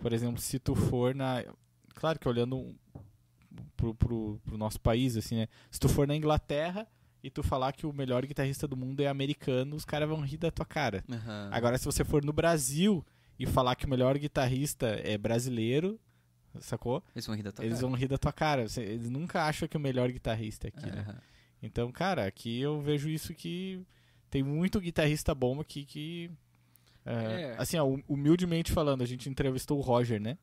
por 0.00 0.12
exemplo, 0.12 0.40
se 0.40 0.58
tu 0.58 0.74
for 0.74 1.14
na. 1.14 1.44
Claro 1.94 2.18
que 2.18 2.26
olhando 2.28 2.74
pro, 3.76 3.94
pro, 3.94 4.40
pro 4.44 4.56
nosso 4.58 4.80
país, 4.80 5.16
assim, 5.16 5.36
né? 5.36 5.48
Se 5.70 5.78
tu 5.80 5.88
for 5.88 6.06
na 6.06 6.14
Inglaterra 6.16 6.86
e 7.22 7.30
tu 7.30 7.42
falar 7.42 7.72
que 7.72 7.86
o 7.86 7.92
melhor 7.92 8.24
guitarrista 8.26 8.66
do 8.66 8.76
mundo 8.76 9.00
é 9.00 9.06
americano, 9.06 9.76
os 9.76 9.84
caras 9.84 10.08
vão 10.08 10.20
rir 10.20 10.36
da 10.38 10.50
tua 10.50 10.66
cara. 10.66 11.04
Agora, 11.50 11.78
se 11.78 11.84
você 11.84 12.04
for 12.04 12.24
no 12.24 12.32
Brasil 12.32 13.04
e 13.38 13.46
falar 13.46 13.74
que 13.76 13.86
o 13.86 13.88
melhor 13.88 14.18
guitarrista 14.18 14.86
é 15.04 15.16
brasileiro, 15.16 15.98
sacou? 16.60 17.02
Eles 17.14 17.26
vão 17.26 17.34
rir 17.36 17.42
da 17.42 17.52
tua 17.52 17.64
Eles 17.64 17.78
cara. 17.78 17.86
vão 17.88 17.96
rir 17.96 18.08
da 18.08 18.18
tua 18.18 18.32
cara. 18.32 18.66
Eles 18.76 19.08
nunca 19.10 19.44
acham 19.44 19.68
que 19.68 19.76
o 19.76 19.80
melhor 19.80 20.10
guitarrista 20.10 20.66
é 20.66 20.68
aqui, 20.68 20.86
né? 20.90 21.00
Aham. 21.08 21.18
Então, 21.62 21.92
cara, 21.92 22.26
aqui 22.26 22.60
eu 22.60 22.80
vejo 22.80 23.08
isso 23.08 23.32
que 23.34 23.80
tem 24.28 24.42
muito 24.42 24.80
guitarrista 24.80 25.32
bom 25.34 25.60
aqui 25.60 25.84
que. 25.84 26.28
é, 27.06 27.52
É. 27.52 27.54
Assim, 27.56 27.76
ó, 27.78 27.84
hum- 27.86 28.02
humildemente 28.08 28.72
falando, 28.72 29.02
a 29.02 29.06
gente 29.06 29.28
entrevistou 29.28 29.78
o 29.78 29.80
Roger, 29.80 30.20
né? 30.20 30.36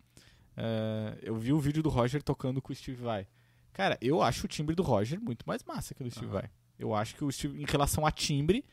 É, 0.62 1.18
eu 1.22 1.36
vi 1.36 1.54
o 1.54 1.60
vídeo 1.60 1.82
do 1.82 1.90
Roger 1.90 2.22
tocando 2.22 2.62
com 2.62 2.74
o 2.74 2.76
Steve 2.76 3.02
Vai. 3.02 3.26
Cara, 3.72 3.98
eu 4.02 4.22
acho 4.22 4.46
o 4.46 4.48
timbre 4.50 4.76
do 4.76 4.84
Roger 4.84 5.20
muito 5.22 5.48
mais 5.48 5.64
massa 5.64 5.94
que 5.96 6.02
o 6.02 6.06
do 6.06 6.12
Steve 6.12 6.28
Vai. 6.28 6.50
Eu 6.78 6.94
acho 6.94 7.16
que 7.16 7.24
o 7.24 7.32
Steve, 7.32 7.62
em 7.62 7.66
relação 7.66 8.06
a 8.06 8.12
timbre, 8.12 8.66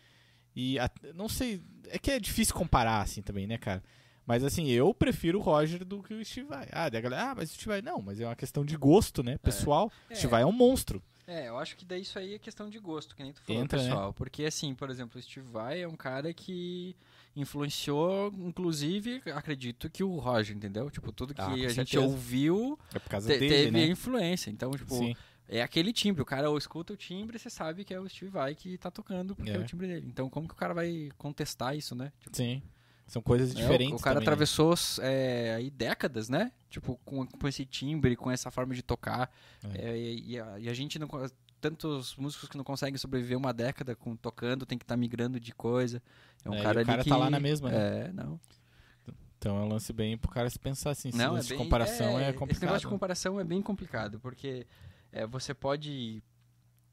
e 0.54 0.78
a- 0.78 0.90
não 1.14 1.28
sei, 1.28 1.62
é 1.88 1.98
que 1.98 2.10
é 2.10 2.18
difícil 2.18 2.54
comparar 2.54 3.00
assim 3.02 3.22
também, 3.22 3.46
né, 3.46 3.56
cara? 3.58 3.82
Mas 4.26 4.42
assim, 4.42 4.66
eu 4.68 4.92
prefiro 4.92 5.38
o 5.38 5.42
Roger 5.42 5.84
do 5.84 6.02
que 6.02 6.12
o 6.12 6.24
Steve 6.24 6.48
Vai. 6.48 6.68
Ah, 6.72 6.88
daí 6.88 6.98
a 6.98 7.02
galera, 7.02 7.30
ah, 7.30 7.34
mas 7.36 7.50
o 7.50 7.54
Steve 7.54 7.68
Vai. 7.68 7.82
Não, 7.82 8.02
mas 8.02 8.18
é 8.20 8.26
uma 8.26 8.34
questão 8.34 8.64
de 8.64 8.76
gosto, 8.76 9.22
né? 9.22 9.38
Pessoal, 9.38 9.90
o 10.10 10.14
Steve 10.14 10.26
Vai 10.32 10.42
é 10.42 10.46
um 10.46 10.50
monstro. 10.52 11.00
É, 11.28 11.48
eu 11.48 11.58
acho 11.58 11.76
que 11.76 11.84
daí 11.84 12.02
isso 12.02 12.18
aí 12.18 12.34
é 12.34 12.38
questão 12.38 12.68
de 12.70 12.78
gosto, 12.78 13.14
que 13.14 13.22
nem 13.22 13.32
tu 13.32 13.40
falou, 13.42 13.62
Entra, 13.62 13.80
né? 13.82 13.88
pessoal. 13.88 14.12
Porque, 14.12 14.44
assim, 14.44 14.74
por 14.74 14.90
exemplo, 14.90 15.18
o 15.18 15.22
Steve 15.22 15.46
Vai 15.48 15.82
é 15.82 15.88
um 15.88 15.96
cara 15.96 16.32
que 16.32 16.96
influenciou, 17.36 18.32
inclusive, 18.38 19.22
acredito 19.34 19.88
que 19.90 20.02
o 20.02 20.16
Roger, 20.18 20.56
entendeu? 20.56 20.90
Tipo, 20.90 21.12
tudo 21.12 21.34
que 21.34 21.40
Ah, 21.40 21.48
a 21.48 21.56
gente 21.56 21.74
certeza. 21.74 22.00
ouviu 22.04 22.78
É 22.94 22.98
por 22.98 23.08
causa 23.10 23.32
te- 23.32 23.38
dele, 23.38 23.54
teve 23.54 23.70
né? 23.70 23.86
influência. 23.86 24.50
Então, 24.50 24.70
tipo, 24.72 24.94
Sim. 24.96 25.14
é 25.48 25.62
aquele 25.62 25.92
timbre. 25.92 26.22
O 26.22 26.24
cara 26.26 26.48
escuta 26.56 26.92
o 26.92 26.96
timbre 26.96 27.36
e 27.36 27.38
você 27.38 27.50
sabe 27.50 27.84
que 27.84 27.92
é 27.94 28.00
o 28.00 28.08
Steve 28.08 28.30
Vai 28.30 28.54
que 28.54 28.76
tá 28.78 28.90
tocando, 28.90 29.36
porque 29.36 29.50
é. 29.50 29.54
É. 29.54 29.58
o 29.58 29.64
timbre 29.64 29.86
dele. 29.86 30.06
Então, 30.08 30.28
como 30.30 30.48
que 30.48 30.54
o 30.54 30.56
cara 30.56 30.74
vai 30.74 31.10
contestar 31.18 31.76
isso, 31.76 31.94
né? 31.94 32.12
Tipo, 32.20 32.36
Sim. 32.36 32.62
São 33.06 33.22
coisas 33.22 33.50
é, 33.50 33.52
o- 33.52 33.56
diferentes 33.56 34.00
o, 34.00 34.02
cara 34.02 34.14
também, 34.16 34.26
né? 34.26 34.32
atravessou 34.32 34.74
é, 35.00 35.54
aí 35.56 35.70
décadas, 35.70 36.28
né? 36.28 36.50
Tipo, 36.68 36.98
com, 37.04 37.24
com 37.24 37.46
esse 37.46 37.64
timbre, 37.64 38.16
com 38.16 38.28
essa 38.30 38.50
forma 38.50 38.74
de 38.74 38.82
tocar. 38.82 39.30
É. 39.74 39.90
É, 39.92 39.96
e, 39.96 40.30
e 40.32 40.40
a, 40.40 40.58
e 40.58 40.68
a 40.68 40.74
gente 40.74 40.98
não. 40.98 41.08
Tantos 41.60 42.14
músicos 42.16 42.48
que 42.48 42.56
não 42.56 42.64
conseguem 42.64 42.98
sobreviver 42.98 43.36
uma 43.36 43.52
década 43.52 43.96
com, 43.96 44.14
tocando, 44.16 44.66
tem 44.66 44.76
que 44.78 44.84
estar 44.84 44.96
migrando 44.96 45.40
de 45.40 45.52
coisa. 45.54 46.02
É 46.44 46.50
um 46.50 46.54
É, 46.54 46.62
cara 46.62 46.76
o 46.76 46.80
ali 46.80 46.86
cara 46.86 47.02
que. 47.02 47.08
tá 47.08 47.16
lá 47.16 47.30
na 47.30 47.40
mesma, 47.40 47.70
né? 47.70 48.06
É, 48.08 48.12
não. 48.12 48.38
Então 49.38 49.56
é 49.58 49.60
um 49.60 49.68
lance 49.68 49.92
bem 49.92 50.16
pro 50.16 50.30
cara 50.30 50.48
se 50.50 50.58
pensar 50.58 50.90
assim. 50.90 51.10
Se 51.12 51.18
Não, 51.18 51.26
é 51.26 51.28
lance 51.30 51.48
de 51.48 51.54
bem, 51.54 51.62
comparação 51.62 52.18
é, 52.18 52.30
Esse 52.30 52.38
complicado. 52.38 52.62
negócio 52.62 52.80
de 52.88 52.92
comparação 52.92 53.38
é 53.40 53.44
bem 53.44 53.60
complicado, 53.62 54.18
porque 54.20 54.66
é, 55.12 55.26
você 55.26 55.52
pode 55.54 56.22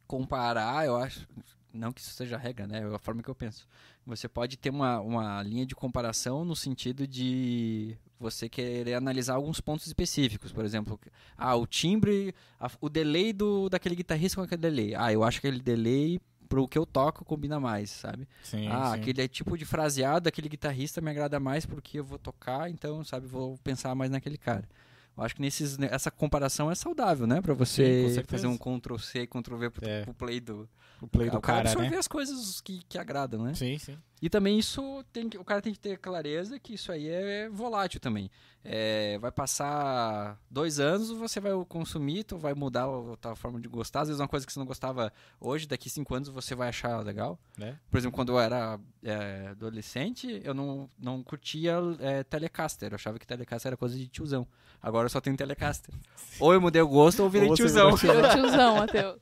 comparar, 0.07 0.85
eu 0.85 0.95
acho. 0.97 1.27
Não 1.73 1.91
que 1.91 2.01
isso 2.01 2.11
seja 2.11 2.37
regra, 2.37 2.67
né? 2.67 2.79
É 2.79 2.95
a 2.95 2.99
forma 2.99 3.23
que 3.23 3.29
eu 3.29 3.33
penso. 3.35 3.67
Você 4.05 4.27
pode 4.27 4.57
ter 4.57 4.69
uma, 4.69 4.99
uma 4.99 5.41
linha 5.41 5.65
de 5.65 5.73
comparação 5.73 6.45
no 6.45 6.55
sentido 6.55 7.07
de 7.07 7.97
você 8.23 8.49
querer 8.49 8.95
analisar 8.95 9.35
alguns 9.35 9.61
pontos 9.61 9.85
específicos. 9.85 10.51
Por 10.51 10.65
exemplo, 10.65 10.99
ah, 11.37 11.55
o 11.55 11.67
timbre, 11.67 12.33
a- 12.59 12.71
o 12.81 12.89
delay 12.89 13.31
do, 13.33 13.69
daquele 13.69 13.95
guitarrista 13.95 14.37
com 14.37 14.43
aquele 14.43 14.61
delay. 14.61 14.95
Ah, 14.95 15.11
eu 15.13 15.23
acho 15.23 15.39
que 15.41 15.47
aquele 15.47 15.61
delay 15.61 16.19
pro 16.49 16.67
que 16.67 16.77
eu 16.77 16.85
toco 16.85 17.25
combina 17.25 17.59
mais, 17.59 17.89
sabe? 17.89 18.27
Sim, 18.43 18.67
ah, 18.69 18.91
sim. 18.93 19.01
aquele 19.01 19.27
tipo 19.27 19.57
de 19.57 19.65
fraseado, 19.65 20.27
aquele 20.27 20.47
guitarrista 20.49 21.01
me 21.01 21.09
agrada 21.11 21.39
mais 21.39 21.65
porque 21.65 21.99
eu 21.99 22.03
vou 22.03 22.17
tocar, 22.19 22.69
então, 22.69 23.03
sabe, 23.03 23.27
vou 23.27 23.57
pensar 23.63 23.93
mais 23.95 24.09
naquele 24.11 24.37
cara. 24.37 24.67
Eu 25.15 25.23
acho 25.23 25.35
que 25.35 25.41
nesses, 25.41 25.77
essa 25.79 26.09
comparação 26.09 26.71
é 26.71 26.75
saudável, 26.75 27.27
né? 27.27 27.39
Pra 27.41 27.53
Sim, 27.53 27.59
você 27.59 28.13
certeza. 28.15 28.25
fazer 28.27 28.47
um 28.47 28.57
Ctrl 28.57 28.97
C, 28.97 29.27
Ctrl 29.27 29.57
V 29.57 29.69
pro, 29.69 29.87
É. 29.87 30.01
pro 30.03 30.13
play 30.13 30.39
do. 30.39 30.67
O 31.01 31.07
play 31.07 31.29
do 31.29 31.37
o 31.37 31.41
cara 31.41 31.57
cara, 31.57 31.69
absorver 31.69 31.91
né? 31.91 31.97
as 31.97 32.07
coisas 32.07 32.61
que, 32.61 32.81
que 32.89 32.97
agradam, 32.97 33.43
né? 33.43 33.53
Sim, 33.53 33.77
sim. 33.77 33.97
E 34.23 34.29
também 34.29 34.57
isso 34.57 35.03
tem 35.11 35.27
que, 35.27 35.37
o 35.37 35.43
cara 35.43 35.61
tem 35.61 35.73
que 35.73 35.79
ter 35.79 35.97
clareza 35.97 36.57
que 36.57 36.75
isso 36.75 36.93
aí 36.93 37.09
é 37.09 37.49
volátil 37.49 37.99
também. 37.99 38.31
É, 38.63 39.17
vai 39.19 39.33
passar 39.33 40.39
dois 40.49 40.79
anos, 40.79 41.09
você 41.09 41.41
vai 41.41 41.51
consumir, 41.67 42.23
tu 42.23 42.37
vai 42.37 42.53
mudar 42.53 42.85
a 42.85 43.17
tua 43.17 43.35
forma 43.35 43.59
de 43.59 43.67
gostar. 43.67 43.99
Às 43.99 44.07
vezes 44.07 44.21
uma 44.21 44.27
coisa 44.29 44.47
que 44.47 44.53
você 44.53 44.59
não 44.59 44.65
gostava 44.65 45.11
hoje, 45.41 45.67
daqui 45.67 45.89
cinco 45.89 46.15
anos 46.15 46.29
você 46.29 46.55
vai 46.55 46.69
achar 46.69 47.03
legal. 47.03 47.37
Né? 47.57 47.77
Por 47.91 47.97
exemplo, 47.97 48.15
quando 48.15 48.31
eu 48.31 48.39
era 48.39 48.79
é, 49.03 49.47
adolescente, 49.51 50.39
eu 50.41 50.53
não, 50.53 50.89
não 50.97 51.21
curtia 51.21 51.75
é, 51.99 52.23
Telecaster. 52.23 52.93
Eu 52.93 52.95
achava 52.95 53.19
que 53.19 53.27
Telecaster 53.27 53.71
era 53.71 53.75
coisa 53.75 53.97
de 53.97 54.07
tiozão. 54.07 54.47
Agora 54.81 55.07
eu 55.07 55.09
só 55.09 55.19
tenho 55.19 55.35
Telecaster. 55.35 55.93
ou 56.39 56.53
eu 56.53 56.61
mudei 56.61 56.81
o 56.81 56.87
gosto 56.87 57.21
ou 57.23 57.29
virei 57.29 57.49
Ou 57.49 57.55
tiozão. 57.57 57.93
virou 57.93 57.99
tiozão. 57.99 58.31
Virou 58.31 58.49
tiozão, 58.49 58.75
Matheus. 58.77 59.19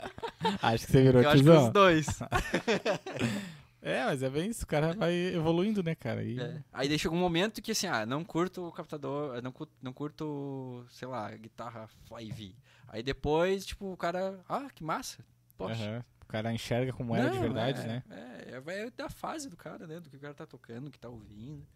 Acho 0.62 0.86
que 0.86 0.92
você 0.92 1.02
virou 1.02 1.20
Eu 1.20 1.28
acho 1.28 1.38
que 1.38 1.44
tiozão. 1.44 1.66
os 1.66 1.72
dois. 1.74 2.06
É, 3.82 4.04
mas 4.04 4.22
é 4.22 4.28
bem 4.28 4.50
isso, 4.50 4.64
o 4.64 4.66
cara 4.66 4.92
vai 4.92 5.14
evoluindo, 5.14 5.82
né, 5.82 5.94
cara? 5.94 6.22
E... 6.22 6.38
É. 6.38 6.62
Aí 6.72 6.88
daí 6.88 6.98
chegou 6.98 7.16
um 7.16 7.20
momento 7.20 7.62
que 7.62 7.72
assim, 7.72 7.86
ah, 7.86 8.04
não 8.04 8.22
curto 8.24 8.66
o 8.66 8.72
captador, 8.72 9.34
eu 9.34 9.42
não 9.42 9.50
curto, 9.50 9.72
não 9.80 9.92
curto, 9.92 10.84
sei 10.90 11.08
lá, 11.08 11.30
guitarra 11.30 11.88
Fly-V. 12.06 12.54
Aí 12.88 13.02
depois, 13.02 13.64
tipo, 13.64 13.92
o 13.92 13.96
cara, 13.96 14.38
ah, 14.48 14.68
que 14.74 14.84
massa. 14.84 15.24
Poxa. 15.56 15.82
Aham. 15.82 16.04
O 16.22 16.26
cara 16.26 16.52
enxerga 16.52 16.92
como 16.92 17.16
era 17.16 17.28
de 17.28 17.36
Não, 17.36 17.42
verdade, 17.42 17.80
é, 17.80 17.86
né? 17.86 18.02
É, 18.10 18.50
é, 18.52 18.60
vai 18.60 18.90
da 18.90 19.08
fase 19.08 19.48
do 19.48 19.56
cara, 19.56 19.86
né? 19.86 19.98
Do 19.98 20.08
que 20.08 20.16
o 20.16 20.20
cara 20.20 20.32
tá 20.32 20.46
tocando, 20.46 20.84
do 20.84 20.90
que 20.90 20.98
tá 20.98 21.08
ouvindo. 21.08 21.66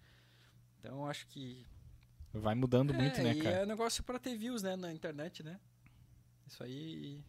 Então 0.79 0.99
eu 0.99 1.07
acho 1.07 1.27
que. 1.27 1.67
Vai 2.33 2.55
mudando 2.55 2.93
muito, 2.95 3.21
é, 3.21 3.25
né, 3.25 3.33
e 3.33 3.43
cara? 3.43 3.57
é 3.57 3.67
negócio 3.67 4.05
pra 4.05 4.19
ter 4.19 4.37
views, 4.37 4.63
né? 4.63 4.77
Na 4.77 4.93
internet, 4.93 5.43
né? 5.43 5.59
Isso 6.47 6.63
aí 6.63 7.25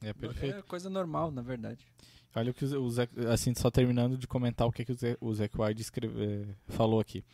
É, 0.00 0.12
perfeito. 0.12 0.58
é 0.58 0.62
coisa 0.62 0.88
normal, 0.88 1.30
na 1.30 1.42
verdade. 1.42 1.86
Olha 2.36 2.50
o 2.50 2.54
que 2.54 2.64
o 2.64 2.90
Zé, 2.90 3.08
assim, 3.32 3.54
só 3.54 3.70
terminando 3.70 4.16
de 4.18 4.26
comentar 4.26 4.66
o 4.66 4.72
que, 4.72 4.84
que 4.84 4.92
o 4.92 4.94
Zé, 4.94 5.16
o 5.20 5.32
Zé 5.34 5.48
White 5.56 5.80
escreve- 5.82 6.24
eh, 6.24 6.44
falou 6.68 6.98
aqui. 7.00 7.24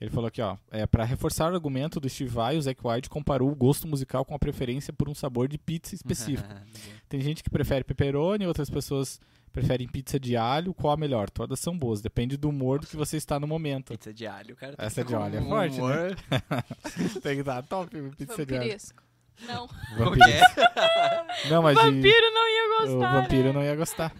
Ele 0.00 0.10
falou 0.10 0.26
aqui, 0.26 0.42
ó, 0.42 0.56
é, 0.70 0.84
para 0.84 1.04
reforçar 1.04 1.50
o 1.50 1.54
argumento 1.54 2.00
do 2.00 2.08
Steve 2.08 2.28
Vai, 2.28 2.56
o 2.56 2.62
Zac 2.62 2.78
White 2.84 3.08
comparou 3.08 3.48
o 3.50 3.54
gosto 3.54 3.86
musical 3.86 4.24
com 4.24 4.34
a 4.34 4.38
preferência 4.38 4.92
por 4.92 5.08
um 5.08 5.14
sabor 5.14 5.46
de 5.48 5.56
pizza 5.56 5.94
específico. 5.94 6.48
Tem 7.08 7.20
gente 7.20 7.42
que 7.42 7.48
prefere 7.48 7.84
pepperoni, 7.84 8.44
outras 8.46 8.68
pessoas 8.68 9.20
preferem 9.52 9.86
pizza 9.86 10.18
de 10.18 10.36
alho. 10.36 10.74
Qual 10.74 10.92
a 10.92 10.96
melhor? 10.96 11.30
Todas 11.30 11.60
são 11.60 11.78
boas, 11.78 12.02
depende 12.02 12.36
do 12.36 12.48
humor 12.48 12.80
do 12.80 12.86
que 12.88 12.96
você 12.96 13.16
está 13.16 13.38
no 13.38 13.46
momento. 13.46 13.92
Pizza 13.92 14.12
de 14.12 14.26
alho, 14.26 14.56
cara. 14.56 14.76
tem 14.76 14.84
Essa 14.86 15.02
que 15.02 15.08
de 15.08 15.14
alho 15.14 15.38
é 15.38 15.42
forte, 15.42 15.76
né? 15.76 15.82
humor. 15.82 16.16
Tem 17.22 17.34
que 17.36 17.40
estar 17.40 17.62
top, 17.62 17.96
pizza 18.16 18.44
de 18.44 18.54
alho. 18.54 18.60
Vampiresco. 18.64 19.02
Não. 19.46 19.66
Vampiro. 19.96 20.24
é? 20.28 21.48
Não, 21.48 21.62
mas 21.62 21.76
de- 21.78 21.84
Vampiro 21.84 22.30
não 22.34 22.48
ia 22.48 22.64
o 22.66 22.86
gostar. 22.98 23.20
vampiro 23.22 23.44
né? 23.48 23.52
não 23.52 23.62
ia 23.62 23.76
gostar. 23.76 24.12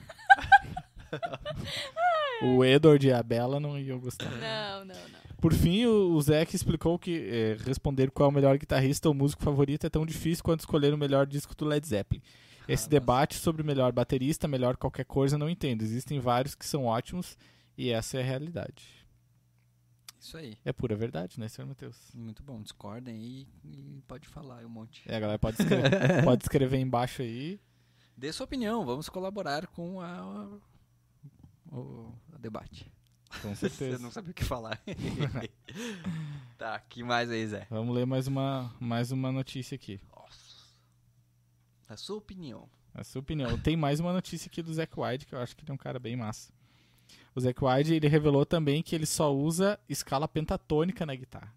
o 2.42 2.64
Edward 2.64 3.06
e 3.06 3.12
a 3.12 3.22
Bella 3.22 3.60
não 3.60 3.78
iam 3.78 3.98
gostar. 3.98 4.30
Não, 4.30 4.84
não, 4.84 4.94
não. 4.94 5.22
Por 5.40 5.52
fim, 5.52 5.86
o, 5.86 6.12
o 6.14 6.20
Zeke 6.22 6.54
explicou 6.54 6.98
que 6.98 7.16
eh, 7.28 7.56
responder 7.64 8.10
qual 8.10 8.28
é 8.28 8.30
o 8.30 8.34
melhor 8.34 8.56
guitarrista 8.56 9.08
ou 9.08 9.14
músico 9.14 9.42
favorito 9.42 9.86
é 9.86 9.90
tão 9.90 10.06
difícil 10.06 10.44
quanto 10.44 10.60
escolher 10.60 10.94
o 10.94 10.98
melhor 10.98 11.26
disco 11.26 11.54
do 11.56 11.64
Led 11.64 11.84
Zeppelin. 11.86 12.22
Esse 12.68 12.86
Ah, 12.86 12.90
debate 12.90 13.34
sobre 13.34 13.60
o 13.60 13.64
melhor 13.64 13.90
baterista, 13.90 14.46
melhor 14.46 14.76
qualquer 14.76 15.04
coisa, 15.04 15.36
não 15.36 15.50
entendo. 15.50 15.82
Existem 15.82 16.20
vários 16.20 16.54
que 16.54 16.64
são 16.64 16.84
ótimos 16.84 17.36
e 17.76 17.90
essa 17.90 18.18
é 18.18 18.20
a 18.20 18.24
realidade. 18.24 18.84
Isso 20.20 20.36
aí. 20.36 20.56
É 20.64 20.72
pura 20.72 20.94
verdade, 20.94 21.40
né, 21.40 21.48
senhor 21.48 21.66
Matheus? 21.66 21.96
Muito 22.14 22.40
bom. 22.44 22.62
Discordem 22.62 23.16
aí 23.16 23.48
e 23.64 24.00
pode 24.06 24.28
falar 24.28 24.58
aí 24.58 24.64
um 24.64 24.68
monte. 24.68 25.02
É, 25.08 25.16
a 25.16 25.20
galera 25.20 25.38
pode 25.40 25.60
escrever, 25.60 25.90
pode 26.22 26.44
escrever 26.44 26.78
embaixo 26.78 27.22
aí. 27.22 27.58
Dê 28.16 28.32
sua 28.32 28.44
opinião. 28.44 28.86
Vamos 28.86 29.08
colaborar 29.08 29.66
com 29.66 30.00
a, 30.00 30.46
o, 31.72 32.14
o 32.32 32.38
debate. 32.38 32.90
Com 33.40 33.54
Você 33.56 33.68
certeza. 33.68 34.02
não 34.02 34.10
sabe 34.10 34.30
o 34.30 34.34
que 34.34 34.44
falar. 34.44 34.80
tá, 36.58 36.78
que 36.80 37.02
mais 37.02 37.30
aí, 37.30 37.46
Zé? 37.46 37.66
Vamos 37.70 37.94
ler 37.94 38.06
mais 38.06 38.26
uma, 38.26 38.74
mais 38.78 39.10
uma 39.10 39.32
notícia 39.32 39.74
aqui. 39.74 40.00
Nossa. 40.14 40.66
A 41.88 41.96
sua 41.96 42.16
opinião. 42.18 42.68
A 42.94 43.02
sua 43.02 43.20
opinião. 43.20 43.58
Tem 43.58 43.76
mais 43.76 44.00
uma 44.00 44.12
notícia 44.12 44.48
aqui 44.48 44.62
do 44.62 44.72
Zac 44.72 44.92
Wide, 44.98 45.26
que 45.26 45.34
eu 45.34 45.38
acho 45.38 45.56
que 45.56 45.64
ele 45.64 45.70
é 45.70 45.74
um 45.74 45.78
cara 45.78 45.98
bem 45.98 46.14
massa. 46.14 46.52
O 47.34 47.40
Zac 47.40 47.58
Wide, 47.64 47.94
ele 47.94 48.08
revelou 48.08 48.44
também 48.44 48.82
que 48.82 48.94
ele 48.94 49.06
só 49.06 49.34
usa 49.34 49.80
escala 49.88 50.28
pentatônica 50.28 51.06
na 51.06 51.14
guitarra. 51.14 51.52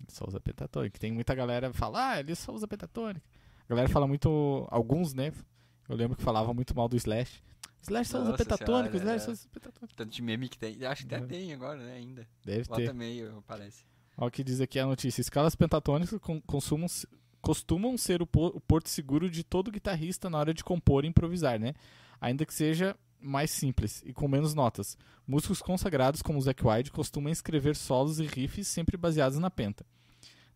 Ele 0.00 0.10
só 0.10 0.26
usa 0.26 0.38
pentatônica. 0.38 0.98
Tem 0.98 1.10
muita 1.10 1.34
galera 1.34 1.70
que 1.70 1.76
fala, 1.76 2.10
ah, 2.12 2.20
ele 2.20 2.34
só 2.34 2.52
usa 2.52 2.68
pentatônica. 2.68 3.24
A 3.64 3.68
galera 3.68 3.88
fala 3.88 4.06
muito, 4.06 4.68
alguns, 4.70 5.14
né? 5.14 5.32
Eu 5.88 5.96
lembro 5.96 6.16
que 6.16 6.22
falava 6.22 6.52
muito 6.52 6.76
mal 6.76 6.88
do 6.88 6.96
Slash. 6.96 7.42
Slash 7.84 8.10
pentatônica, 8.36 8.98
senhora, 8.98 9.16
Slash 9.16 9.30
é. 9.46 9.48
pentatônica. 9.52 9.94
Tanto 9.96 10.10
de 10.12 10.22
meme 10.22 10.48
que 10.48 10.58
tem. 10.58 10.84
Acho 10.84 11.06
que 11.06 11.14
até 11.14 11.24
É. 11.24 11.26
tem 11.28 11.52
agora, 11.52 11.78
né? 11.78 11.94
Ainda. 11.94 12.26
Deve 12.44 12.64
ter. 12.68 12.92
meio, 12.94 13.42
parece. 13.46 13.84
Olha 14.16 14.28
o 14.28 14.30
que 14.30 14.42
diz 14.44 14.60
aqui 14.60 14.78
a 14.78 14.86
notícia. 14.86 15.20
Escalas 15.20 15.54
pentatônicas 15.54 16.18
con- 16.20 16.40
consumam- 16.42 16.86
costumam 17.40 17.96
ser 17.98 18.22
o, 18.22 18.26
po- 18.26 18.48
o 18.54 18.60
porto 18.60 18.88
seguro 18.88 19.28
de 19.30 19.42
todo 19.44 19.70
guitarrista 19.70 20.30
na 20.30 20.38
hora 20.38 20.54
de 20.54 20.62
compor 20.64 21.04
e 21.04 21.08
improvisar, 21.08 21.58
né? 21.58 21.74
Ainda 22.20 22.46
que 22.46 22.54
seja 22.54 22.96
mais 23.20 23.50
simples 23.50 24.02
e 24.04 24.12
com 24.12 24.28
menos 24.28 24.54
notas. 24.54 24.96
Músicos 25.26 25.60
consagrados 25.62 26.22
como 26.22 26.38
o 26.38 26.42
Zac 26.42 26.64
Wide 26.66 26.90
costumam 26.90 27.30
escrever 27.32 27.74
solos 27.76 28.18
e 28.20 28.26
riffs 28.26 28.68
sempre 28.68 28.96
baseados 28.96 29.38
na 29.38 29.50
penta. 29.50 29.84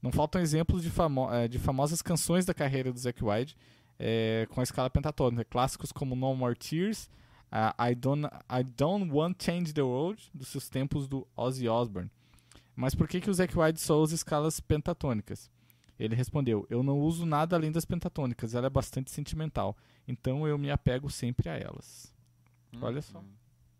Não 0.00 0.12
faltam 0.12 0.40
exemplos 0.40 0.82
de, 0.82 0.90
famo- 0.90 1.32
eh, 1.32 1.48
de 1.48 1.58
famosas 1.58 2.00
canções 2.00 2.44
da 2.46 2.54
carreira 2.54 2.92
do 2.92 2.98
Zac 2.98 3.22
Wide 3.24 3.56
eh, 3.98 4.46
com 4.50 4.60
a 4.60 4.62
escala 4.62 4.88
pentatônica. 4.88 5.44
Clássicos 5.44 5.92
como 5.92 6.14
No 6.14 6.34
More 6.34 6.54
Tears, 6.54 7.10
ah, 7.50 7.74
I, 7.90 7.94
don't, 7.94 8.26
I 8.50 8.62
Don't 8.62 9.10
Want 9.10 9.34
to 9.34 9.44
Change 9.44 9.72
the 9.72 9.82
World, 9.82 10.30
dos 10.34 10.48
seus 10.48 10.68
tempos 10.68 11.08
do 11.08 11.26
Ozzy 11.36 11.68
Osbourne. 11.68 12.10
Mas 12.76 12.94
por 12.94 13.08
que, 13.08 13.20
que 13.20 13.30
o 13.30 13.34
Zac 13.34 13.58
Wide 13.58 13.80
só 13.80 13.98
usa 14.00 14.14
escalas 14.14 14.60
pentatônicas? 14.60 15.50
Ele 15.98 16.14
respondeu: 16.14 16.66
Eu 16.70 16.82
não 16.82 17.00
uso 17.00 17.26
nada 17.26 17.56
além 17.56 17.72
das 17.72 17.84
pentatônicas, 17.84 18.54
ela 18.54 18.68
é 18.68 18.70
bastante 18.70 19.10
sentimental, 19.10 19.76
então 20.06 20.46
eu 20.46 20.56
me 20.56 20.70
apego 20.70 21.10
sempre 21.10 21.48
a 21.48 21.56
elas. 21.56 22.14
Olha 22.80 23.02
só. 23.02 23.18
Hum. 23.18 23.24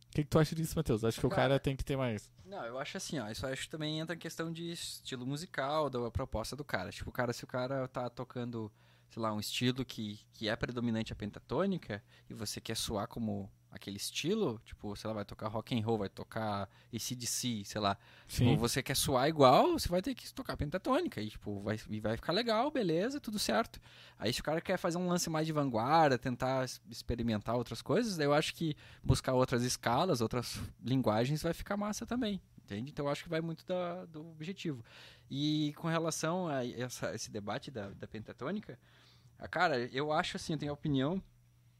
O 0.09 0.11
que, 0.11 0.24
que 0.24 0.31
tu 0.31 0.38
acha 0.38 0.54
disso, 0.57 0.74
Matheus? 0.74 1.04
Acho 1.04 1.20
que 1.20 1.26
o 1.26 1.31
Cara, 1.31 1.42
cara 1.42 1.61
tem 1.61 1.76
que 1.76 1.85
ter 1.85 1.96
mais. 1.96 2.33
Não, 2.44 2.64
eu 2.64 2.78
acho 2.78 2.96
assim, 2.96 3.18
ó. 3.18 3.31
Isso 3.31 3.46
acho 3.46 3.64
que 3.64 3.68
também 3.68 4.00
entra 4.00 4.16
em 4.16 4.18
questão 4.18 4.50
de 4.50 4.72
estilo 4.72 5.24
musical, 5.26 5.88
da 5.88 6.11
proposta 6.11 6.57
do 6.57 6.64
cara. 6.64 6.90
Tipo, 6.90 7.11
o 7.11 7.12
cara, 7.12 7.33
se 7.33 7.44
o 7.44 7.46
cara 7.46 7.87
tá 7.87 8.09
tocando 8.09 8.72
sei 9.11 9.23
lá, 9.23 9.33
um 9.33 9.40
estilo 9.40 9.85
que, 9.85 10.21
que 10.33 10.49
é 10.49 10.57
predominante 10.57 11.12
a 11.12 11.16
pentatônica 11.16 12.03
e 12.29 12.35
você 12.35 12.61
quer 12.61 12.77
soar 12.77 13.09
como 13.09 13.51
aquele 13.71 13.97
estilo, 13.97 14.61
tipo, 14.64 14.97
sei 14.97 15.09
lá, 15.09 15.14
vai 15.14 15.25
tocar 15.25 15.49
rock 15.49 15.79
and 15.79 15.85
roll, 15.85 15.99
vai 15.99 16.09
tocar 16.09 16.68
ACDC, 16.92 17.64
sei 17.64 17.81
lá. 17.81 17.97
Tipo, 18.27 18.51
Sim. 18.51 18.57
você 18.57 18.83
quer 18.83 18.97
soar 18.97 19.29
igual, 19.29 19.73
você 19.73 19.88
vai 19.88 20.01
ter 20.01 20.14
que 20.14 20.33
tocar 20.33 20.57
pentatônica 20.57 21.21
e 21.21 21.29
tipo, 21.29 21.61
vai, 21.61 21.79
e 21.88 22.01
vai 22.01 22.16
ficar 22.16 22.33
legal, 22.33 22.71
beleza, 22.71 23.21
tudo 23.21 23.38
certo. 23.38 23.81
Aí 24.18 24.33
se 24.33 24.40
o 24.40 24.44
cara 24.44 24.61
quer 24.61 24.79
fazer 24.79 24.99
um 24.99 25.09
lance 25.09 25.29
mais 25.29 25.47
de 25.47 25.53
vanguarda, 25.53 26.18
tentar 26.18 26.64
experimentar 26.88 27.57
outras 27.57 27.83
coisas, 27.83 28.18
eu 28.18 28.33
acho 28.33 28.55
que 28.55 28.75
buscar 29.03 29.35
outras 29.35 29.62
escalas, 29.62 30.21
outras 30.21 30.61
linguagens 30.83 31.42
vai 31.42 31.53
ficar 31.53 31.77
massa 31.77 32.07
também. 32.07 32.40
Entende? 32.68 32.90
Então 32.90 33.07
eu 33.07 33.11
acho 33.11 33.22
que 33.22 33.31
vai 33.31 33.40
muito 33.40 33.64
da- 33.64 34.04
do 34.04 34.28
objetivo. 34.31 34.85
E 35.31 35.72
com 35.78 35.88
relação 35.88 36.48
a 36.48 36.66
essa- 36.66 37.14
esse 37.14 37.31
debate 37.31 37.70
da, 37.70 37.88
da 37.94 38.07
pentatônica, 38.07 38.78
a 39.38 39.48
cara, 39.48 39.78
eu 39.90 40.12
acho 40.12 40.37
assim, 40.37 40.52
eu 40.52 40.59
tenho 40.59 40.70
a 40.72 40.74
opinião, 40.74 41.22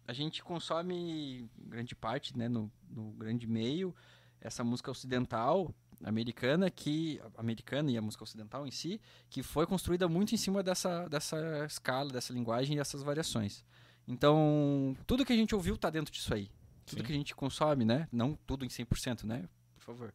a 0.07 0.15
gente 0.15 0.43
consome 0.43 1.51
grande 1.59 1.95
parte, 1.95 2.37
né, 2.39 2.49
no, 2.49 2.73
no 2.89 3.11
grande 3.13 3.47
meio, 3.47 3.95
essa 4.41 4.65
música 4.65 4.91
ocidental 4.91 5.75
americana 6.03 6.71
que 6.71 7.21
americana 7.37 7.91
e 7.91 7.99
a 7.99 8.01
música 8.01 8.25
ocidental 8.25 8.67
em 8.67 8.71
si, 8.71 8.99
que 9.29 9.43
foi 9.43 9.67
construída 9.67 10.09
muito 10.09 10.35
em 10.35 10.39
cima 10.39 10.63
dessa 10.63 11.07
dessa 11.09 11.67
escala, 11.67 12.11
dessa 12.11 12.33
linguagem 12.33 12.75
e 12.75 12.79
dessas 12.79 13.03
variações. 13.03 13.63
Então, 14.07 14.97
tudo 15.07 15.23
que 15.27 15.35
a 15.35 15.37
gente 15.37 15.55
ouviu 15.55 15.77
tá 15.77 15.91
dentro 15.91 16.11
disso 16.11 16.33
aí. 16.33 16.51
Tudo 16.87 17.01
Sim. 17.01 17.05
que 17.05 17.13
a 17.13 17.15
gente 17.17 17.35
consome, 17.35 17.85
né? 17.85 18.09
Não 18.11 18.35
tudo 18.47 18.65
em 18.65 18.69
100%, 18.71 19.25
né? 19.27 19.47
Por 19.75 19.83
favor. 19.83 20.15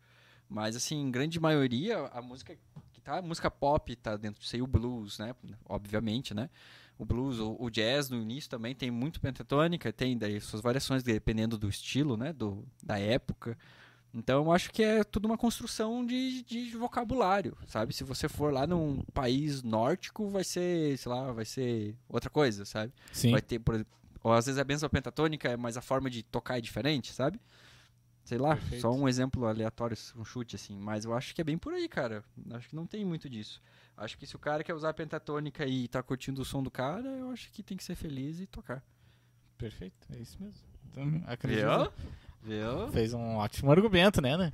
Mas 0.54 0.76
assim, 0.76 1.02
em 1.02 1.10
grande 1.10 1.40
maioria, 1.40 1.98
a 2.14 2.22
música 2.22 2.56
que 2.92 3.02
tá, 3.02 3.18
a 3.18 3.22
música 3.24 3.50
pop 3.50 3.96
tá 3.96 4.16
dentro 4.16 4.40
disso 4.40 4.56
aí, 4.56 4.62
o 4.62 4.68
blues, 4.68 5.18
né? 5.18 5.34
Obviamente, 5.68 6.32
né? 6.32 6.48
O 6.96 7.04
blues, 7.04 7.40
o, 7.40 7.58
o 7.60 7.72
jazz 7.72 8.08
no 8.08 8.22
início 8.22 8.52
também 8.52 8.76
tem 8.76 8.92
muito 8.92 9.20
pentatônica, 9.20 9.92
tem 9.92 10.16
daí 10.16 10.40
suas 10.40 10.62
variações 10.62 11.02
dependendo 11.02 11.58
do 11.58 11.68
estilo, 11.68 12.16
né? 12.16 12.32
Do, 12.32 12.64
da 12.84 13.00
época. 13.00 13.58
Então 14.14 14.44
eu 14.44 14.52
acho 14.52 14.72
que 14.72 14.84
é 14.84 15.04
tudo 15.04 15.26
uma 15.26 15.40
construção 15.40 16.06
de, 16.06 16.44
de 16.44 16.78
vocabulário, 16.78 17.58
sabe? 17.66 17.92
Se 17.92 18.04
você 18.04 18.30
for 18.30 18.54
lá 18.54 18.68
num 18.68 19.02
país 19.12 19.64
nórdico, 19.64 20.30
vai 20.30 20.44
ser, 20.44 20.96
sei 21.00 21.12
lá, 21.12 21.32
vai 21.32 21.46
ser 21.46 21.98
outra 22.08 22.30
coisa, 22.30 22.64
sabe? 22.64 22.94
Sim. 23.12 23.32
Vai 23.32 23.42
ter, 23.42 23.58
por 23.58 23.84
ou 24.22 24.32
às 24.32 24.46
vezes 24.46 24.60
a 24.60 24.64
benção 24.64 24.88
pentatônica, 24.88 25.58
mas 25.58 25.78
a 25.78 25.82
forma 25.82 26.10
de 26.12 26.22
tocar 26.22 26.60
é 26.60 26.62
diferente, 26.62 27.12
sabe? 27.12 27.40
Sei 28.24 28.38
lá, 28.38 28.56
Perfeito. 28.56 28.82
só 28.82 28.92
um 28.92 29.08
exemplo 29.08 29.46
aleatório, 29.46 29.98
um 30.16 30.24
chute 30.24 30.56
assim, 30.56 30.80
mas 30.80 31.04
eu 31.04 31.14
acho 31.14 31.36
que 31.36 31.42
é 31.42 31.44
bem 31.44 31.58
por 31.58 31.74
aí, 31.74 31.90
cara. 31.90 32.24
Acho 32.52 32.70
que 32.70 32.76
não 32.76 32.88
tem 32.88 33.04
muito 33.04 33.30
disso. 33.30 33.62
Acho 33.98 34.18
que 34.18 34.26
se 34.26 34.36
o 34.36 34.40
cara 34.40 34.64
quer 34.64 34.74
usar 34.74 34.90
a 34.90 34.94
pentatônica 34.94 35.66
e 35.66 35.88
tá 35.88 36.02
curtindo 36.02 36.42
o 36.42 36.46
som 36.46 36.64
do 36.64 36.72
cara, 36.72 37.08
eu 37.08 37.32
acho 37.32 37.52
que 37.52 37.62
tem 37.62 37.76
que 37.76 37.84
ser 37.84 37.96
feliz 37.96 38.40
e 38.40 38.48
tocar. 38.48 38.82
Perfeito, 39.58 40.08
é 40.14 40.18
isso 40.18 40.38
mesmo. 40.42 40.62
Então, 40.90 41.24
acredito. 41.28 41.94
Viu? 42.42 42.90
Fez 42.92 43.14
um 43.14 43.36
ótimo 43.36 43.72
argumento, 43.72 44.22
né, 44.22 44.38
né? 44.38 44.54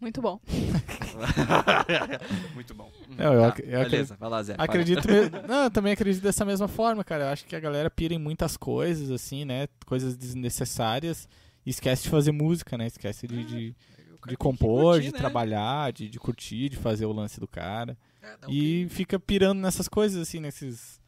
Muito 0.00 0.22
bom. 0.22 0.40
Muito 2.54 2.72
bom. 2.72 2.90
Não, 3.08 3.34
eu 3.34 3.52
Tá, 3.52 3.60
eu 3.60 3.80
beleza, 3.80 4.16
vai 4.16 4.30
lá, 4.30 4.42
Zé. 4.42 4.54
Acredito 4.56 5.08
mesmo. 5.08 5.42
Não, 5.48 5.64
eu 5.64 5.70
também 5.70 5.92
acredito 5.92 6.22
dessa 6.22 6.44
mesma 6.44 6.68
forma, 6.68 7.02
cara. 7.02 7.24
Eu 7.24 7.28
acho 7.28 7.44
que 7.44 7.56
a 7.56 7.60
galera 7.60 7.90
pira 7.90 8.14
em 8.14 8.18
muitas 8.18 8.56
coisas, 8.56 9.10
assim, 9.10 9.44
né? 9.44 9.66
Coisas 9.84 10.16
desnecessárias. 10.16 11.28
Esquece 11.68 12.04
de 12.04 12.08
fazer 12.08 12.32
música, 12.32 12.76
né? 12.78 12.86
Esquece 12.86 13.26
de, 13.26 13.44
de, 13.44 13.76
cara 14.20 14.30
de 14.30 14.36
compor, 14.36 14.94
curtir, 14.94 15.06
de 15.08 15.12
né? 15.12 15.18
trabalhar, 15.18 15.92
de, 15.92 16.08
de 16.08 16.18
curtir, 16.18 16.68
de 16.70 16.76
fazer 16.76 17.06
o 17.06 17.12
lance 17.12 17.38
do 17.38 17.46
cara. 17.48 17.96
É, 18.22 18.46
um 18.46 18.50
E 18.50 18.88
fica 18.88 19.18
pirando 19.18 19.58
nessas 19.60 19.88
coisas, 19.88 20.20
assim, 20.20 20.40
nesses. 20.40 21.00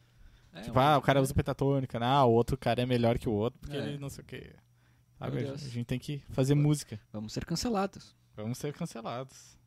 É, 0.53 0.61
tipo, 0.61 0.77
um- 0.77 0.81
ah, 0.81 0.97
o 0.97 1.01
cara 1.01 1.21
usa 1.21 1.33
pentatônica, 1.33 1.99
né? 1.99 2.05
Ah, 2.05 2.25
o 2.25 2.31
outro 2.31 2.57
cara 2.57 2.81
é 2.81 2.85
melhor 2.85 3.17
que 3.17 3.27
o 3.29 3.31
outro, 3.31 3.59
porque 3.59 3.75
É. 3.77 3.79
ele 3.87 3.97
não 3.97 4.09
sei 4.09 4.23
o 4.23 4.27
quê. 4.27 4.53
Sabe? 5.17 5.47
A 5.49 5.55
gente 5.55 5.85
tem 5.85 5.99
que 5.99 6.21
fazer 6.29 6.55
música. 6.55 6.99
Vamos 7.13 7.31
ser 7.33 7.45
cancelados. 7.45 8.15
Vamos 8.35 8.57
ser 8.57 8.73
cancelados. 8.73 9.57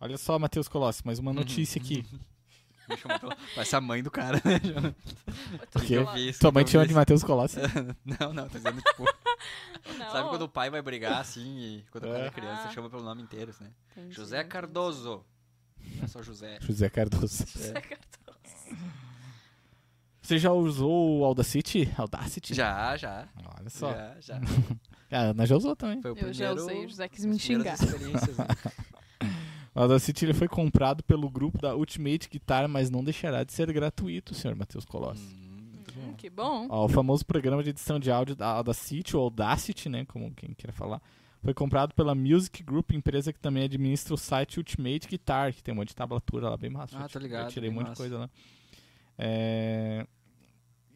Olha 0.00 0.16
só, 0.18 0.38
Matheus 0.38 0.68
Colossi, 0.68 1.04
mais 1.04 1.18
uma 1.18 1.32
notícia 1.32 1.80
aqui. 1.80 2.04
Deixa 2.88 3.08
eu 3.08 3.18
botar- 3.18 3.36
Vai 3.54 3.64
ser 3.64 3.76
a 3.76 3.80
mãe 3.80 4.02
do 4.02 4.10
cara, 4.10 4.40
né? 4.44 4.94
Porque 5.72 5.94
Eu 5.94 6.12
vi 6.12 6.28
isso, 6.30 6.40
Tua 6.40 6.52
mãe 6.52 6.64
te 6.64 6.70
chama 6.70 6.86
de. 6.86 6.94
Matheus 6.94 7.22
Colossi? 7.24 7.58
Não, 8.04 8.32
não, 8.32 8.48
tá 8.48 8.58
dizendo 8.58 8.80
tipo. 8.80 9.04
Não. 9.98 10.10
Sabe 10.10 10.28
quando 10.28 10.42
o 10.42 10.48
pai 10.48 10.68
vai 10.70 10.82
brigar 10.82 11.20
assim 11.20 11.58
e 11.58 11.84
quando 11.90 12.04
o 12.04 12.08
cara 12.12 12.24
É. 12.24 12.26
é 12.26 12.30
criança 12.30 12.62
Ah. 12.66 12.70
chama 12.72 12.88
pelo 12.90 13.02
nome 13.02 13.22
inteiro, 13.22 13.54
né? 13.60 13.70
Entendi, 13.92 14.14
José. 14.14 14.42
Cardoso. 14.44 15.24
Não 15.96 16.04
é 16.04 16.06
só 16.08 16.22
José. 16.22 16.58
José 16.62 16.88
Cardoso. 16.88 17.44
José 17.46 17.72
Cardoso. 17.72 18.76
Você 20.20 20.38
já 20.38 20.50
usou 20.52 21.20
o 21.20 21.24
Audacity? 21.24 21.88
Audacity? 21.96 22.52
Já, 22.54 22.96
já. 22.96 23.28
Olha 23.58 23.70
só. 23.70 23.92
Já, 23.92 24.16
já. 24.20 24.40
A 25.08 25.18
Ana 25.30 25.46
já 25.46 25.54
usou 25.56 25.76
também. 25.76 26.02
Foi 26.02 26.10
o 26.12 26.18
Eu 26.18 26.32
já 26.32 26.52
usei, 26.52 26.84
o 26.84 26.88
José 26.88 27.08
quis 27.08 27.24
me 27.24 27.38
xingar. 27.38 27.76
Né? 29.76 29.80
O 29.80 29.82
Audacity 29.84 30.24
ele 30.24 30.34
foi 30.34 30.48
comprado 30.48 31.02
pelo 31.04 31.28
grupo 31.30 31.58
da 31.60 31.76
Ultimate 31.76 32.28
Guitar, 32.28 32.66
mas 32.68 32.90
não 32.90 33.04
deixará 33.04 33.44
de 33.44 33.52
ser 33.52 33.70
gratuito, 33.72 34.34
senhor 34.34 34.56
Matheus 34.56 34.84
Colossi. 34.84 35.22
Hum, 35.34 35.46
Hum, 35.98 36.12
que 36.14 36.28
bom. 36.28 36.66
Ó, 36.68 36.84
o 36.84 36.88
famoso 36.88 37.24
programa 37.24 37.62
de 37.62 37.70
edição 37.70 37.98
de 37.98 38.10
áudio 38.10 38.36
da 38.36 38.48
Audacity, 38.48 39.16
ou 39.16 39.22
Audacity, 39.24 39.88
né, 39.88 40.04
como 40.04 40.30
quem 40.34 40.52
queira 40.52 40.72
falar, 40.72 41.00
foi 41.42 41.54
comprado 41.54 41.94
pela 41.94 42.14
Music 42.14 42.62
Group, 42.62 42.90
empresa 42.92 43.32
que 43.32 43.38
também 43.38 43.64
administra 43.64 44.12
o 44.12 44.16
site 44.18 44.58
Ultimate 44.58 45.08
Guitar, 45.08 45.54
que 45.54 45.62
tem 45.62 45.72
um 45.72 45.76
monte 45.78 45.88
de 45.88 45.94
tablatura 45.96 46.50
lá 46.50 46.56
bem 46.58 46.68
massa. 46.68 46.98
Ah, 46.98 47.08
ti- 47.08 47.18
ligado, 47.18 47.46
Eu 47.46 47.50
tirei 47.52 47.70
bem 47.70 47.74
muita 47.74 47.90
massa. 47.90 48.02
coisa 48.02 48.18
lá. 48.18 48.30
É, 49.16 50.06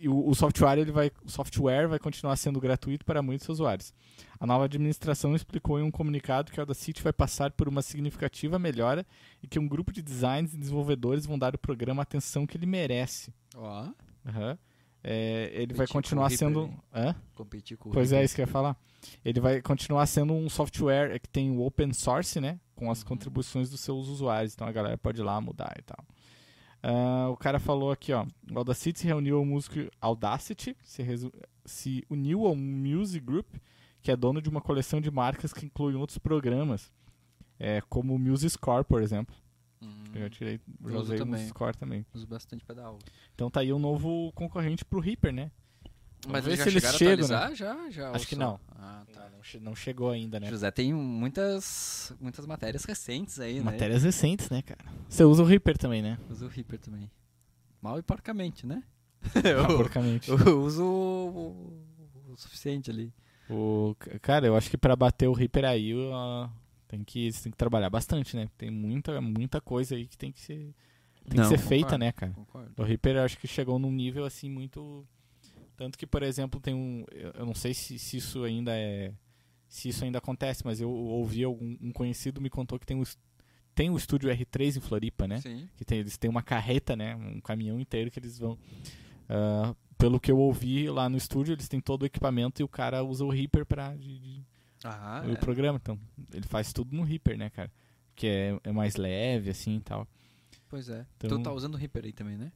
E 0.01 0.09
o, 0.09 0.29
o 0.29 0.35
software 0.35 0.79
ele 0.79 0.91
vai, 0.91 1.13
o 1.25 1.31
software 1.31 1.87
vai 1.87 1.99
continuar 1.99 2.35
sendo 2.37 2.59
gratuito 2.59 3.05
para 3.05 3.21
muitos 3.23 3.47
usuários. 3.51 3.93
A 4.39 4.47
nova 4.47 4.65
administração 4.65 5.35
explicou 5.37 5.79
em 5.79 5.83
um 5.83 5.91
comunicado 5.91 6.51
que 6.51 6.59
a 6.59 6.63
Audacity 6.63 7.03
vai 7.03 7.13
passar 7.13 7.51
por 7.53 7.69
uma 7.69 7.83
significativa 7.83 8.59
melhora 8.59 9.07
e 9.43 9.47
que 9.47 9.59
um 9.59 9.69
grupo 9.69 9.93
de 9.93 10.01
designers 10.01 10.55
e 10.55 10.57
desenvolvedores 10.57 11.27
vão 11.27 11.39
dar 11.39 11.53
ao 11.55 11.59
programa 11.59 12.01
a 12.01 12.05
atenção 12.05 12.47
que 12.47 12.57
ele 12.57 12.65
merece. 12.67 13.33
Ó, 13.55 13.89
Aham. 14.27 14.59
É, 15.03 15.51
ele 15.55 15.73
vai 15.73 15.87
Competir 15.87 15.93
com 15.93 15.99
o 15.99 16.03
continuar 16.03 16.31
sendo. 16.31 16.75
Hã? 16.95 17.15
competir 17.35 17.77
com 17.79 17.89
o 17.89 17.93
Pois 17.93 18.13
é, 18.13 18.23
isso 18.23 18.35
que 18.35 18.43
eu 18.43 18.47
ia 18.47 18.53
falar. 18.53 18.77
Ele 19.25 19.41
vai 19.41 19.63
continuar 19.63 20.05
sendo 20.07 20.35
um 20.35 20.49
software 20.51 21.19
que 21.19 21.29
tem 21.29 21.51
o 21.51 21.63
open 21.63 21.91
source, 21.95 22.39
né? 22.39 22.61
Com 22.75 22.91
as 22.91 23.01
Uhum. 23.01 23.09
contribuições 23.09 23.71
dos 23.71 23.81
seus 23.81 24.09
usuários. 24.09 24.53
Então 24.55 24.67
a 24.67 24.73
galera 24.73 24.99
pode 24.99 25.21
ir 25.21 25.25
lá 25.25 25.41
mudar 25.41 25.75
e 25.79 25.83
tal. 25.83 26.05
Ah, 26.83 27.29
o 27.31 27.37
cara 27.37 27.59
falou 27.61 27.91
aqui, 27.93 28.13
ó. 28.13 28.27
O 28.51 28.59
Audacity 28.59 29.01
se 29.01 29.07
reuniu 29.07 29.37
ao 29.39 29.45
músico 29.45 29.77
Audacity, 30.01 30.77
se, 30.83 31.03
se 31.65 32.05
uniu 32.09 32.47
ao 32.47 32.57
Music 32.57 33.25
Group, 33.25 33.47
que 34.03 34.11
é 34.11 34.17
dono 34.17 34.41
de 34.41 34.49
uma 34.49 34.61
coleção 34.61 35.01
de 35.01 35.11
marcas 35.11 35.53
que 35.53 35.67
incluem 35.67 35.97
outros 35.97 36.17
programas, 36.19 36.91
é, 37.59 37.81
como 37.83 38.15
o 38.15 38.19
Music 38.19 38.51
Score, 38.53 38.85
por 38.85 39.03
exemplo. 39.03 39.35
Hum, 39.83 40.05
Eu 40.15 40.31
tirei, 40.31 40.61
Eu 40.85 41.01
usei 41.01 41.21
o. 41.21 41.27
Music 41.27 41.49
Score 41.49 41.77
também. 41.77 42.05
uso 42.15 42.27
bastante 42.27 42.65
pedal. 42.65 42.99
Então 43.35 43.51
tá 43.51 43.61
aí 43.61 43.73
um 43.73 43.79
novo 43.79 44.33
concorrente 44.33 44.85
pro 44.85 45.01
Reaper, 45.01 45.33
né? 45.33 45.51
Mas 46.29 46.47
eles 46.47 46.59
já 46.59 46.65
se 46.65 46.71
eles 46.71 46.83
chegaram 46.83 46.99
chegam, 46.99 47.13
a 47.13 47.47
atualizar? 47.47 47.55
Já, 47.55 47.91
já. 47.91 48.11
Acho 48.13 48.27
que 48.27 48.35
só? 48.35 48.41
não. 48.41 48.61
Ah, 48.77 49.05
tá. 49.13 49.31
Não, 49.55 49.61
não 49.63 49.75
chegou 49.75 50.11
ainda, 50.11 50.39
né? 50.39 50.49
José 50.49 50.71
tem 50.71 50.93
muitas, 50.93 52.13
muitas 52.21 52.47
matérias 52.47 52.85
recentes 52.85 53.41
aí, 53.41 53.55
né? 53.59 53.63
Matérias 53.63 54.03
recentes, 54.03 54.51
né, 54.51 54.63
cara? 54.63 54.85
Você 55.09 55.25
usa 55.25 55.43
o 55.43 55.47
Reaper 55.47 55.79
também, 55.79 56.03
né? 56.03 56.19
Uso 56.29 56.47
o 56.47 56.49
Reaper 56.49 56.79
também. 56.79 57.11
Mal 57.81 57.99
e 57.99 58.03
porcamente, 58.03 58.67
né? 58.67 58.83
Ah, 59.35 59.67
porcamente. 59.77 60.31
Eu 60.31 60.63
uso 60.63 60.85
o, 60.85 61.83
o 62.29 62.37
suficiente 62.37 62.91
ali. 62.91 63.13
O, 63.49 63.97
cara, 64.23 64.47
eu 64.47 64.57
acho 64.57 64.71
que 64.71 64.77
pra 64.79 64.95
bater 64.95 65.27
o 65.27 65.33
Reaper 65.33 65.65
aí, 65.65 65.93
ó, 65.95 66.49
tem 66.87 67.03
que, 67.03 67.33
você 67.33 67.45
tem 67.45 67.53
que 67.53 67.59
trabalhar 67.59 67.91
bastante, 67.91 68.37
né? 68.37 68.49
Tem 68.57 68.71
muita, 68.71 69.21
muita 69.21 69.61
coisa 69.61 69.97
aí 69.97 70.07
que 70.07 70.17
tem 70.17 70.31
que 70.31 70.41
ser, 70.41 70.73
tem 71.29 71.41
Não, 71.41 71.43
que 71.43 71.49
ser 71.49 71.59
feita, 71.59 71.85
concordo, 71.87 72.05
né, 72.05 72.13
cara? 72.13 72.33
Concordo. 72.33 72.73
O 72.77 72.85
Reaper 72.85 73.17
eu 73.17 73.23
acho 73.23 73.39
que 73.39 73.49
chegou 73.49 73.79
num 73.79 73.91
nível 73.91 74.25
assim 74.25 74.49
muito. 74.49 75.07
Tanto 75.81 75.97
que, 75.97 76.07
por 76.07 76.23
exemplo, 76.23 76.61
tem 76.61 76.75
um. 76.75 77.07
Eu 77.33 77.47
não 77.47 77.55
sei 77.55 77.73
se, 77.73 77.99
se 77.99 78.19
isso 78.19 78.45
ainda 78.45 78.77
é. 78.77 79.15
Se 79.67 79.89
isso 79.89 80.05
ainda 80.05 80.19
acontece, 80.19 80.63
mas 80.63 80.79
eu 80.79 80.91
ouvi 80.91 81.43
algum 81.43 81.75
um 81.81 81.91
conhecido 81.91 82.39
me 82.39 82.51
contou 82.51 82.79
que 82.79 82.85
tem 82.85 82.99
um, 82.99 83.03
tem 83.75 83.89
o 83.89 83.97
estúdio 83.97 84.29
R3 84.29 84.77
em 84.77 84.81
Floripa, 84.81 85.27
né? 85.27 85.41
Sim. 85.41 85.67
que 85.79 85.83
tem, 85.87 86.01
eles 86.01 86.19
têm 86.19 86.29
uma 86.29 86.43
carreta, 86.43 86.95
né? 86.95 87.17
Um 87.17 87.41
caminhão 87.41 87.81
inteiro 87.81 88.11
que 88.11 88.19
eles 88.19 88.39
vão. 88.39 88.59
Ah, 89.27 89.75
pelo 89.97 90.21
que 90.21 90.31
eu 90.31 90.37
ouvi 90.39 90.87
lá 90.91 91.09
no 91.09 91.17
estúdio, 91.17 91.55
eles 91.55 91.67
têm 91.67 91.81
todo 91.81 92.03
o 92.03 92.07
equipamento 92.07 92.61
e 92.61 92.65
o 92.65 92.69
cara 92.69 93.03
usa 93.03 93.25
o 93.25 93.31
Reaper 93.31 93.65
para 93.65 93.97
Ah, 94.85 95.25
o 95.27 95.33
é. 95.33 95.37
programa. 95.37 95.79
Então, 95.81 95.99
ele 96.35 96.47
faz 96.47 96.75
tudo 96.75 96.95
no 96.95 97.05
Reaper, 97.05 97.39
né, 97.39 97.49
cara? 97.49 97.73
Que 98.15 98.27
é, 98.27 98.61
é 98.65 98.71
mais 98.73 98.97
leve, 98.97 99.49
assim 99.49 99.77
e 99.77 99.81
tal. 99.81 100.07
Pois 100.69 100.91
é. 100.91 101.07
Então- 101.17 101.39
Tu 101.39 101.43
tá 101.43 101.53
usando 101.53 101.75
o 101.75 101.79
Reaper 101.79 102.05
aí 102.05 102.13
também, 102.13 102.37
né? 102.37 102.53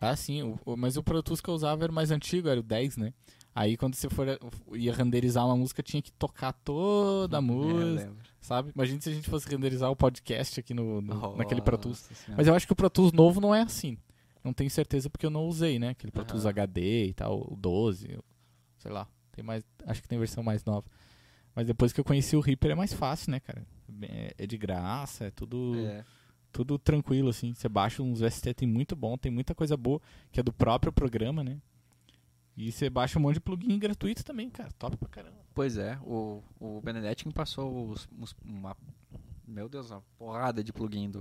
Ah, 0.00 0.14
sim, 0.16 0.42
o- 0.42 0.58
o- 0.64 0.76
mas 0.76 0.96
o 0.96 1.02
Pro 1.02 1.22
Tools 1.22 1.40
que 1.40 1.48
eu 1.48 1.54
usava 1.54 1.84
era 1.84 1.92
mais 1.92 2.10
antigo, 2.10 2.48
era 2.48 2.60
o 2.60 2.62
10, 2.62 2.96
né? 2.96 3.12
Aí 3.54 3.76
quando 3.76 3.94
você 3.96 4.08
for 4.08 4.26
ia 4.74 4.92
renderizar 4.94 5.44
uma 5.44 5.56
música, 5.56 5.82
tinha 5.82 6.00
que 6.00 6.12
tocar 6.12 6.52
toda 6.52 7.36
a 7.38 7.40
É, 7.40 7.42
eu 7.42 7.46
música, 7.46 8.08
lembro. 8.10 8.24
sabe? 8.40 8.70
Imagina 8.74 9.00
se 9.00 9.08
a 9.08 9.12
gente 9.12 9.28
fosse 9.28 9.48
renderizar 9.48 9.90
o 9.90 9.96
podcast 9.96 10.60
aqui 10.60 10.72
no, 10.72 11.00
no- 11.00 11.36
naquele 11.36 11.60
Pro 11.60 11.76
Tools. 11.76 12.08
Mas 12.36 12.46
eu 12.46 12.54
acho 12.54 12.66
que 12.66 12.72
o 12.72 12.76
Pro 12.76 12.88
Tools 12.90 13.12
novo 13.12 13.40
não 13.40 13.52
é 13.54 13.62
assim. 13.62 13.98
Não 14.44 14.52
tenho 14.52 14.70
certeza 14.70 15.10
porque 15.10 15.26
eu 15.26 15.30
não 15.30 15.46
usei, 15.46 15.78
né? 15.78 15.88
Aquele 15.90 16.12
Pro 16.12 16.24
Tools 16.24 16.44
Aham. 16.44 16.50
HD 16.50 17.06
e 17.06 17.14
tal, 17.14 17.40
o 17.52 17.56
12, 17.56 18.06
o- 18.16 18.24
sei 18.78 18.92
lá. 18.92 19.08
Tem 19.32 19.44
mais, 19.44 19.64
acho 19.86 20.00
que 20.02 20.08
tem 20.08 20.18
versão 20.18 20.42
mais 20.44 20.64
nova. 20.64 20.86
Mas 21.54 21.66
depois 21.66 21.92
que 21.92 21.98
eu 21.98 22.04
conheci 22.04 22.36
o 22.36 22.40
Reaper 22.40 22.70
é 22.70 22.74
mais 22.76 22.92
fácil, 22.92 23.32
né, 23.32 23.40
cara? 23.40 23.66
É, 24.02 24.34
é 24.38 24.46
de 24.46 24.56
graça, 24.56 25.24
é 25.24 25.30
tudo, 25.32 25.74
É. 25.76 26.04
tudo 26.64 26.76
tranquilo, 26.76 27.28
assim. 27.28 27.54
Você 27.54 27.68
baixa 27.68 28.02
uns 28.02 28.20
VST, 28.20 28.52
tem 28.54 28.66
muito 28.66 28.96
bom, 28.96 29.16
tem 29.16 29.30
muita 29.30 29.54
coisa 29.54 29.76
boa, 29.76 30.00
que 30.32 30.40
é 30.40 30.42
do 30.42 30.52
próprio 30.52 30.92
programa, 30.92 31.44
né? 31.44 31.56
E 32.56 32.72
você 32.72 32.90
baixa 32.90 33.16
um 33.16 33.22
monte 33.22 33.34
de 33.34 33.40
plugin 33.40 33.78
gratuito 33.78 34.24
também, 34.24 34.50
cara. 34.50 34.68
Top 34.76 34.96
pra 34.96 35.08
caramba. 35.08 35.36
Pois 35.54 35.76
é, 35.76 35.96
o, 36.02 36.42
o 36.58 36.80
Benedetti 36.80 37.28
me 37.28 37.32
passou 37.32 37.90
os- 37.90 38.08
uns- 38.18 38.34
uma. 38.44 38.76
Meu 39.46 39.68
Deus, 39.68 39.90
uma 39.92 40.02
porrada 40.18 40.64
de 40.64 40.72
plugin 40.72 41.08
do. 41.10 41.20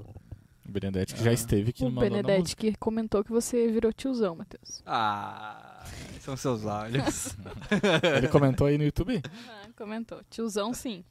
O 0.68 0.72
Benedetti 0.72 1.14
que 1.14 1.24
já 1.24 1.30
Ah. 1.30 1.34
esteve 1.34 1.70
aqui 1.70 1.84
O 1.86 1.90
no 1.90 1.96
da 1.96 2.02
Benedetti 2.02 2.56
que 2.56 2.76
comentou 2.76 3.24
que 3.24 3.30
você 3.32 3.72
virou 3.72 3.94
tiozão, 3.94 4.36
Matheus. 4.36 4.82
Ah, 4.88 5.86
são 6.20 6.36
seus 6.36 6.66
olhos. 6.66 7.36
Ele 8.18 8.28
comentou 8.28 8.66
aí 8.68 8.78
no 8.80 8.84
YouTube? 8.84 9.22
Ah, 9.48 9.70
comentou. 9.78 10.20
Tiozão, 10.32 10.74
sim. 10.74 11.06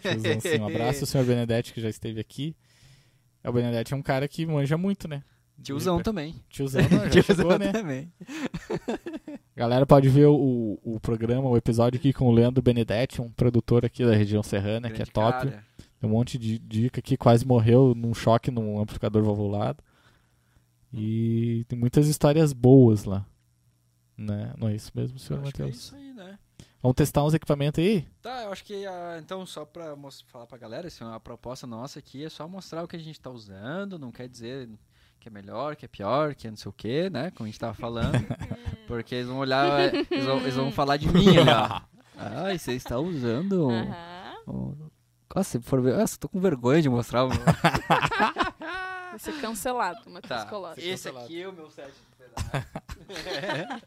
Tiozão, 0.00 0.40
sim. 0.40 0.60
Um 0.60 0.66
abraço, 0.68 1.04
senhor 1.04 1.26
Benedetti, 1.26 1.74
que 1.74 1.80
já 1.80 1.88
esteve 1.90 2.20
aqui. 2.20 2.54
É, 3.44 3.50
O 3.50 3.52
Benedetti 3.52 3.92
é 3.92 3.96
um 3.96 4.02
cara 4.02 4.26
que 4.26 4.46
manja 4.46 4.76
muito, 4.78 5.06
né? 5.06 5.22
Tiozão 5.62 5.96
Reaper. 5.96 6.04
também. 6.04 6.34
Tiozão, 6.48 6.82
não, 6.90 7.08
já 7.12 7.22
chegou, 7.22 7.58
né? 7.58 7.70
também. 7.70 8.12
Galera 9.54 9.86
pode 9.86 10.08
ver 10.08 10.26
o, 10.26 10.80
o 10.82 10.98
programa, 10.98 11.48
o 11.48 11.56
episódio 11.56 11.98
aqui 11.98 12.12
com 12.12 12.26
o 12.26 12.32
Leandro 12.32 12.60
Benedetti, 12.60 13.22
um 13.22 13.30
produtor 13.30 13.84
aqui 13.84 14.04
da 14.04 14.16
região 14.16 14.42
serrana, 14.42 14.90
que 14.90 15.00
é 15.00 15.06
top. 15.06 15.48
cara. 15.48 15.64
Tem 16.00 16.10
um 16.10 16.12
monte 16.12 16.38
de 16.38 16.58
dica 16.58 16.98
aqui, 16.98 17.16
quase 17.16 17.46
morreu 17.46 17.94
num 17.94 18.12
choque 18.12 18.50
num 18.50 18.80
amplificador 18.80 19.22
valvulado. 19.22 19.82
E 20.92 21.64
tem 21.68 21.78
muitas 21.78 22.08
histórias 22.08 22.52
boas 22.52 23.04
lá. 23.04 23.24
Né? 24.16 24.52
Não 24.58 24.68
é 24.68 24.74
isso 24.74 24.92
mesmo, 24.94 25.18
senhor 25.18 25.40
que 25.40 25.62
é 25.62 25.64
Matheus? 25.64 25.76
isso 25.76 25.96
aí, 25.96 26.12
né? 26.12 26.38
Vamos 26.84 26.96
testar 26.96 27.24
uns 27.24 27.32
equipamentos 27.32 27.82
aí? 27.82 28.06
Tá, 28.20 28.42
eu 28.42 28.52
acho 28.52 28.62
que 28.62 28.84
ah, 28.86 29.16
então 29.18 29.46
só 29.46 29.64
pra 29.64 29.96
falar 30.26 30.46
pra 30.46 30.58
galera, 30.58 30.86
assim, 30.88 31.02
a 31.02 31.18
proposta 31.18 31.66
nossa 31.66 31.98
aqui 31.98 32.22
é 32.22 32.28
só 32.28 32.46
mostrar 32.46 32.84
o 32.84 32.86
que 32.88 32.94
a 32.94 32.98
gente 32.98 33.18
tá 33.18 33.30
usando, 33.30 33.98
não 33.98 34.12
quer 34.12 34.28
dizer 34.28 34.68
que 35.18 35.26
é 35.28 35.30
melhor, 35.32 35.76
que 35.76 35.86
é 35.86 35.88
pior, 35.88 36.34
que 36.34 36.46
é 36.46 36.50
não 36.50 36.58
sei 36.58 36.68
o 36.68 36.72
que, 36.74 37.08
né? 37.08 37.30
Como 37.30 37.46
a 37.46 37.50
gente 37.50 37.58
tava 37.58 37.72
falando. 37.72 38.12
porque 38.86 39.14
eles 39.14 39.28
vão 39.28 39.38
olhar, 39.38 39.94
eles 39.94 40.26
vão, 40.26 40.40
eles 40.40 40.54
vão 40.56 40.70
falar 40.70 40.98
de 40.98 41.08
mim 41.10 41.24
ó. 41.38 41.80
Ai, 42.44 42.58
você 42.58 42.72
está 42.74 42.98
usando. 42.98 43.66
um- 43.68 43.80
Aham. 43.90 44.34
um- 44.46 44.90
Nossa, 45.34 45.58
se 45.58 45.60
for 45.64 45.80
ver. 45.80 45.96
Nossa, 45.96 46.18
tô 46.18 46.28
com 46.28 46.38
vergonha 46.38 46.82
de 46.82 46.90
mostrar 46.90 47.24
o 47.24 47.28
meu. 47.30 47.38
Vai 49.10 49.18
ser 49.18 49.40
cancelado, 49.40 50.10
Matheus 50.10 50.42
Tá, 50.42 50.46
Colosso. 50.50 50.78
esse 50.80 51.04
cancelado. 51.08 51.24
aqui 51.24 51.40
é 51.42 51.48
o 51.48 51.52
meu 51.54 51.70
set 51.70 51.88
de 51.88 53.04
pedais. 53.06 53.82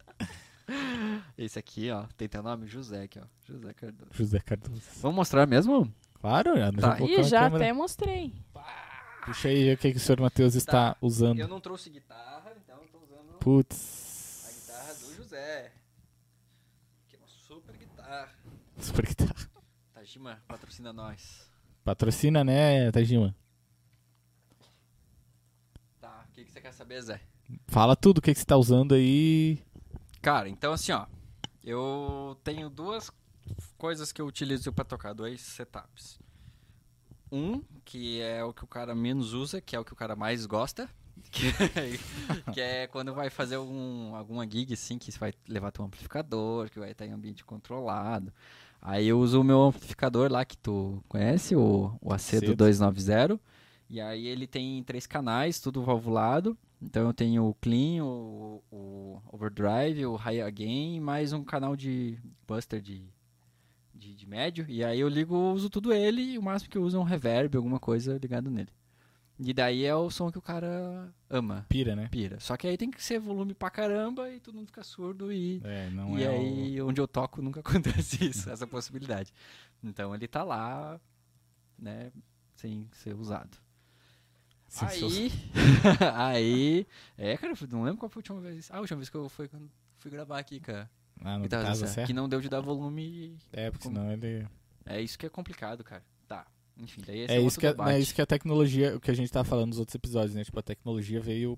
Esse 1.38 1.58
aqui, 1.60 1.90
ó, 1.92 2.06
tem 2.18 2.28
teu 2.28 2.44
nome? 2.44 2.68
José 2.68 3.04
aqui, 3.04 3.20
ó. 3.20 3.24
José 3.46 3.74
Cardoso. 3.74 4.12
José 4.14 4.40
Cardoso. 4.40 4.82
Vamos 5.02 5.16
mostrar 5.16 5.46
mesmo? 5.48 5.92
Claro, 6.20 6.58
já, 6.58 6.72
Tá. 6.72 6.82
já 6.82 6.96
colocou 6.98 7.20
Ih, 7.20 7.24
já 7.24 7.40
câmera. 7.44 7.64
até 7.66 7.74
mostrei. 7.74 8.34
Puxa 9.26 9.50
aí 9.50 9.74
o 9.74 9.78
que, 9.78 9.92
que 9.92 9.98
o 9.98 10.00
senhor 10.00 10.20
Matheus 10.22 10.56
está 10.56 10.96
usando. 11.02 11.40
Eu 11.40 11.48
não 11.48 11.60
trouxe 11.60 11.90
guitarra, 11.90 12.54
então 12.64 12.78
eu 12.82 12.88
tô 12.88 12.98
usando 13.00 13.32
a 13.32 14.52
guitarra 14.52 14.94
do 14.94 15.16
José. 15.16 15.72
Que 17.08 17.16
é 17.16 17.20
uma 17.20 17.28
super 17.28 17.76
guitarra. 17.78 18.30
Super 18.80 19.06
guitarra. 19.06 19.36
Tajima 19.94 20.42
patrocina 20.48 20.92
nós. 20.94 21.46
Patrocina, 21.84 22.44
né, 22.44 22.92
Tajima? 22.92 23.36
Tá, 26.00 26.26
o 26.30 26.32
que, 26.34 26.44
que 26.46 26.52
você 26.52 26.62
quer 26.62 26.74
saber, 26.74 27.02
Zé? 27.02 27.22
Fala 27.68 27.96
tudo 27.96 28.18
o 28.20 28.22
que, 28.22 28.32
que 28.34 28.40
você 28.40 28.44
está 28.44 28.58
usando 28.58 28.94
aí. 28.94 29.62
Cara, 30.28 30.50
então 30.50 30.74
assim, 30.74 30.92
ó. 30.92 31.06
Eu 31.64 32.38
tenho 32.44 32.70
duas 32.70 33.10
coisas 33.78 34.12
que 34.12 34.22
eu 34.22 34.26
utilizo 34.26 34.74
pra 34.74 34.84
tocar, 34.84 35.14
dois 35.14 35.40
setups. 35.40 36.20
Um, 37.32 37.62
que 37.86 38.20
é 38.20 38.44
o 38.44 38.52
que 38.54 38.66
o 38.66 38.68
cara 38.68 38.94
menos 38.94 39.32
usa, 39.32 39.62
que 39.62 39.74
é 39.74 39.80
o 39.80 39.86
que 39.86 39.94
o 39.94 39.96
cara 39.96 40.18
mais 40.18 40.46
gosta. 40.46 40.90
Que, 41.32 41.52
que 42.54 42.62
é 42.62 42.88
quando 42.88 43.14
vai 43.14 43.30
fazer 43.30 43.56
algum, 43.56 44.16
alguma 44.16 44.46
gig, 44.46 44.74
assim, 44.74 44.98
que 44.98 45.12
vai 45.18 45.34
levar 45.48 45.72
teu 45.72 45.84
amplificador, 45.84 46.70
que 46.70 46.80
vai 46.80 46.92
estar 46.92 47.06
em 47.06 47.12
ambiente 47.14 47.46
controlado. 47.46 48.32
Aí 48.82 49.08
eu 49.08 49.20
uso 49.20 49.40
o 49.40 49.44
meu 49.46 49.62
amplificador 49.64 50.32
lá 50.32 50.44
que 50.44 50.58
tu 50.58 51.02
conhece, 51.08 51.56
o, 51.56 51.98
o 52.02 52.14
AC 52.14 52.40
do 52.40 52.40
Cedo. 52.40 52.56
290. 52.56 53.40
E 53.90 54.02
aí 54.02 54.28
ele 54.28 54.46
tem 54.46 54.84
três 54.84 55.08
canais, 55.08 55.60
tudo 55.60 55.82
valvulado. 55.84 56.58
Então 56.82 57.08
eu 57.08 57.14
tenho 57.14 57.46
o 57.46 57.56
clean, 57.56 58.04
o, 58.04 58.64
o 58.72 59.22
overdrive, 59.32 60.06
o 60.06 60.16
high 60.16 60.42
again 60.42 61.00
mais 61.00 61.34
um 61.34 61.44
canal 61.44 61.76
de 61.76 62.20
buster 62.48 62.80
de, 62.80 63.04
de, 63.94 64.14
de 64.14 64.28
médio. 64.28 64.66
E 64.70 64.84
aí 64.84 65.00
eu 65.00 65.10
ligo, 65.10 65.36
uso 65.36 65.70
tudo 65.70 65.92
ele 65.92 66.22
e 66.22 66.38
o 66.38 66.42
máximo 66.42 66.70
que 66.70 66.78
eu 66.78 66.84
uso 66.84 66.98
é 66.98 67.00
um 67.00 67.04
reverb, 67.04 67.56
alguma 67.58 67.80
coisa 67.80 68.18
ligado 68.22 68.52
nele. 68.52 68.70
E 69.40 69.54
daí 69.54 69.86
é 69.86 69.96
o 69.96 70.10
som 70.10 70.32
que 70.32 70.38
o 70.38 70.42
cara 70.42 71.14
ama, 71.30 71.66
Pira, 71.70 71.96
né? 71.96 72.08
pira. 72.10 72.40
Só 72.40 72.58
que 72.58 72.68
aí 72.68 72.76
tem 72.76 72.90
que 72.90 73.04
ser 73.04 73.20
volume 73.20 73.54
pra 73.54 73.70
caramba 73.70 74.32
e 74.32 74.40
todo 74.40 74.56
mundo 74.56 74.68
fica 74.68 74.84
surdo 74.84 75.32
e... 75.32 75.62
É, 75.64 75.90
não 75.92 76.18
e 76.18 76.24
é 76.24 76.28
aí, 76.28 76.82
onde 76.82 77.00
eu 77.00 77.08
toco, 77.08 77.42
nunca 77.42 77.60
acontece 77.62 78.24
isso, 78.24 78.50
essa 78.50 78.66
possibilidade. 78.66 79.32
Então 79.84 80.14
ele 80.14 80.28
tá 80.28 80.44
lá, 80.44 81.00
né, 81.78 82.12
sem 82.56 82.88
ser 82.94 83.16
usado. 83.16 83.58
Aí, 84.86 85.32
aí, 86.16 86.88
é, 87.18 87.38
cara, 87.38 87.54
eu 87.60 87.68
não 87.70 87.84
lembro 87.84 87.98
qual 88.00 88.10
foi 88.10 88.20
a 88.20 88.22
última 88.22 88.42
vez. 88.42 88.70
Ah, 88.72 88.78
a 88.78 88.80
última 88.82 88.98
vez 88.98 89.10
que 89.10 89.16
eu 89.16 89.30
fui, 89.30 89.50
fui 89.98 90.12
gravar 90.12 90.40
aqui, 90.40 90.60
cara. 90.60 90.90
Ah, 91.24 91.38
no 91.38 91.44
Guitarra 91.44 91.66
caso, 91.66 91.86
que 92.06 92.14
não 92.14 92.30
deu 92.30 92.40
de 92.40 92.50
dar 92.50 92.62
volume. 92.62 93.38
É, 93.52 93.72
porque 93.72 93.88
senão 93.88 94.12
ele... 94.12 94.46
É 94.86 95.02
isso 95.02 95.18
que 95.18 95.26
é 95.26 95.30
complicado, 95.30 95.84
cara. 95.84 96.04
Tá. 96.28 96.46
Enfim, 96.78 97.02
daí 97.06 97.22
esse 97.22 97.34
É 97.34 97.38
é, 97.38 97.42
isso, 97.42 97.60
que 97.60 97.66
a, 97.68 97.72
debate. 97.72 97.92
é 97.96 98.00
isso 98.00 98.14
que 98.14 98.22
a 98.22 98.26
tecnologia, 98.26 98.96
o 98.96 99.00
que 99.00 99.10
a 99.12 99.14
gente 99.14 99.32
tá 99.32 99.44
falando 99.44 99.70
nos 99.70 99.80
outros 99.80 99.96
episódios, 99.96 100.36
né? 100.36 100.44
Tipo, 100.44 100.60
a 100.60 100.64
tecnologia 100.64 101.20
veio, 101.20 101.58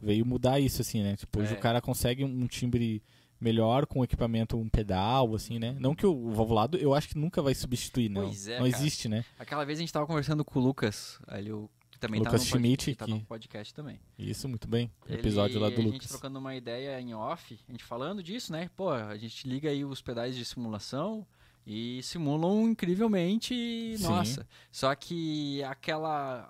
veio 0.00 0.24
mudar 0.24 0.58
isso, 0.58 0.80
assim, 0.80 1.02
né? 1.02 1.16
Tipo, 1.16 1.40
hoje 1.40 1.54
É. 1.54 1.58
o 1.58 1.60
cara 1.60 1.80
consegue 1.80 2.24
um 2.24 2.46
timbre 2.46 3.02
melhor 3.40 3.86
com 3.86 4.02
equipamento, 4.02 4.58
um 4.58 4.68
pedal, 4.68 5.34
assim, 5.34 5.58
né? 5.58 5.76
Não 5.78 5.94
que 5.94 6.06
o 6.06 6.30
valvulado, 6.32 6.76
eu 6.76 6.94
acho 6.94 7.08
que 7.10 7.18
nunca 7.18 7.40
vai 7.40 7.54
substituir, 7.54 8.08
não. 8.08 8.24
Pois 8.24 8.48
é, 8.48 8.58
não 8.58 8.68
cara. 8.70 8.76
existe, 8.82 9.08
né? 9.08 9.24
Aquela 9.38 9.64
vez 9.64 9.78
a 9.78 9.82
gente 9.82 9.92
tava 9.92 10.06
conversando 10.06 10.44
com 10.44 10.58
o 10.58 10.62
Lucas, 10.62 11.20
ali, 11.28 11.52
o, 11.52 11.70
que 11.98 12.06
também 12.06 12.20
Lucas 12.20 12.32
tá 12.34 12.38
no, 12.38 12.44
Schmidt, 12.44 12.84
pod, 12.84 12.92
que 12.92 12.98
tá 12.98 13.06
no 13.06 13.20
podcast 13.24 13.74
também. 13.74 14.00
Isso, 14.18 14.48
muito 14.48 14.68
bem. 14.68 14.90
Ele- 15.06 15.18
episódio 15.18 15.60
lá 15.60 15.68
do 15.68 15.74
A 15.74 15.82
gente 15.82 15.92
Lucas. 15.94 16.08
trocando 16.08 16.38
uma 16.38 16.54
ideia 16.54 17.00
em 17.00 17.12
off, 17.14 17.58
a 17.68 17.72
gente 17.72 17.84
falando 17.84 18.22
disso, 18.22 18.52
né? 18.52 18.70
Pô, 18.76 18.90
a 18.90 19.16
gente 19.16 19.48
liga 19.48 19.68
aí 19.68 19.84
os 19.84 20.00
pedais 20.00 20.36
de 20.36 20.44
simulação 20.44 21.26
e 21.66 22.02
simulam 22.02 22.68
incrivelmente, 22.70 23.52
e, 23.52 23.98
Sim. 23.98 24.04
nossa. 24.04 24.46
Só 24.72 24.94
que 24.94 25.62
aquela 25.64 26.48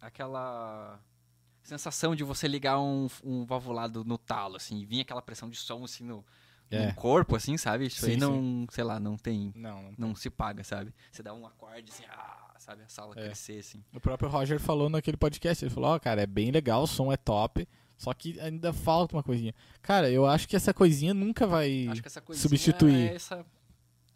aquela 0.00 1.00
sensação 1.62 2.14
de 2.16 2.24
você 2.24 2.48
ligar 2.48 2.80
um, 2.80 3.08
um 3.22 3.44
valvulado 3.44 4.04
no 4.04 4.16
talo, 4.16 4.56
assim, 4.56 4.78
e 4.80 4.86
vir 4.86 5.00
aquela 5.00 5.20
pressão 5.20 5.50
de 5.50 5.56
som 5.56 5.84
assim 5.84 6.04
no, 6.04 6.24
no 6.70 6.78
É. 6.78 6.92
corpo, 6.92 7.36
assim, 7.36 7.56
sabe? 7.58 7.86
Isso 7.86 8.00
Sim, 8.06 8.12
aí 8.12 8.16
não, 8.16 8.66
sei 8.70 8.84
lá, 8.84 8.98
não 8.98 9.16
tem, 9.18 9.52
Não, 9.54 9.82
não. 9.82 9.94
não 9.98 10.14
se 10.14 10.30
paga, 10.30 10.64
sabe? 10.64 10.94
Você 11.12 11.22
dá 11.22 11.34
um 11.34 11.46
acorde 11.46 11.90
assim, 11.92 12.04
ah, 12.08 12.37
sabe? 12.68 12.82
A 12.82 12.88
sala 12.88 13.14
É. 13.16 13.24
crescer, 13.26 13.58
assim. 13.60 13.82
O 13.94 14.00
próprio 14.00 14.28
Roger 14.28 14.60
falou 14.60 14.88
naquele 14.90 15.16
podcast, 15.16 15.64
ele 15.64 15.72
falou, 15.74 15.90
ó, 15.90 15.98
cara, 15.98 16.22
é 16.22 16.26
bem 16.26 16.50
legal, 16.50 16.82
o 16.82 16.86
som 16.86 17.10
é 17.10 17.16
top, 17.16 17.66
só 17.96 18.12
que 18.12 18.38
ainda 18.40 18.72
falta 18.72 19.16
uma 19.16 19.22
coisinha. 19.22 19.54
Cara, 19.80 20.10
eu 20.10 20.26
acho 20.26 20.46
que 20.46 20.54
essa 20.54 20.74
coisinha 20.74 21.14
nunca 21.14 21.46
vai... 21.46 21.88
Acho 21.88 22.02
que 22.02 22.08
essa 22.08 22.20
coisa 22.20 22.40
substituir. 22.40 23.10
é 23.10 23.14
essa, 23.14 23.44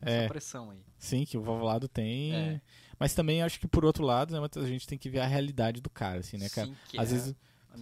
É. 0.03 0.19
essa 0.25 0.29
pressão 0.29 0.71
aí. 0.71 0.81
Sim, 0.99 1.25
que 1.25 1.37
o 1.39 1.43
valvulado 1.43 1.89
tem. 1.89 2.35
É. 2.35 2.61
Mas 2.99 3.15
também 3.15 3.43
acho 3.43 3.59
que 3.59 3.67
por 3.67 3.85
outro 3.85 4.05
lado, 4.05 4.39
né, 4.39 4.49
a 4.57 4.67
gente 4.67 4.87
tem 4.87 4.97
que 4.99 5.09
ver 5.11 5.21
a 5.21 5.27
realidade 5.27 5.81
do 5.81 5.91
cara, 5.91 6.21
assim, 6.21 6.37
né, 6.37 6.49
cara? 6.49 6.69
Sim, 6.69 6.99
Às 6.99 7.09
é 7.11 7.13
vezes. 7.15 7.35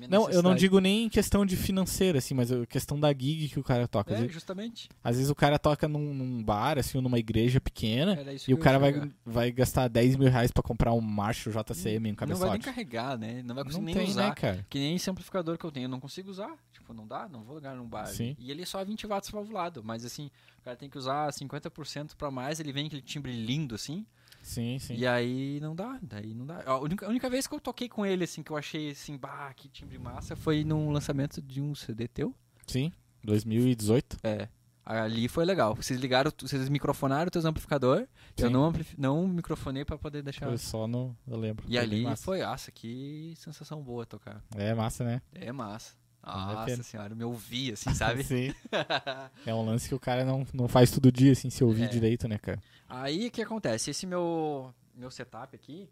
Não, 0.09 0.31
eu 0.31 0.43
não 0.43 0.55
digo 0.55 0.79
nem 0.81 1.05
em 1.05 1.09
questão 1.09 1.45
de 1.45 1.57
financeira, 1.57 2.19
assim, 2.19 2.35
mas 2.35 2.51
questão 2.69 2.99
da 2.99 3.09
gig 3.13 3.49
que 3.49 3.59
o 3.59 3.63
cara 3.63 3.87
toca. 3.89 4.13
Às, 4.13 4.19
É, 4.19 4.21
vezes, 4.23 4.35
justamente. 4.35 4.89
às 5.03 5.17
vezes 5.17 5.31
o 5.31 5.35
cara 5.35 5.59
toca 5.59 5.87
num, 5.89 6.15
num 6.15 6.43
bar, 6.43 6.79
assim, 6.79 6.99
ou 6.99 7.03
numa 7.03 7.19
igreja 7.19 7.61
pequena, 7.61 8.17
e 8.47 8.55
o 8.55 8.59
cara 8.59 8.79
vai, 8.79 9.11
vai 9.25 9.51
gastar 9.53 9.89
10 9.89 10.17
mil 10.17 10.31
reais 10.31 10.51
pra 10.51 10.63
comprar 10.63 10.93
um 10.93 11.01
Marshall 11.01 11.53
JCM, 11.53 12.11
um 12.11 12.15
Não 12.15 12.17
vai 12.17 12.27
nem 12.27 12.37
cabeçote. 12.37 12.65
carregar, 12.65 13.19
né? 13.19 13.43
Não 13.45 13.55
vai 13.55 13.65
conseguir 13.65 13.81
Não 13.81 13.87
nem 13.87 13.95
tem, 13.95 14.09
usar. 14.09 14.29
né, 14.29 14.35
cara? 14.35 14.67
Que 14.71 14.79
nem 14.79 14.97
esse 14.97 15.11
amplificador 15.11 15.59
que 15.59 15.65
eu 15.65 15.71
tenho, 15.73 15.85
eu 15.85 15.89
não 15.91 16.01
consigo 16.01 16.31
usar. 16.31 16.55
Tipo, 16.73 16.93
não 16.95 17.07
dá, 17.07 17.29
não 17.29 17.43
vou 17.43 17.57
ligar 17.57 17.75
num 17.77 17.87
bar. 17.87 18.07
Sim. 18.07 18.37
E 18.39 18.51
ele 18.51 18.63
é 18.63 18.67
só 18.67 18.85
20 18.85 19.07
watts 19.07 19.31
valvulado, 19.31 19.83
mas 19.85 20.05
assim, 20.05 20.31
o 20.59 20.63
cara 20.63 20.77
tem 20.77 20.89
que 20.89 20.99
usar 20.99 21.31
50% 21.33 22.17
pra 22.17 22.31
mais, 22.31 22.61
ele 22.61 22.73
vem 22.73 22.87
aquele 22.87 23.03
timbre 23.03 23.33
lindo 23.33 23.75
assim, 23.75 24.05
Sim, 24.43 24.79
sim. 24.79 24.95
e 24.95 25.07
aí 25.07 25.59
não 25.61 25.75
dá, 25.77 25.99
daí 26.03 26.35
não 26.35 26.47
dá. 26.47 26.63
A 26.67 26.79
única, 26.79 27.07
a 27.07 27.09
única 27.09 27.29
vez 27.31 27.47
que 27.47 27.55
eu 27.55 27.61
toquei 27.61 27.89
com 27.89 28.05
ele 28.05 28.25
assim, 28.25 28.43
que 28.43 28.51
eu 28.51 28.57
achei 28.57 28.91
assim, 28.91 29.17
bah, 29.17 29.53
que 29.55 29.69
timbre 29.69 29.99
massa, 29.99 30.35
foi 30.35 30.65
num 30.65 30.91
lançamento 30.91 31.41
de 31.43 31.61
um 31.61 31.75
CD 31.75 32.09
teu. 32.09 32.35
Sim, 32.67 32.93
2018. 33.25 34.19
É. 34.25 34.49
Ali 34.85 35.29
foi 35.29 35.45
legal. 35.45 35.75
Vocês 35.77 36.01
ligaram, 36.01 36.33
vocês 36.41 36.69
microfonaram 36.69 37.29
o 37.29 37.31
teus 37.31 37.45
amplificador. 37.45 38.09
Eu 38.37 38.47
Sim. 38.49 38.53
não, 38.53 38.65
amplif- 38.65 38.95
não 38.99 39.29
microfonei 39.29 39.85
pra 39.85 39.97
poder 39.99 40.23
deixar. 40.23 40.47
Foi 40.47 40.59
só 40.59 40.89
no. 40.89 41.17
Eu 41.29 41.37
lembro. 41.37 41.65
E 41.69 41.75
Foi 41.75 41.79
ali 41.79 42.17
foi, 42.17 42.41
nossa, 42.41 42.73
que 42.73 43.35
sensação 43.37 43.81
boa 43.83 44.05
tocar. 44.05 44.43
É 44.57 44.75
massa, 44.75 45.05
né? 45.05 45.23
É 45.33 45.53
massa. 45.53 45.95
Nossa 46.23 46.83
senhora, 46.83 47.15
me 47.15 47.25
ouvi, 47.25 47.73
assim, 47.73 47.95
sabe? 47.95 48.25
Sim. 48.25 48.53
É 49.47 49.55
um 49.55 49.65
lance 49.65 49.89
que 49.89 49.95
o 49.95 50.01
cara 50.01 50.25
não, 50.25 50.47
não 50.53 50.67
faz 50.69 50.91
todo 50.91 51.11
dia, 51.13 51.33
assim, 51.33 51.49
se 51.51 51.63
ouvir 51.63 51.85
É. 51.85 51.89
direito, 51.89 52.27
né, 52.29 52.37
cara? 52.39 52.61
Aí 52.91 53.29
o 53.29 53.31
que 53.31 53.41
acontece? 53.41 53.91
Esse 53.91 54.05
meu, 54.05 54.75
meu 54.95 55.11
setup 55.13 55.55
aqui, 55.55 55.89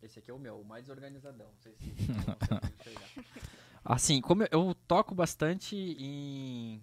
esse 0.00 0.18
aqui 0.20 0.30
é 0.30 0.34
o 0.34 0.38
meu, 0.38 0.60
o 0.60 0.64
mais 0.64 0.88
organizadão. 0.88 1.48
Não 1.48 1.58
sei 1.60 1.74
se. 1.74 1.96
Assim, 3.84 4.20
como 4.20 4.44
eu, 4.44 4.48
eu 4.50 4.74
toco 4.86 5.14
bastante 5.14 5.76
em. 5.76 6.80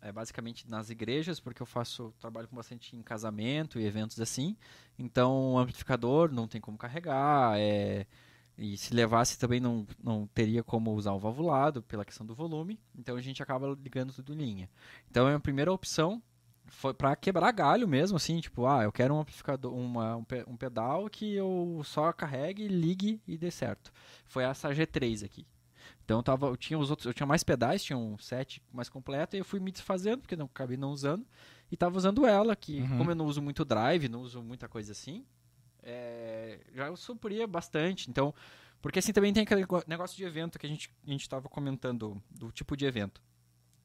é, 0.00 0.12
basicamente 0.12 0.68
nas 0.68 0.90
igrejas, 0.90 1.40
porque 1.40 1.62
eu 1.62 1.66
faço. 1.66 2.14
trabalho 2.18 2.46
com 2.46 2.56
bastante 2.56 2.94
em 2.94 3.02
casamento 3.02 3.80
e 3.80 3.84
eventos 3.84 4.20
assim. 4.20 4.56
Então 4.98 5.54
o 5.54 5.58
amplificador 5.58 6.30
não 6.30 6.46
tem 6.46 6.60
como 6.60 6.78
carregar. 6.78 7.58
é, 7.58 8.06
e 8.58 8.76
se 8.78 8.94
levasse 8.94 9.38
também 9.38 9.60
não, 9.60 9.86
não 10.02 10.26
teria 10.28 10.62
como 10.62 10.94
usar 10.94 11.12
o 11.12 11.18
valvulado 11.18 11.82
pela 11.82 12.04
questão 12.06 12.24
do 12.26 12.34
volume. 12.34 12.80
Então 12.94 13.16
a 13.16 13.20
gente 13.20 13.42
acaba 13.42 13.76
ligando 13.82 14.14
tudo 14.14 14.32
em 14.32 14.36
linha. 14.36 14.70
Então 15.10 15.26
a 15.26 15.40
primeira 15.40 15.72
opção 15.72 16.22
foi 16.68 16.92
para 16.94 17.14
quebrar 17.16 17.50
galho 17.52 17.86
mesmo, 17.86 18.16
assim, 18.16 18.40
tipo, 18.40 18.66
ah, 18.66 18.82
eu 18.82 18.92
quero 18.92 19.14
um 19.14 19.20
amplificador, 19.20 19.72
uma, 19.74 20.16
um, 20.16 20.24
pe- 20.24 20.44
pedal 20.58 21.08
que 21.08 21.34
eu 21.34 21.80
só 21.84 22.12
carregue, 22.12 22.66
ligue 22.68 23.20
e 23.26 23.36
dê 23.38 23.50
certo. 23.50 23.92
Foi 24.26 24.42
essa 24.44 24.70
G3 24.74 25.24
aqui. 25.24 25.46
Então 26.04 26.18
eu, 26.18 26.22
tava, 26.22 26.46
eu 26.46 26.56
tinha 26.56 26.78
os 26.78 26.90
outros, 26.90 27.06
eu 27.06 27.14
tinha 27.14 27.26
mais 27.26 27.42
pedais, 27.44 27.82
tinha 27.82 27.96
um 27.96 28.16
set 28.18 28.62
mais 28.72 28.88
completo 28.88 29.36
e 29.36 29.38
eu 29.40 29.44
fui 29.44 29.58
me 29.60 29.70
desfazendo 29.72 30.20
porque 30.22 30.36
não 30.36 30.46
acabei 30.46 30.76
não 30.76 30.90
usando 30.90 31.26
e 31.70 31.76
tava 31.76 31.96
usando 31.96 32.26
ela 32.26 32.54
que 32.56 32.80
Uhum. 32.80 32.98
como 32.98 33.10
eu 33.10 33.14
não 33.16 33.26
uso 33.26 33.40
muito 33.42 33.64
drive, 33.64 34.08
não 34.08 34.20
uso 34.20 34.42
muita 34.42 34.68
coisa 34.68 34.92
assim, 34.92 35.24
é, 35.82 36.60
já 36.74 36.86
eu 36.86 36.96
supria 36.96 37.46
bastante. 37.46 38.08
Então, 38.10 38.34
porque 38.82 38.98
assim 38.98 39.12
também 39.12 39.32
tem 39.32 39.42
aquele 39.42 39.64
negócio 39.86 40.16
de 40.16 40.24
evento 40.24 40.58
que 40.58 40.66
a 40.66 40.68
gente 40.68 40.90
a 41.06 41.10
gente 41.10 41.28
tava 41.28 41.48
comentando 41.48 42.20
do 42.30 42.50
tipo 42.52 42.76
de 42.76 42.84
evento. 42.84 43.20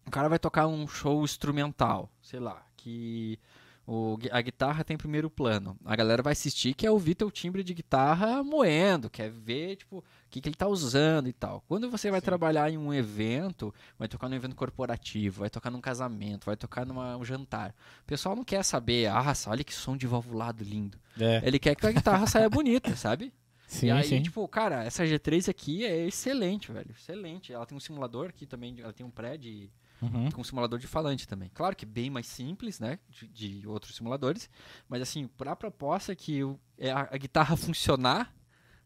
O 0.06 0.12
cara 0.12 0.28
vai 0.28 0.40
tocar 0.40 0.68
um 0.68 0.88
show 0.88 1.24
instrumental, 1.24 2.10
sei 2.22 2.40
lá, 2.40 2.66
que 2.76 3.40
o, 3.86 4.18
a 4.32 4.42
guitarra 4.42 4.84
tem 4.84 4.98
primeiro 4.98 5.30
plano. 5.30 5.78
A 5.84 5.96
galera 5.96 6.24
vai 6.24 6.34
assistir, 6.34 6.74
quer 6.74 6.90
ouvir 6.92 7.16
teu 7.16 7.32
timbre 7.32 7.64
de 7.64 7.74
guitarra 7.74 8.44
moendo, 8.44 9.10
quer 9.10 9.30
ver, 9.30 9.76
tipo, 9.78 9.98
o 9.98 10.04
que, 10.30 10.40
que 10.40 10.48
ele 10.48 10.56
tá 10.56 10.68
usando 10.68 11.28
e 11.28 11.34
tal. 11.34 11.64
Quando 11.68 11.90
você 11.90 12.10
vai 12.10 12.20
Sim. 12.20 12.26
trabalhar 12.26 12.70
em 12.72 12.78
um 12.78 12.94
evento, 12.94 13.74
vai 13.98 14.08
tocar 14.08 14.30
num 14.30 14.36
evento 14.36 14.56
corporativo, 14.56 15.42
vai 15.42 15.50
tocar 15.50 15.70
num 15.72 15.82
casamento, 15.82 16.46
vai 16.46 16.56
tocar 16.56 16.86
num 16.86 17.00
um 17.00 17.26
jantar. 17.26 17.76
O 18.04 18.06
pessoal 18.06 18.36
não 18.36 18.44
quer 18.44 18.64
saber, 18.64 19.08
ah, 19.08 19.34
olha 19.48 19.64
que 19.64 19.74
som 19.74 19.98
de 19.98 20.08
valvulado 20.08 20.64
lindo. 20.64 20.98
É, 21.20 21.42
Ele 21.44 21.60
quer 21.60 21.76
que 21.76 21.86
a 21.86 21.92
guitarra 21.92 22.26
saia 22.28 22.48
bonita, 22.50 22.96
sabe? 22.96 23.34
sim, 23.68 23.88
e 23.88 23.92
aí, 23.92 24.04
sim. 24.04 24.22
tipo, 24.22 24.46
cara, 24.48 24.84
essa 24.84 25.06
G3 25.06 25.50
aqui 25.50 25.86
é 25.86 26.06
excelente, 26.06 26.72
velho. 26.72 26.92
Excelente. 26.92 27.54
Ela 27.54 27.66
tem 27.66 27.76
um 27.76 27.80
simulador 27.80 28.30
aqui 28.30 28.46
também, 28.46 28.80
ela 28.80 28.94
tem 28.94 29.06
um 29.06 29.10
pré 29.12 29.38
de, 29.38 29.70
Uhum. 30.02 30.32
com 30.32 30.44
simulador 30.44 30.80
de 30.80 30.88
falante 30.88 31.28
também. 31.28 31.50
Claro 31.54 31.76
que 31.76 31.86
bem 31.86 32.10
mais 32.10 32.26
simples, 32.28 32.80
né? 32.80 32.98
De, 33.10 33.28
de 33.28 33.68
outros 33.68 33.96
simuladores. 33.96 34.50
Mas 34.90 35.02
assim, 35.02 35.28
pra 35.28 35.56
proposta 35.56 36.16
que 36.16 36.44
o- 36.44 36.60
é 36.78 36.92
a, 36.92 37.08
a 37.12 37.18
guitarra 37.18 37.56
funcionar, 37.58 38.34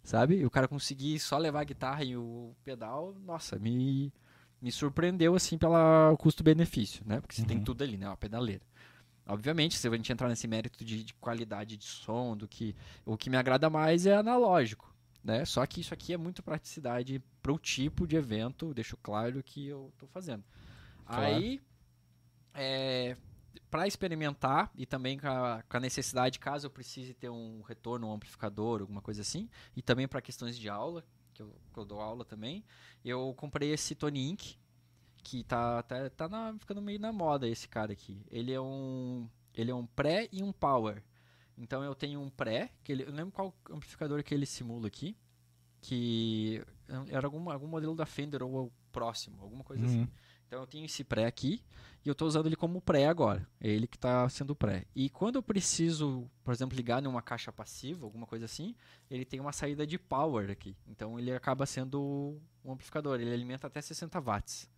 sabe? 0.03 0.35
E 0.35 0.45
o 0.45 0.49
cara 0.51 0.67
conseguir 0.67 1.17
só 1.19 1.37
levar 1.37 1.61
a 1.61 1.63
guitarra 1.65 2.03
e 2.03 2.17
o 2.17 2.53
pedal, 2.63 3.15
nossa, 3.25 3.57
me, 3.57 4.11
me 4.61 4.71
surpreendeu 4.71 5.35
assim 5.35 5.57
pelo 5.57 6.17
custo-benefício, 6.17 7.03
né? 7.05 7.21
Porque 7.21 7.35
você 7.35 7.45
tem 7.45 7.57
Uhum. 7.57 7.63
tudo 7.63 7.83
ali, 7.83 7.97
né? 7.97 8.07
Uma 8.07 8.17
pedaleira. 8.17 8.61
Obviamente, 9.27 9.75
se 9.77 9.87
a 9.87 9.91
gente 9.91 10.11
entrar 10.11 10.29
nesse 10.29 10.47
mérito 10.47 10.85
de, 10.85 11.03
de 11.03 11.13
qualidade 11.15 11.77
de 11.77 11.85
som, 11.85 12.37
do 12.37 12.47
que 12.47 12.75
o 13.05 13.17
que 13.17 13.29
me 13.29 13.37
agrada 13.37 13.69
mais 13.71 14.05
é 14.05 14.15
analógico, 14.15 14.93
né? 15.23 15.43
Só 15.45 15.65
que 15.65 15.81
isso 15.81 15.93
aqui 15.93 16.13
é 16.13 16.17
muito 16.17 16.43
praticidade 16.43 17.19
pro 17.41 17.57
tipo 17.57 18.05
de 18.05 18.15
evento, 18.15 18.71
deixo 18.73 18.95
claro 18.97 19.41
que 19.41 19.65
eu 19.67 19.91
tô 19.97 20.05
fazendo. 20.07 20.43
Claro. 21.05 21.23
Aí, 21.23 21.61
é, 22.53 23.17
para 23.69 23.87
experimentar 23.87 24.71
e 24.75 24.85
também 24.85 25.17
com 25.17 25.27
a, 25.27 25.63
com 25.63 25.77
a 25.77 25.79
necessidade, 25.79 26.39
caso 26.39 26.67
eu 26.67 26.71
precise 26.71 27.13
ter 27.13 27.29
um 27.29 27.61
retorno, 27.61 28.07
um 28.07 28.13
amplificador, 28.13 28.81
alguma 28.81 29.01
coisa 29.01 29.21
assim, 29.21 29.49
e 29.75 29.81
também 29.81 30.07
para 30.07 30.21
questões 30.21 30.57
de 30.57 30.69
aula, 30.69 31.03
que 31.33 31.41
eu, 31.41 31.53
que 31.73 31.79
eu 31.79 31.85
dou 31.85 31.99
aula 31.99 32.23
também, 32.23 32.63
eu 33.03 33.33
comprei 33.35 33.71
esse 33.71 33.93
Tony 33.95 34.29
Inc, 34.31 34.55
que 35.23 35.43
tá, 35.43 35.83
tá, 35.83 36.09
tá 36.09 36.29
na- 36.29 36.55
ficando 36.59 36.81
meio 36.81 36.99
na 36.99 37.11
moda 37.11 37.47
esse 37.47 37.67
cara 37.67 37.91
aqui. 37.93 38.23
Ele 38.29 38.53
é 38.53 38.61
um, 38.61 39.27
ele 39.53 39.71
é 39.71 39.75
um 39.75 39.85
pré 39.85 40.29
e 40.31 40.41
um 40.43 40.51
power. 40.51 41.03
Então 41.57 41.83
eu 41.83 41.95
tenho 41.95 42.21
um 42.21 42.29
pré, 42.29 42.71
que 42.83 42.91
ele, 42.91 43.03
eu 43.03 43.09
não 43.09 43.17
lembro 43.17 43.31
qual 43.33 43.53
amplificador 43.69 44.23
que 44.23 44.33
ele 44.33 44.45
simula 44.45 44.87
aqui, 44.87 45.17
que 45.81 46.63
era 47.09 47.25
algum, 47.27 47.49
algum 47.49 47.67
modelo 47.67 47.95
da 47.95 48.05
Fender 48.05 48.41
ou 48.43 48.67
o 48.67 48.71
próximo, 48.91 49.41
alguma 49.41 49.63
coisa 49.63 49.83
assim. 49.85 50.07
Então 50.55 50.63
eu 50.63 50.67
tenho 50.67 50.85
esse 50.85 51.03
pré 51.03 51.25
aqui 51.25 51.61
e 52.05 52.07
eu 52.07 52.13
estou 52.13 52.25
usando 52.25 52.45
ele 52.45 52.55
como 52.55 52.79
pré 52.79 53.07
agora. 53.07 53.45
É 53.59 53.67
ele 53.67 53.85
que 53.85 53.97
está 53.97 54.29
sendo 54.29 54.55
pré. 54.55 54.85
E 54.95 55.09
quando 55.09 55.35
eu 55.35 55.43
preciso, 55.43 56.31
por 56.45 56.53
exemplo, 56.53 56.77
ligar 56.77 57.01
numa 57.01 57.21
caixa 57.21 57.51
passiva, 57.51 58.05
alguma 58.05 58.25
coisa 58.25 58.45
assim, 58.45 58.73
ele 59.11 59.25
tem 59.25 59.41
uma 59.41 59.51
saída 59.51 59.85
de 59.85 59.99
power 59.99 60.49
aqui. 60.49 60.73
Então 60.87 61.19
ele 61.19 61.33
acaba 61.33 61.65
sendo 61.65 62.39
um 62.63 62.71
amplificador. 62.71 63.19
Ele 63.19 63.33
alimenta 63.33 63.67
até 63.67 63.81
60 63.81 64.17
watts. 64.21 64.69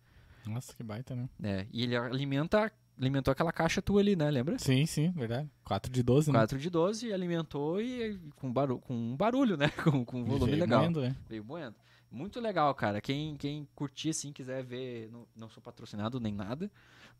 Nossa, 0.44 0.74
que 0.74 0.82
baita, 0.82 1.14
né? 1.14 1.28
né? 1.38 1.68
E 1.72 1.84
ele 1.84 1.96
alimenta, 1.96 2.72
alimentou 2.98 3.30
aquela 3.30 3.52
caixa 3.52 3.80
tua 3.80 4.00
ali, 4.00 4.16
né? 4.16 4.28
Lembra? 4.32 4.58
Sim, 4.58 4.84
sim, 4.84 5.12
verdade. 5.12 5.48
4 5.62 5.92
de 5.92 6.02
12, 6.02 6.32
né? 6.32 6.38
4 6.40 6.58
de 6.58 6.70
12 6.70 7.12
alimentou 7.12 7.80
e 7.80 8.18
com, 8.34 8.52
barulho, 8.52 8.80
com 8.80 8.94
um 8.94 9.16
barulho, 9.16 9.56
né? 9.56 9.68
Com, 9.84 10.04
com 10.04 10.22
um 10.22 10.24
volume 10.24 10.50
Veio 10.50 10.64
legal. 10.64 10.80
moendo, 10.80 11.04
é. 11.04 11.14
Veio 11.28 11.44
moendo. 11.44 11.76
Muito 12.10 12.40
legal, 12.40 12.74
cara. 12.74 13.00
Quem, 13.00 13.36
quem 13.36 13.68
curtir, 13.74 14.10
assim, 14.10 14.32
quiser 14.32 14.62
ver, 14.64 15.10
não, 15.10 15.26
não 15.36 15.48
sou 15.50 15.62
patrocinado 15.62 16.18
nem 16.18 16.32
nada, 16.32 16.70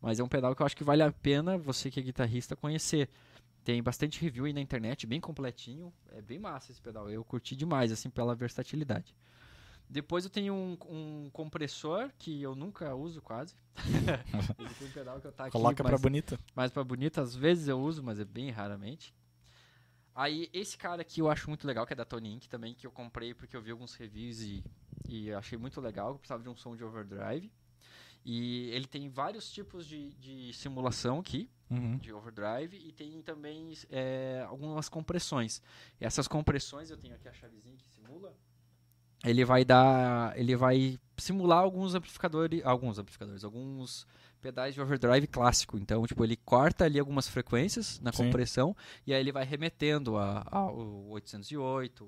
mas 0.01 0.19
é 0.19 0.23
um 0.23 0.27
pedal 0.27 0.55
que 0.55 0.61
eu 0.61 0.65
acho 0.65 0.75
que 0.75 0.83
vale 0.83 1.03
a 1.03 1.11
pena 1.11 1.57
você 1.57 1.91
que 1.91 1.99
é 1.99 2.03
guitarrista 2.03 2.55
conhecer. 2.55 3.09
Tem 3.63 3.83
bastante 3.83 4.19
review 4.21 4.45
aí 4.45 4.53
na 4.53 4.61
internet, 4.61 5.05
bem 5.05 5.19
completinho. 5.21 5.93
É 6.11 6.21
bem 6.21 6.39
massa 6.39 6.71
esse 6.71 6.81
pedal. 6.81 7.09
Eu 7.09 7.23
curti 7.23 7.55
demais, 7.55 7.91
assim, 7.91 8.09
pela 8.09 8.33
versatilidade. 8.33 9.13
Depois 9.87 10.23
eu 10.23 10.29
tenho 10.29 10.53
um, 10.53 10.77
um 10.89 11.29
compressor 11.31 12.11
que 12.17 12.41
eu 12.41 12.55
nunca 12.55 12.93
uso 12.95 13.21
quase. 13.21 13.55
Um 14.81 14.91
pedal 14.91 15.19
que 15.19 15.27
eu 15.27 15.31
tá 15.31 15.43
aqui, 15.45 15.51
Coloca 15.51 15.83
pra 15.83 15.93
mas- 15.93 16.01
bonita. 16.01 16.39
mais 16.55 16.71
pra 16.71 16.83
bonita, 16.83 17.21
às 17.21 17.35
vezes 17.35 17.67
eu 17.67 17.79
uso, 17.79 18.01
mas 18.03 18.19
é 18.19 18.25
bem 18.25 18.49
raramente. 18.49 19.13
Aí, 20.19 20.49
esse 20.51 20.77
cara 20.77 21.01
aqui 21.01 21.21
eu 21.21 21.29
acho 21.29 21.47
muito 21.49 21.65
legal, 21.65 21.85
que 21.87 21.93
é 21.93 21.95
da 21.95 22.03
Tony 22.03 22.33
Inc. 22.33 22.47
também, 22.49 22.75
que 22.75 22.85
eu 22.85 22.91
comprei 22.91 23.33
porque 23.33 23.55
eu 23.55 23.61
vi 23.61 23.71
alguns 23.71 23.95
reviews 23.95 24.41
e, 24.41 24.61
e 25.07 25.31
achei 25.31 25.57
muito 25.57 25.79
legal. 25.79 26.09
Eu 26.09 26.15
precisava 26.15 26.43
de 26.43 26.49
um 26.49 26.55
som 26.57 26.75
de 26.75 26.83
overdrive. 26.83 27.49
E 28.25 28.69
ele 28.71 28.85
tem 28.85 29.07
vários 29.07 29.49
tipos 29.49 29.87
de, 29.87 30.13
de 30.15 30.51
simulação 30.53 31.19
aqui, 31.19 31.49
Uhum. 31.71 31.97
de 31.99 32.11
overdrive, 32.11 32.75
e 32.75 32.91
tem 32.91 33.21
também 33.21 33.71
é, 33.91 34.43
algumas 34.49 34.89
compressões. 34.89 35.61
E 36.01 36.05
essas 36.05 36.27
compressões, 36.27 36.89
eu 36.89 36.97
tenho 36.97 37.15
aqui 37.15 37.29
a 37.29 37.33
chavezinha 37.33 37.77
que 37.77 37.87
simula. 37.87 38.35
Ele 39.23 39.45
vai 39.45 39.63
dar. 39.63 40.37
Ele 40.37 40.55
vai 40.55 40.99
simular 41.17 41.59
alguns 41.59 41.95
amplificadores. 41.95 42.61
Alguns 42.65 42.97
amplificadores, 42.99 43.43
alguns 43.45 44.05
pedais 44.41 44.73
de 44.73 44.81
overdrive 44.81 45.27
clássico. 45.27 45.77
Então, 45.77 46.05
tipo, 46.07 46.23
ele 46.23 46.35
corta 46.37 46.85
ali 46.85 46.99
algumas 46.99 47.27
frequências 47.27 47.99
na 47.99 48.11
Sim. 48.11 48.25
compressão 48.25 48.75
e 49.05 49.13
aí 49.13 49.19
ele 49.19 49.31
vai 49.31 49.43
remetendo 49.45 50.17
a, 50.17 50.45
a- 50.49 50.71
o 50.71 51.09
808, 51.11 52.07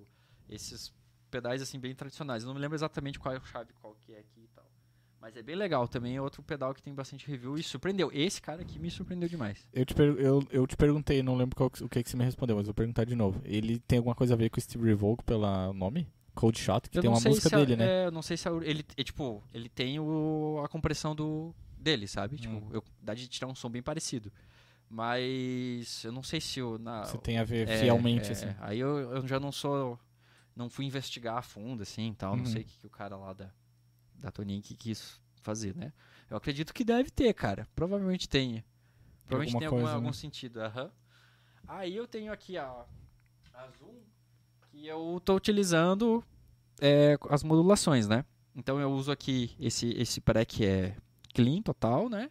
esses 0.50 0.94
pedais 1.30 1.62
assim 1.62 1.80
bem 1.80 1.94
tradicionais. 1.96 2.44
Eu 2.44 2.48
não 2.48 2.56
me 2.56 2.60
lembro 2.62 2.76
exatamente 2.76 3.20
qual 3.20 3.34
é 3.34 3.38
a 3.38 3.42
chave, 3.42 3.72
qual 3.82 3.96
que 4.02 4.14
é 4.14 4.20
aqui 4.20 4.42
e 4.44 4.48
tal. 4.56 4.66
Mas 5.20 5.38
é 5.38 5.44
bem 5.44 5.56
legal 5.56 5.88
também, 5.88 6.16
é 6.16 6.22
outro 6.22 6.42
pedal 6.42 6.74
que 6.74 6.82
tem 6.82 6.94
bastante 6.96 7.28
review 7.28 7.56
e 7.56 7.62
surpreendeu. 7.62 8.10
Esse 8.12 8.42
cara 8.42 8.62
aqui 8.64 8.80
me 8.80 8.90
surpreendeu 8.90 9.30
demais. 9.30 9.68
Eu 9.72 9.86
te, 9.86 9.94
eu, 10.00 10.44
eu 10.50 10.66
te 10.66 10.76
perguntei, 10.76 11.22
não 11.22 11.36
lembro 11.38 11.70
que- 11.70 11.84
o 11.84 11.88
que, 11.90 12.02
que 12.04 12.10
você 12.10 12.18
me 12.18 12.24
respondeu, 12.26 12.56
mas 12.56 12.66
vou 12.66 12.74
perguntar 12.74 13.06
de 13.06 13.16
novo. 13.16 13.40
Ele 13.46 13.78
tem 13.80 14.00
alguma 14.00 14.16
coisa 14.16 14.34
a 14.34 14.38
ver 14.38 14.50
com 14.50 14.58
o 14.58 14.62
Steve 14.62 14.84
Revolt 14.86 15.22
pelo 15.24 15.74
nome? 15.74 16.08
Cold 16.34 16.58
Shot, 16.58 16.90
que 16.90 16.98
Eu 16.98 17.02
tem 17.02 17.12
uma 17.12 17.20
música 17.20 17.56
a- 17.56 17.60
dele, 17.60 17.76
né? 17.76 18.04
É, 18.04 18.06
eu 18.08 18.12
não 18.12 18.22
sei 18.22 18.36
se 18.38 18.48
a- 18.48 18.52
ele 18.64 18.84
é, 18.98 19.04
tipo, 19.04 19.44
ele 19.54 19.68
tem 19.70 20.00
o, 20.00 20.60
a 20.66 20.68
compressão 20.70 21.14
do 21.14 21.54
dele, 21.82 22.08
sabe? 22.08 22.38
Tipo, 22.38 22.56
Hum. 22.56 22.70
eu, 22.72 22.84
dá 23.02 23.14
de 23.14 23.28
tirar 23.28 23.48
um 23.48 23.56
som 23.56 23.70
bem 23.70 23.82
parecido. 23.82 24.32
Mas 24.90 26.04
eu 26.04 26.12
não 26.12 26.22
sei 26.22 26.42
se 26.42 26.62
o 26.62 26.78
na 26.78 27.04
Se 27.06 27.18
tem 27.18 27.38
a 27.40 27.44
ver 27.44 27.68
é, 27.68 27.80
fielmente, 27.80 28.28
é, 28.30 28.32
assim. 28.34 28.56
Aí 28.60 28.80
eu, 28.80 29.00
eu 29.16 29.28
já 29.28 29.40
não 29.40 29.52
sou 29.52 30.00
não 30.56 30.70
fui 30.70 30.86
investigar 30.86 31.38
a 31.38 31.42
fundo 31.42 31.82
assim, 31.82 32.10
e 32.12 32.16
tal, 32.16 32.36
não 32.36 32.44
Uhum. 32.44 32.52
sei 32.52 32.62
o 32.62 32.66
que, 32.66 32.78
que 32.80 32.88
o 32.88 32.90
cara 32.90 33.16
lá 33.16 33.34
da 33.34 33.50
da 34.16 34.30
Tonic 34.32 34.76
quis 34.76 35.20
fazer, 35.42 35.76
né? 35.76 35.92
Eu 36.30 36.38
acredito 36.38 36.74
que 36.74 36.84
deve 36.84 37.10
ter, 37.10 37.34
cara. 37.34 37.68
Provavelmente 37.74 38.30
tenha. 38.30 38.64
Provavelmente 39.26 39.58
tem 39.58 39.66
alguma- 39.68 39.82
coisa, 39.84 39.96
algum 39.96 40.08
né? 40.08 40.14
sentido, 40.14 40.62
aham. 40.62 40.92
Aí 41.68 41.96
eu 41.96 42.08
tenho 42.08 42.32
aqui 42.32 42.58
a, 42.58 42.86
a 43.54 43.68
Zoom, 43.80 43.96
que 44.70 44.86
eu 44.86 45.20
tô 45.26 45.36
utilizando 45.36 46.24
é, 46.80 47.18
as 47.30 47.42
modulações, 47.44 48.08
né? 48.08 48.24
Então 48.56 48.80
eu 48.80 48.92
uso 48.92 49.12
aqui 49.12 49.56
esse, 49.60 49.90
esse 49.94 50.20
pré 50.22 50.46
que 50.46 50.66
é 50.66 50.96
clean 51.34 51.62
total, 51.62 52.10
né? 52.10 52.30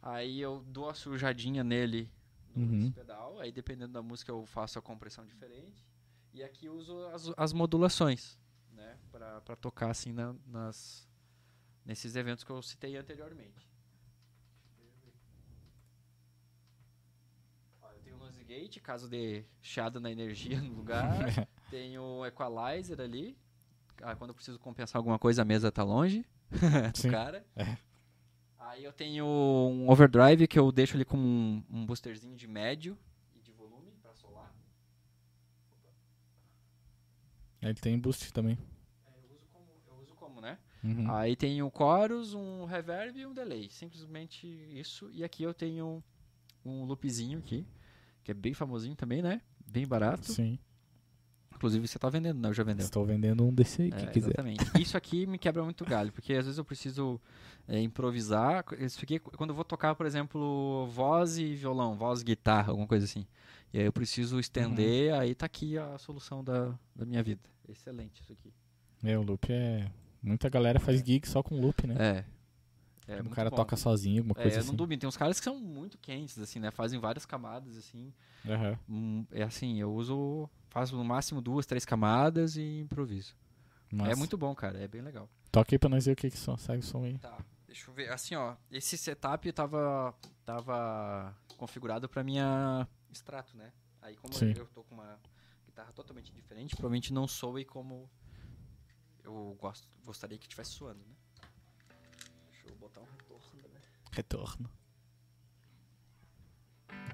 Aí 0.00 0.40
eu 0.40 0.62
dou 0.66 0.88
a 0.88 0.94
sujadinha 0.94 1.62
nele 1.62 2.10
no 2.54 2.62
Uhum. 2.62 2.92
pedal, 2.92 3.38
aí 3.40 3.50
dependendo 3.52 3.92
da 3.92 4.02
música 4.02 4.30
eu 4.32 4.44
faço 4.46 4.78
a 4.78 4.82
compressão 4.82 5.24
diferente. 5.24 5.86
E 6.32 6.42
aqui 6.42 6.66
eu 6.66 6.74
uso 6.74 7.06
as, 7.08 7.30
as 7.36 7.52
modulações, 7.52 8.38
né? 8.72 8.98
Pra, 9.10 9.40
pra 9.42 9.54
tocar 9.56 9.90
assim 9.90 10.12
na- 10.12 10.34
nas, 10.46 11.08
nesses 11.84 12.16
eventos 12.16 12.42
que 12.44 12.50
eu 12.50 12.60
citei 12.62 12.96
anteriormente. 12.96 13.70
Ó, 17.82 17.90
eu 17.92 18.00
tenho 18.00 18.16
o 18.16 18.18
Noise 18.18 18.44
Gate, 18.44 18.78
caso 18.80 19.08
de 19.08 19.44
chiado 19.60 20.00
na 20.00 20.10
energia 20.10 20.60
no 20.60 20.74
lugar. 20.74 21.06
tenho 21.70 22.02
o 22.02 22.26
Equalizer 22.26 23.00
ali. 23.00 23.36
Ah, 24.02 24.16
quando 24.16 24.30
eu 24.30 24.34
preciso 24.34 24.58
compensar 24.58 24.98
alguma 24.98 25.18
coisa, 25.18 25.42
a 25.42 25.44
mesa 25.44 25.70
tá 25.70 25.82
longe 25.84 26.26
do 26.92 26.98
Sim. 26.98 27.10
cara. 27.10 27.46
É. 27.54 27.76
Aí 28.72 28.84
eu 28.84 28.92
tenho 28.92 29.26
um 29.26 29.90
overdrive 29.90 30.48
que 30.48 30.58
eu 30.58 30.72
deixo 30.72 30.96
ali 30.96 31.04
com 31.04 31.18
um, 31.18 31.62
um 31.68 31.84
boosterzinho 31.84 32.34
de 32.34 32.48
médio 32.48 32.96
e 33.36 33.40
de 33.42 33.52
volume 33.52 33.92
pra 34.00 34.14
solar. 34.14 34.50
Ele 37.60 37.74
tem 37.74 37.98
boost 37.98 38.32
também. 38.32 38.56
É, 39.04 39.10
eu 39.18 39.34
uso 39.34 39.46
como, 39.52 39.66
eu 39.86 40.02
uso 40.02 40.14
como 40.14 40.40
né? 40.40 40.58
Uhum. 40.82 41.14
Aí 41.14 41.36
tem 41.36 41.62
um 41.62 41.70
chorus, 41.70 42.32
um 42.32 42.64
reverb 42.64 43.20
e 43.20 43.26
um 43.26 43.34
delay. 43.34 43.68
Simplesmente 43.68 44.46
isso. 44.46 45.10
E 45.12 45.22
aqui 45.22 45.42
eu 45.42 45.52
tenho 45.52 46.02
um 46.64 46.84
loopzinho 46.84 47.40
aqui, 47.40 47.66
que 48.24 48.30
é 48.30 48.34
bem 48.34 48.54
famosinho 48.54 48.96
também, 48.96 49.20
né? 49.20 49.42
Bem 49.66 49.86
barato. 49.86 50.32
Sim. 50.32 50.58
Inclusive 51.54 51.86
você 51.86 51.98
tá 51.98 52.08
vendendo, 52.08 52.40
né? 52.40 52.48
Eu 52.48 52.54
já 52.54 52.62
vendeu. 52.62 52.84
Estou 52.84 53.04
vendendo 53.04 53.44
um 53.44 53.52
desse 53.52 53.82
aí, 53.82 53.90
quem 53.90 54.04
É, 54.04 54.10
quiser. 54.10 54.28
Exatamente. 54.28 54.64
Isso 54.80 54.96
aqui 54.96 55.26
me 55.26 55.38
quebra 55.38 55.62
muito 55.62 55.84
galho, 55.84 56.10
porque 56.12 56.32
às 56.34 56.44
vezes 56.44 56.58
eu 56.58 56.64
preciso 56.64 57.20
é, 57.68 57.80
improvisar. 57.80 58.64
Isso 58.78 58.98
aqui, 59.02 59.18
quando 59.18 59.50
eu 59.50 59.54
vou 59.56 59.64
tocar, 59.64 59.94
por 59.94 60.06
exemplo, 60.06 60.86
voz 60.86 61.38
e 61.38 61.54
violão, 61.54 61.94
voz 61.96 62.20
e 62.20 62.24
guitarra, 62.24 62.70
alguma 62.70 62.86
coisa 62.88 63.04
assim. 63.04 63.26
E 63.72 63.78
aí 63.78 63.84
eu 63.84 63.92
preciso 63.92 64.38
estender, 64.38 65.14
aí 65.14 65.34
tá 65.34 65.46
aqui 65.46 65.78
a 65.78 65.96
solução 65.98 66.42
da, 66.44 66.74
da 66.94 67.04
minha 67.06 67.22
vida. 67.22 67.40
Excelente 67.68 68.20
isso 68.22 68.32
aqui. 68.32 68.52
É, 69.04 69.16
o 69.18 69.22
loop 69.22 69.50
é. 69.52 69.90
Muita 70.22 70.48
galera 70.48 70.78
faz 70.78 71.00
gig 71.00 71.26
só 71.26 71.42
com 71.42 71.60
loop, 71.60 71.86
né? 71.86 71.94
É. 71.98 72.24
É, 73.08 73.20
o 73.20 73.30
cara 73.30 73.50
bom. 73.50 73.56
toca 73.56 73.76
sozinho, 73.76 74.18
alguma 74.20 74.34
coisa 74.34 74.56
É, 74.56 74.60
assim. 74.60 74.70
no 74.70 74.76
Dubin 74.76 74.96
tem 74.96 75.08
uns 75.08 75.16
caras 75.16 75.38
que 75.40 75.44
são 75.44 75.58
muito 75.58 75.98
quentes, 75.98 76.38
assim, 76.38 76.60
né? 76.60 76.70
Fazem 76.70 77.00
várias 77.00 77.26
camadas, 77.26 77.76
assim. 77.76 78.12
Aham. 78.48 78.78
Hum, 78.88 79.26
É 79.32 79.42
assim, 79.42 79.80
eu 79.80 79.92
uso, 79.92 80.48
faço 80.72 80.96
no 80.96 81.04
máximo 81.04 81.40
duas, 81.40 81.66
três 81.66 81.84
camadas 81.84 82.56
e 82.56 82.80
improviso. 82.80 83.36
É 83.92 83.94
Massa. 83.94 84.16
muito 84.16 84.38
bom, 84.38 84.54
cara, 84.54 84.78
é 84.78 84.88
bem 84.88 85.02
legal. 85.02 85.28
Toca 85.50 85.74
aí 85.74 85.78
pra 85.78 85.90
nós 85.90 86.06
ver 86.06 86.12
o 86.12 86.16
que 86.16 86.30
que 86.30 86.38
som, 86.38 86.56
sai 86.56 86.78
o 86.78 86.82
som 86.82 87.04
aí. 87.04 87.18
Tá, 87.18 87.38
deixa 87.66 87.90
eu 87.90 87.94
ver. 87.94 88.10
Assim, 88.10 88.34
ó, 88.34 88.56
esse 88.70 88.96
setup 88.96 89.52
tava, 89.52 90.14
tava 90.46 91.36
configurado 91.58 92.08
pra 92.08 92.24
minha 92.24 92.88
extrato, 93.10 93.54
né? 93.54 93.70
Aí 94.00 94.16
como 94.16 94.32
Sim. 94.32 94.54
eu 94.56 94.66
tô 94.66 94.82
com 94.84 94.94
uma 94.94 95.20
guitarra 95.66 95.92
totalmente 95.92 96.32
diferente, 96.32 96.74
provavelmente 96.74 97.12
não 97.12 97.28
soe 97.28 97.66
como 97.66 98.10
eu 99.22 99.56
gosto, 99.60 99.86
gostaria 100.04 100.38
que 100.38 100.46
estivesse 100.46 100.70
soando, 100.72 101.00
né? 101.04 101.14
Deixa 102.50 102.68
eu 102.68 102.74
botar 102.76 103.02
um 103.02 103.04
retorno, 103.04 103.68
né? 103.68 103.80
Retorno. 104.10 104.70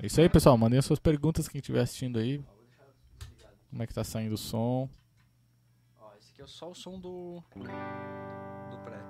É 0.00 0.06
isso 0.06 0.20
aí, 0.20 0.28
pessoal. 0.28 0.56
Mandem 0.56 0.78
as 0.78 0.84
suas 0.84 1.00
perguntas 1.00 1.48
quem 1.48 1.58
estiver 1.58 1.80
assistindo 1.80 2.20
aí. 2.20 2.38
Ó, 2.38 2.54
vou 2.54 2.64
deixar 2.64 2.86
desligado. 3.18 3.57
Como 3.70 3.82
é 3.82 3.86
que 3.86 3.94
tá 3.94 4.02
saindo 4.02 4.34
o 4.34 4.38
som? 4.38 4.88
Ó, 5.98 6.14
esse 6.16 6.32
aqui 6.32 6.42
é 6.42 6.46
só 6.46 6.70
o 6.70 6.74
som 6.74 6.98
do 6.98 7.42
do 8.70 8.78
pré. 8.84 9.02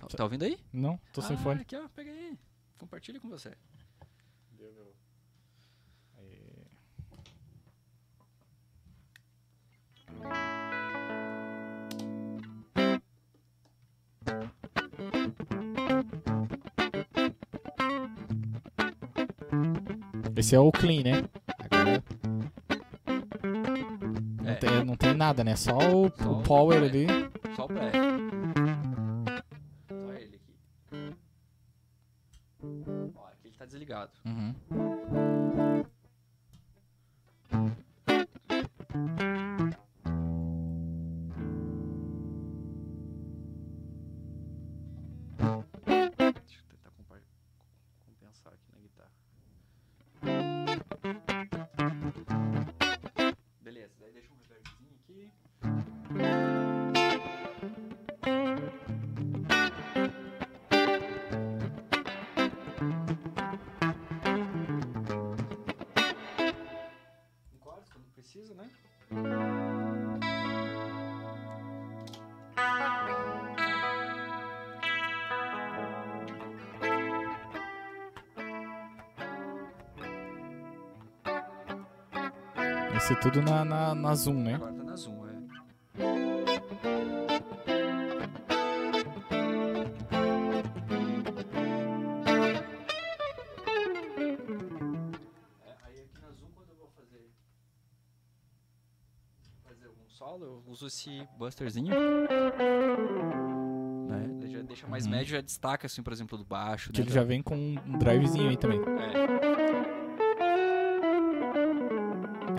Tá, 0.00 0.16
tá 0.16 0.24
ouvindo 0.24 0.44
aí? 0.44 0.58
Não, 0.72 0.98
tô 1.12 1.20
sem 1.22 1.36
ah, 1.36 1.38
fone. 1.38 1.62
Aqui, 1.62 1.76
ó, 1.76 1.88
pega 1.88 2.10
aí. 2.10 2.38
Compartilha 2.78 3.20
com 3.20 3.28
você. 3.28 3.56
Esse 20.40 20.54
é 20.56 20.58
o 20.58 20.72
clean, 20.72 21.02
né? 21.02 21.24
Agora 21.70 22.02
não, 24.42 24.50
É. 24.50 24.54
tem, 24.54 24.84
não 24.84 24.96
tem 24.96 25.14
nada, 25.14 25.44
né? 25.44 25.54
Só 25.54 25.76
o, 25.76 26.10
Só 26.16 26.30
o 26.32 26.42
power 26.42 26.82
ali. 26.82 27.06
Só 27.54 27.66
o 27.66 27.68
pré. 27.68 27.92
Esse 83.10 83.20
tudo 83.20 83.42
na, 83.42 83.64
na, 83.64 83.92
na 83.92 84.14
Zoom, 84.14 84.34
né? 84.40 84.54
Agora 84.54 84.72
tá 84.72 84.84
na 84.84 84.94
Zoom, 84.94 85.26
é. 85.26 85.30
Aí 95.84 96.00
aqui 96.02 96.20
na 96.22 96.30
Zoom, 96.32 96.48
quando 96.54 96.70
eu 96.70 96.76
vou 96.76 96.88
fazer 96.96 97.30
fazer 99.64 99.86
algum 99.86 100.08
solo, 100.08 100.44
eu 100.44 100.62
uso 100.66 100.86
esse 100.86 101.26
busterzinho. 101.38 101.94
Né? 104.08 104.48
Já 104.48 104.62
deixa 104.62 104.86
mais 104.86 105.04
Uhum. 105.04 105.10
médio, 105.12 105.32
já 105.36 105.40
destaca, 105.40 105.86
assim, 105.86 106.02
por 106.02 106.12
exemplo, 106.12 106.36
do 106.38 106.44
baixo. 106.44 106.92
Que 106.92 107.00
né? 107.00 107.06
ele 107.06 107.14
já 107.14 107.24
vem 107.24 107.42
com 107.42 107.56
um 107.56 107.98
drivezinho 107.98 108.48
aí 108.50 108.56
também. 108.56 108.80
É. 108.80 109.69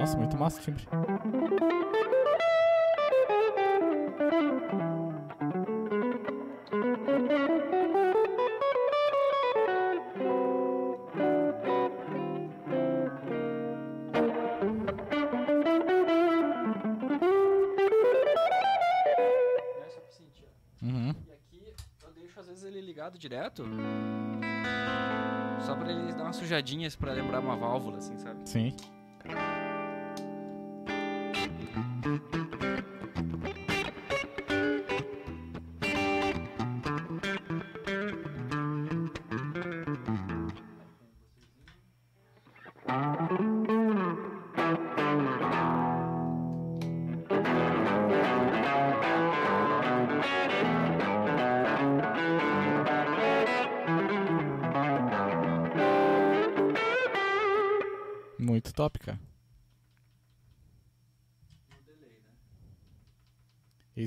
Nossa, 0.02 0.18
muito 0.18 0.36
massa 0.36 0.60
o 0.60 0.64
timbre. 0.64 0.84
Só 0.84 0.90
pra 20.02 20.12
sentir, 20.12 20.48
ó. 20.48 20.84
Uhum. 20.84 21.14
E 21.28 21.32
aqui 21.32 21.76
eu 22.04 22.12
deixo 22.14 22.40
às 22.40 22.48
vezes 22.48 22.64
ele 22.64 22.82
ligado 22.82 23.20
direto. 23.20 23.64
Só 25.64 25.76
pra 25.76 25.92
ele 25.92 26.12
dar 26.14 26.24
umas 26.24 26.38
sujadinhas 26.38 26.96
pra 26.96 27.14
lembrar 27.14 27.40
uma 27.40 27.56
válvula, 27.56 28.00
assim, 28.00 28.18
sabe? 28.18 28.50
Sim. 28.50 28.76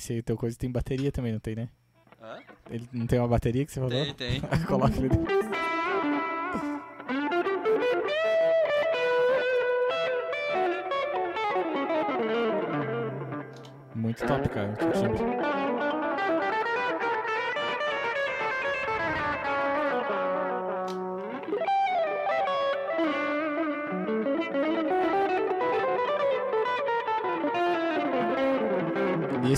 Esse 0.05 0.23
teu 0.23 0.37
coisa 0.37 0.55
tem 0.59 0.71
bateria 0.71 1.11
também, 1.11 1.33
não 1.33 1.41
tem, 1.41 1.57
né? 1.57 1.67
Hã? 2.23 2.39
Ele 2.71 2.87
não 2.93 3.07
tem 3.07 3.19
uma 3.19 3.27
bateria 3.27 3.65
que 3.65 3.73
você 3.73 3.81
falou? 3.81 3.91
Tem, 3.91 4.13
tem. 4.13 4.41
Coloca 4.69 4.95
ele 4.99 5.09
muito 13.95 14.27
top, 14.27 14.47
cara. 14.51 14.77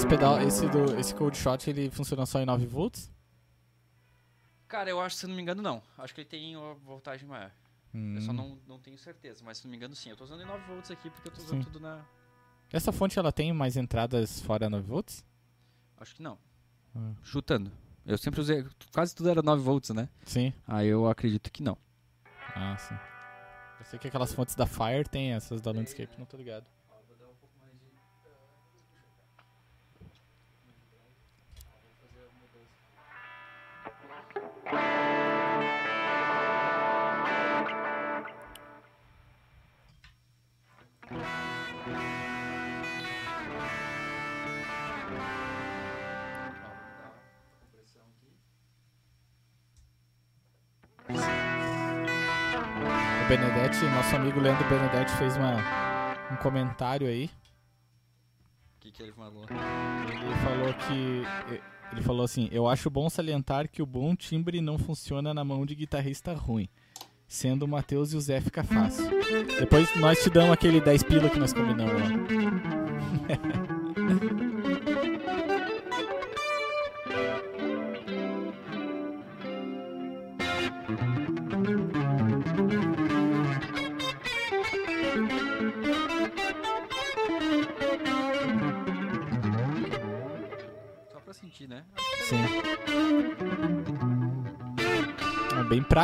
Esse 0.06 0.08
pedal, 0.08 0.40
esse, 0.40 0.68
do, 0.68 0.98
esse 1.00 1.12
cold 1.14 1.36
shot, 1.36 1.68
ele 1.68 1.90
funciona 1.90 2.24
só 2.26 2.38
em 2.40 2.46
9 2.46 2.64
volts? 2.66 3.10
Cara, 4.68 4.88
eu 4.88 5.00
acho, 5.00 5.16
se 5.16 5.26
não 5.26 5.34
me 5.34 5.42
engano, 5.42 5.60
não. 5.60 5.82
Acho 5.98 6.14
que 6.14 6.20
ele 6.20 6.28
tem 6.28 6.56
uma 6.56 6.74
voltagem 6.74 7.26
maior. 7.26 7.50
Eu 7.92 8.20
só 8.20 8.30
Hum. 8.30 8.34
não, 8.34 8.58
não 8.68 8.78
tenho 8.78 8.96
certeza, 8.98 9.42
mas 9.44 9.58
se 9.58 9.64
não 9.64 9.70
me 9.70 9.76
engano, 9.76 9.96
sim. 9.96 10.10
Eu 10.10 10.16
tô 10.16 10.22
usando 10.24 10.42
em 10.42 10.46
9 10.46 10.64
volts 10.66 10.90
aqui 10.92 11.10
porque 11.10 11.28
eu 11.28 11.32
tô 11.32 11.42
usando 11.42 11.64
Sim. 11.64 11.70
tudo 11.72 11.80
na. 11.80 12.04
Essa 12.72 12.92
fonte, 12.92 13.18
ela 13.18 13.32
tem 13.32 13.52
mais 13.52 13.76
entradas 13.76 14.40
fora 14.40 14.70
9 14.70 14.86
volts? 14.86 15.24
Acho 15.96 16.14
que 16.14 16.22
não. 16.22 16.38
Hum. 16.94 17.14
Chutando. 17.22 17.72
Eu 18.04 18.16
sempre 18.18 18.40
usei. 18.40 18.64
Quase 18.92 19.14
tudo 19.14 19.28
era 19.30 19.42
9 19.42 19.62
volts, 19.62 19.90
né? 19.90 20.08
Sim. 20.24 20.52
Aí 20.68 20.86
eu 20.86 21.08
acredito 21.08 21.50
que 21.50 21.62
não. 21.62 21.76
Ah, 22.54 22.76
sim. 22.78 22.94
Eu 23.80 23.86
sei 23.86 23.98
que 23.98 24.06
aquelas 24.08 24.32
fontes 24.32 24.54
da 24.54 24.66
Fire 24.66 25.08
tem, 25.08 25.32
essas 25.32 25.60
da 25.60 25.72
Landscape, 25.72 26.16
não 26.18 26.26
tô 26.26 26.36
ligado. 26.36 26.66
O 34.66 34.72
Benedetti, 53.28 53.84
nosso 53.84 54.16
amigo 54.16 54.40
Leandro 54.40 54.68
Benedetti 54.68 55.12
fez 55.12 55.36
uma, 55.36 55.54
um 56.32 56.36
comentário 56.36 57.06
aí. 57.06 57.30
O 58.76 58.80
que, 58.80 58.90
que 58.90 59.02
ele 59.04 59.12
falou? 59.12 59.46
Ele 59.48 60.34
falou 60.44 60.74
que. 60.74 61.22
Ele 61.92 62.02
falou 62.02 62.24
assim: 62.24 62.48
Eu 62.52 62.68
acho 62.68 62.90
bom 62.90 63.08
salientar 63.08 63.68
que 63.68 63.82
o 63.82 63.86
bom 63.86 64.14
timbre 64.14 64.60
não 64.60 64.78
funciona 64.78 65.32
na 65.32 65.44
mão 65.44 65.64
de 65.64 65.74
guitarrista 65.74 66.32
ruim. 66.34 66.68
Sendo 67.28 67.64
o 67.64 67.68
Matheus 67.68 68.12
e 68.12 68.16
o 68.16 68.20
Zé 68.20 68.40
fica 68.40 68.62
fácil. 68.62 69.10
Depois 69.58 69.94
nós 69.96 70.22
te 70.22 70.30
damos 70.30 70.52
aquele 70.52 70.80
10 70.80 71.02
pila 71.02 71.28
que 71.28 71.38
nós 71.38 71.52
combinamos 71.52 71.94
lá. 71.94 72.08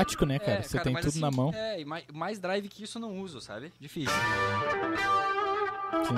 prático, 0.03 0.27
né, 0.27 0.39
cara? 0.39 0.59
É, 0.59 0.63
Você 0.63 0.79
cara, 0.79 0.85
tem 0.85 0.95
tudo 0.95 1.09
assim, 1.09 1.21
na 1.21 1.31
mão. 1.31 1.53
É, 1.55 1.81
e 1.81 1.85
mais, 1.85 2.05
mais 2.13 2.39
drive 2.39 2.69
que 2.69 2.85
isso 2.85 2.99
eu 2.99 3.03
não 3.03 3.21
uso, 3.21 3.41
sabe? 3.41 3.73
Difícil. 3.79 4.13
Sim. 6.07 6.15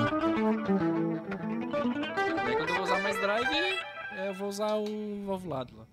Daí 2.44 2.56
quando 2.56 2.68
eu 2.68 2.74
vou 2.74 2.84
usar 2.84 3.02
mais 3.02 3.20
drive, 3.20 3.54
é, 4.16 4.28
eu 4.28 4.34
vou 4.34 4.48
usar 4.48 4.74
o 4.76 5.24
valvulado 5.26 5.76
lá. 5.76 5.86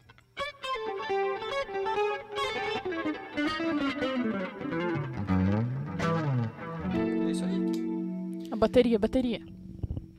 É 7.27 7.31
isso 7.31 7.43
aí. 7.43 8.51
A 8.51 8.55
bateria, 8.55 8.95
a 8.95 8.99
bateria. 8.99 9.41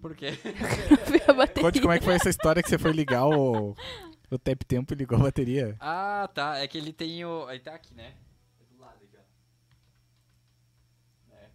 Por 0.00 0.16
quê? 0.16 0.32
a 1.28 1.32
bateria. 1.32 1.62
Conte 1.62 1.80
como 1.80 1.92
é 1.92 1.98
que 1.98 2.04
foi 2.04 2.14
essa 2.14 2.28
história 2.28 2.62
que 2.62 2.68
você 2.68 2.76
foi 2.76 2.92
ligar 2.92 3.26
o, 3.26 3.74
o 4.34 4.38
tap 4.38 4.64
tempo 4.64 4.94
ligou 4.94 5.18
a 5.18 5.22
bateria. 5.22 5.76
Ah, 5.78 6.28
tá. 6.32 6.58
É 6.58 6.66
que 6.66 6.78
ele 6.78 6.92
tem 6.92 7.24
o. 7.24 7.50
Ele 7.50 7.60
tá 7.60 7.74
aqui, 7.74 7.94
né? 7.94 8.14
É 8.60 8.64
do 8.64 8.80
lado 8.80 9.04
aqui, 9.04 9.16
ó. 9.16 11.34
É. 11.34 11.50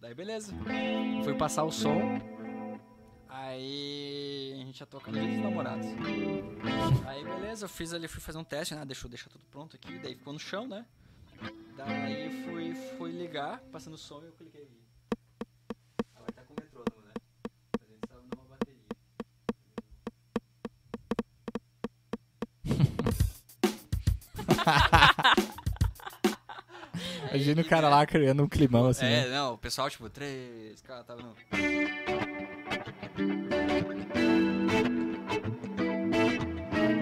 Daí 0.00 0.14
beleza. 0.14 0.54
Fui 1.24 1.34
passar 1.34 1.64
o 1.64 1.72
som. 1.72 2.20
Aí 3.28 4.52
a 4.54 4.64
gente 4.64 4.86
tocar 4.86 5.12
no 5.12 5.20
dia 5.20 5.30
dos 5.30 5.42
namorados. 5.42 5.86
Aí 7.06 7.24
beleza, 7.24 7.64
eu 7.64 7.68
fiz 7.68 7.94
ali, 7.94 8.08
fui 8.08 8.20
fazer 8.20 8.38
um 8.38 8.44
teste, 8.44 8.74
né? 8.74 8.84
Deixa 8.84 9.06
eu 9.06 9.10
deixar 9.10 9.30
tudo 9.30 9.44
pronto 9.46 9.76
aqui, 9.76 9.98
daí 9.98 10.14
ficou 10.14 10.32
no 10.32 10.38
chão, 10.38 10.66
né? 10.66 10.84
Daí 11.76 12.44
fui, 12.44 12.74
fui 12.96 13.12
ligar, 13.12 13.60
passando 13.72 13.94
o 13.94 13.98
som 13.98 14.22
e 14.22 14.26
eu 14.26 14.32
cliquei 14.32 14.67
Imagina 27.38 27.62
o 27.62 27.64
cara 27.64 27.88
lá 27.88 28.04
criando 28.04 28.42
um 28.42 28.48
climão 28.48 28.86
assim. 28.86 29.06
É, 29.06 29.26
né? 29.26 29.28
não, 29.28 29.54
o 29.54 29.58
pessoal, 29.58 29.88
tipo, 29.88 30.10
três, 30.10 30.82
cara, 30.82 31.04
tava 31.04 31.22
no. 31.22 31.34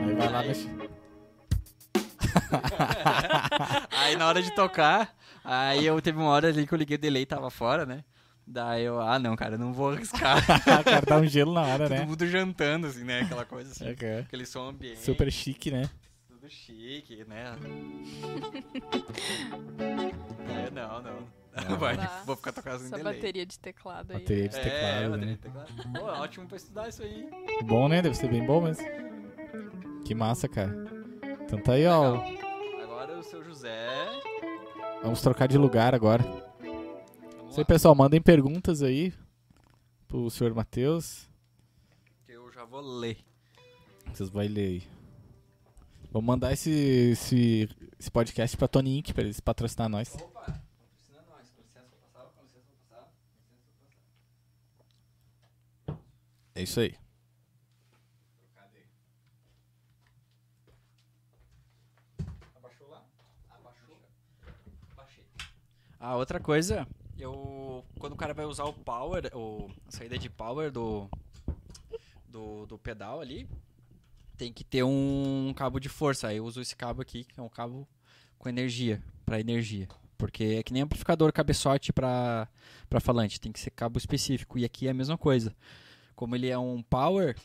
Aí 0.06 0.14
vai 0.14 0.30
lá, 0.30 0.42
mexe. 0.42 0.68
aí 3.90 4.16
na 4.16 4.28
hora 4.28 4.42
de 4.42 4.54
tocar, 4.54 5.16
aí 5.42 5.86
eu 5.86 6.00
teve 6.02 6.18
uma 6.18 6.28
hora 6.28 6.48
ali 6.48 6.66
que 6.66 6.74
eu 6.74 6.78
liguei 6.78 6.96
o 6.96 7.00
delay 7.00 7.24
tava 7.24 7.50
fora, 7.50 7.86
né? 7.86 8.04
Daí 8.46 8.84
eu, 8.84 9.00
ah 9.00 9.18
não, 9.18 9.34
cara, 9.34 9.54
eu 9.54 9.58
não 9.58 9.72
vou 9.72 9.90
arriscar. 9.90 10.38
o 10.80 10.84
cara 10.84 11.04
dá 11.04 11.16
um 11.16 11.26
gelo 11.26 11.52
na 11.52 11.62
hora, 11.62 11.88
Todo 11.88 11.98
né? 11.98 12.04
mundo 12.04 12.26
jantando, 12.26 12.86
assim, 12.86 13.02
né? 13.02 13.22
Aquela 13.22 13.44
coisa 13.44 13.72
assim. 13.72 13.92
Cara. 13.94 14.20
Aquele 14.20 14.46
som 14.46 14.68
ambiente. 14.68 15.00
Super 15.00 15.32
chique, 15.32 15.70
né? 15.70 15.88
Chique, 16.48 17.24
né? 17.24 17.56
é, 20.48 20.70
não, 20.70 21.02
não. 21.02 21.20
Não. 21.20 21.26
Vai, 21.78 21.96
Tá. 21.96 22.22
vou 22.26 22.36
ficar 22.36 22.52
tocando 22.52 22.76
Essa 22.84 22.96
delay. 22.98 23.14
bateria 23.14 23.46
de 23.46 23.58
teclado 23.58 24.12
aí. 24.12 24.18
Bateria 24.20 24.48
de 24.48 24.56
É, 24.56 24.60
teclado, 24.62 25.10
bateria 25.10 25.26
né? 25.26 25.32
de 25.32 25.38
teclado. 25.38 25.72
Pô, 25.92 26.08
é 26.10 26.20
ótimo 26.20 26.46
pra 26.46 26.56
estudar 26.58 26.88
isso 26.88 27.02
aí. 27.02 27.28
Bom, 27.64 27.88
né? 27.88 28.02
Deve 28.02 28.14
ser 28.14 28.28
bem 28.28 28.44
bom 28.44 28.60
mesmo. 28.60 28.84
Que 30.04 30.14
massa, 30.14 30.48
cara. 30.48 30.72
Então 31.42 31.58
tá 31.60 31.72
aí, 31.72 31.86
ó. 31.86 32.16
Agora 32.82 33.18
o 33.18 33.22
seu 33.22 33.42
José. 33.42 33.88
Vamos 35.02 35.22
trocar 35.22 35.46
de 35.48 35.56
lugar 35.56 35.94
agora. 35.94 36.22
Vamos 36.22 36.44
Isso 37.50 37.58
aí, 37.58 37.58
lá, 37.60 37.64
pessoal, 37.64 37.94
mandem 37.94 38.20
perguntas 38.20 38.82
aí 38.82 39.14
pro 40.06 40.28
senhor 40.30 40.52
Matheus. 40.54 41.26
que 42.26 42.32
eu 42.32 42.52
já 42.52 42.64
vou 42.66 42.80
ler. 42.82 43.16
Vocês 44.12 44.28
vão 44.28 44.42
ler 44.42 44.60
aí. 44.60 44.82
Vamos 46.16 46.28
mandar 46.28 46.50
esse, 46.50 46.70
esse, 46.70 47.68
esse 48.00 48.10
podcast 48.10 48.56
pra 48.56 48.66
Tony 48.66 48.96
Inc. 48.96 49.12
pra 49.12 49.22
eles 49.22 49.38
patrocinar 49.38 49.86
nós. 49.86 50.14
Opa, 50.14 50.40
patrocina 50.40 51.22
nós. 51.28 51.50
Com 51.50 51.60
licença, 51.60 51.90
vou 51.90 52.08
passar. 52.10 52.30
Com 52.34 52.42
licença, 52.42 52.64
vou 52.70 52.78
passar. 52.88 53.12
Com 54.78 54.82
licença, 54.86 55.12
vou 55.86 55.94
passar. 55.94 56.00
É 56.54 56.62
isso 56.62 56.80
aí. 56.80 56.96
Abaixou 62.56 62.88
lá? 62.88 63.04
Abaixou. 63.50 63.98
Baixei. 64.96 65.24
Ah, 66.00 66.16
outra 66.16 66.40
coisa, 66.40 66.88
eu 67.18 67.84
quando 67.98 68.14
o 68.14 68.16
cara 68.16 68.32
vai 68.32 68.46
usar 68.46 68.64
o 68.64 68.72
power, 68.72 69.30
o 69.36 69.70
a 69.86 69.90
saída 69.90 70.18
de 70.18 70.30
power 70.30 70.70
do 70.72 71.10
do, 72.26 72.64
do 72.64 72.78
pedal 72.78 73.20
ali, 73.20 73.46
tem 74.36 74.52
que 74.52 74.62
ter 74.62 74.82
um 74.82 75.52
cabo 75.56 75.80
de 75.80 75.88
força. 75.88 76.28
Aí 76.28 76.36
eu 76.36 76.44
uso 76.44 76.60
esse 76.60 76.76
cabo 76.76 77.02
aqui, 77.02 77.24
que 77.24 77.40
é 77.40 77.42
um 77.42 77.48
cabo 77.48 77.88
com 78.38 78.48
energia, 78.48 79.02
para 79.24 79.40
energia. 79.40 79.88
Porque 80.18 80.44
é 80.58 80.62
que 80.62 80.72
nem 80.72 80.82
amplificador 80.82 81.32
cabeçote 81.32 81.92
para 81.92 82.48
para 82.88 83.00
falante, 83.00 83.40
tem 83.40 83.52
que 83.52 83.60
ser 83.60 83.70
cabo 83.70 83.98
específico. 83.98 84.58
E 84.58 84.64
aqui 84.64 84.86
é 84.86 84.90
a 84.90 84.94
mesma 84.94 85.18
coisa. 85.18 85.54
Como 86.14 86.34
ele 86.34 86.48
é 86.48 86.58
um 86.58 86.82
power, 86.82 87.36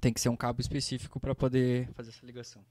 tem 0.00 0.12
que 0.12 0.20
ser 0.20 0.28
um 0.28 0.36
cabo 0.36 0.60
específico 0.60 1.18
para 1.18 1.34
poder 1.34 1.88
fazer 1.94 2.10
essa 2.10 2.24
ligação. 2.24 2.64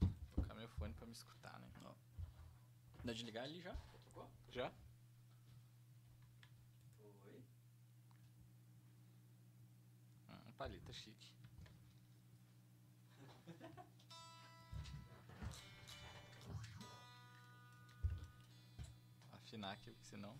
Vou 0.00 0.10
colocar 0.34 0.54
meu 0.54 0.68
fone 0.68 0.92
pra 0.94 1.06
me 1.06 1.12
escutar, 1.12 1.58
né? 1.60 1.68
Dá 3.04 3.12
de 3.12 3.22
ligar 3.24 3.44
ali 3.44 3.60
já? 3.60 3.74
Já? 4.50 4.72
Paleta 10.56 10.92
chique. 10.92 11.32
afinar 19.54 19.72
aqui, 19.72 19.90
porque 19.92 20.06
senão. 20.06 20.36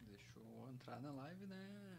Deixa 0.00 0.40
eu 0.40 0.70
entrar 0.70 1.00
na 1.00 1.12
live, 1.12 1.46
né? 1.46 1.91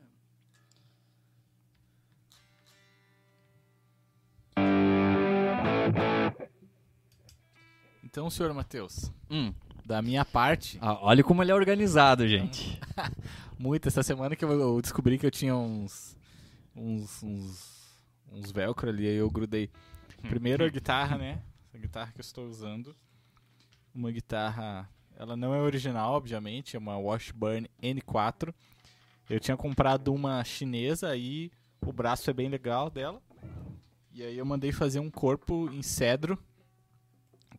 Então, 8.14 8.30
senhor 8.30 8.54
Matheus, 8.54 9.12
Hum. 9.28 9.52
da 9.84 10.00
minha 10.00 10.24
parte, 10.24 10.78
Ah, 10.80 11.00
olha 11.02 11.24
como 11.24 11.42
ele 11.42 11.50
é 11.50 11.56
organizado, 11.56 12.28
gente. 12.28 12.80
muito 13.58 13.88
essa 13.88 14.04
semana 14.04 14.36
que 14.36 14.46
eu, 14.46 14.80
descobri 14.80 15.18
que 15.18 15.26
eu 15.26 15.32
tinha 15.32 15.56
uns. 15.56 16.16
uns. 16.76 17.24
uns. 17.24 17.98
uns 18.32 18.52
velcro 18.52 18.88
ali, 18.88 19.08
aí 19.08 19.16
eu 19.16 19.28
grudei. 19.32 19.68
Primeiro 20.30 20.64
a 20.64 20.70
guitarra, 20.70 21.18
né? 21.18 21.42
A 21.74 21.78
guitarra 21.80 22.12
que 22.12 22.20
eu 22.20 22.24
estou 22.24 22.46
usando. 22.48 22.96
Uma 23.96 24.12
guitarra. 24.12 24.88
Ela 25.18 25.36
não 25.36 25.52
é 25.52 25.60
original, 25.60 26.14
obviamente, 26.14 26.76
é 26.76 26.80
uma 26.80 27.00
Washburn 27.00 27.68
N4. 27.82 28.54
Eu 29.28 29.40
tinha 29.40 29.58
comprado 29.58 30.14
uma 30.14 30.44
chinesa 30.44 31.10
aí, 31.10 31.52
o 31.84 31.92
braço 31.92 32.30
é 32.30 32.34
bem 32.34 32.48
legal 32.48 32.92
dela. 32.92 33.20
E 34.12 34.22
aí 34.22 34.38
eu 34.38 34.46
mandei 34.46 34.72
fazer 34.72 35.00
um 35.00 35.10
corpo 35.10 35.68
em 35.72 35.82
cedro. 35.82 36.38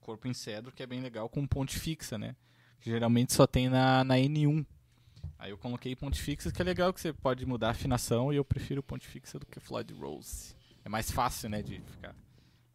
Corpo 0.04 0.28
em 0.28 0.34
cedro 0.34 0.70
que 0.70 0.82
é 0.82 0.86
bem 0.86 1.00
legal 1.00 1.30
com 1.30 1.46
ponte 1.46 1.78
fixa, 1.78 2.18
né? 2.18 2.36
Que 2.78 2.90
geralmente 2.90 3.32
só 3.32 3.46
tem 3.46 3.70
na, 3.70 4.04
na 4.04 4.16
N1. 4.16 4.66
Aí 5.38 5.50
eu 5.50 5.56
coloquei 5.56 5.96
ponte 5.96 6.20
fixa, 6.20 6.52
que 6.52 6.60
é 6.60 6.64
legal 6.64 6.92
que 6.92 7.00
você 7.00 7.10
pode 7.10 7.46
mudar 7.46 7.68
a 7.68 7.70
afinação 7.70 8.30
e 8.30 8.36
eu 8.36 8.44
prefiro 8.44 8.82
ponte 8.82 9.08
fixa 9.08 9.38
do 9.38 9.46
que 9.46 9.58
Floyd 9.58 9.94
Rose. 9.94 10.54
É 10.84 10.90
mais 10.90 11.10
fácil, 11.10 11.48
né, 11.48 11.62
de 11.62 11.80
ficar 11.80 12.14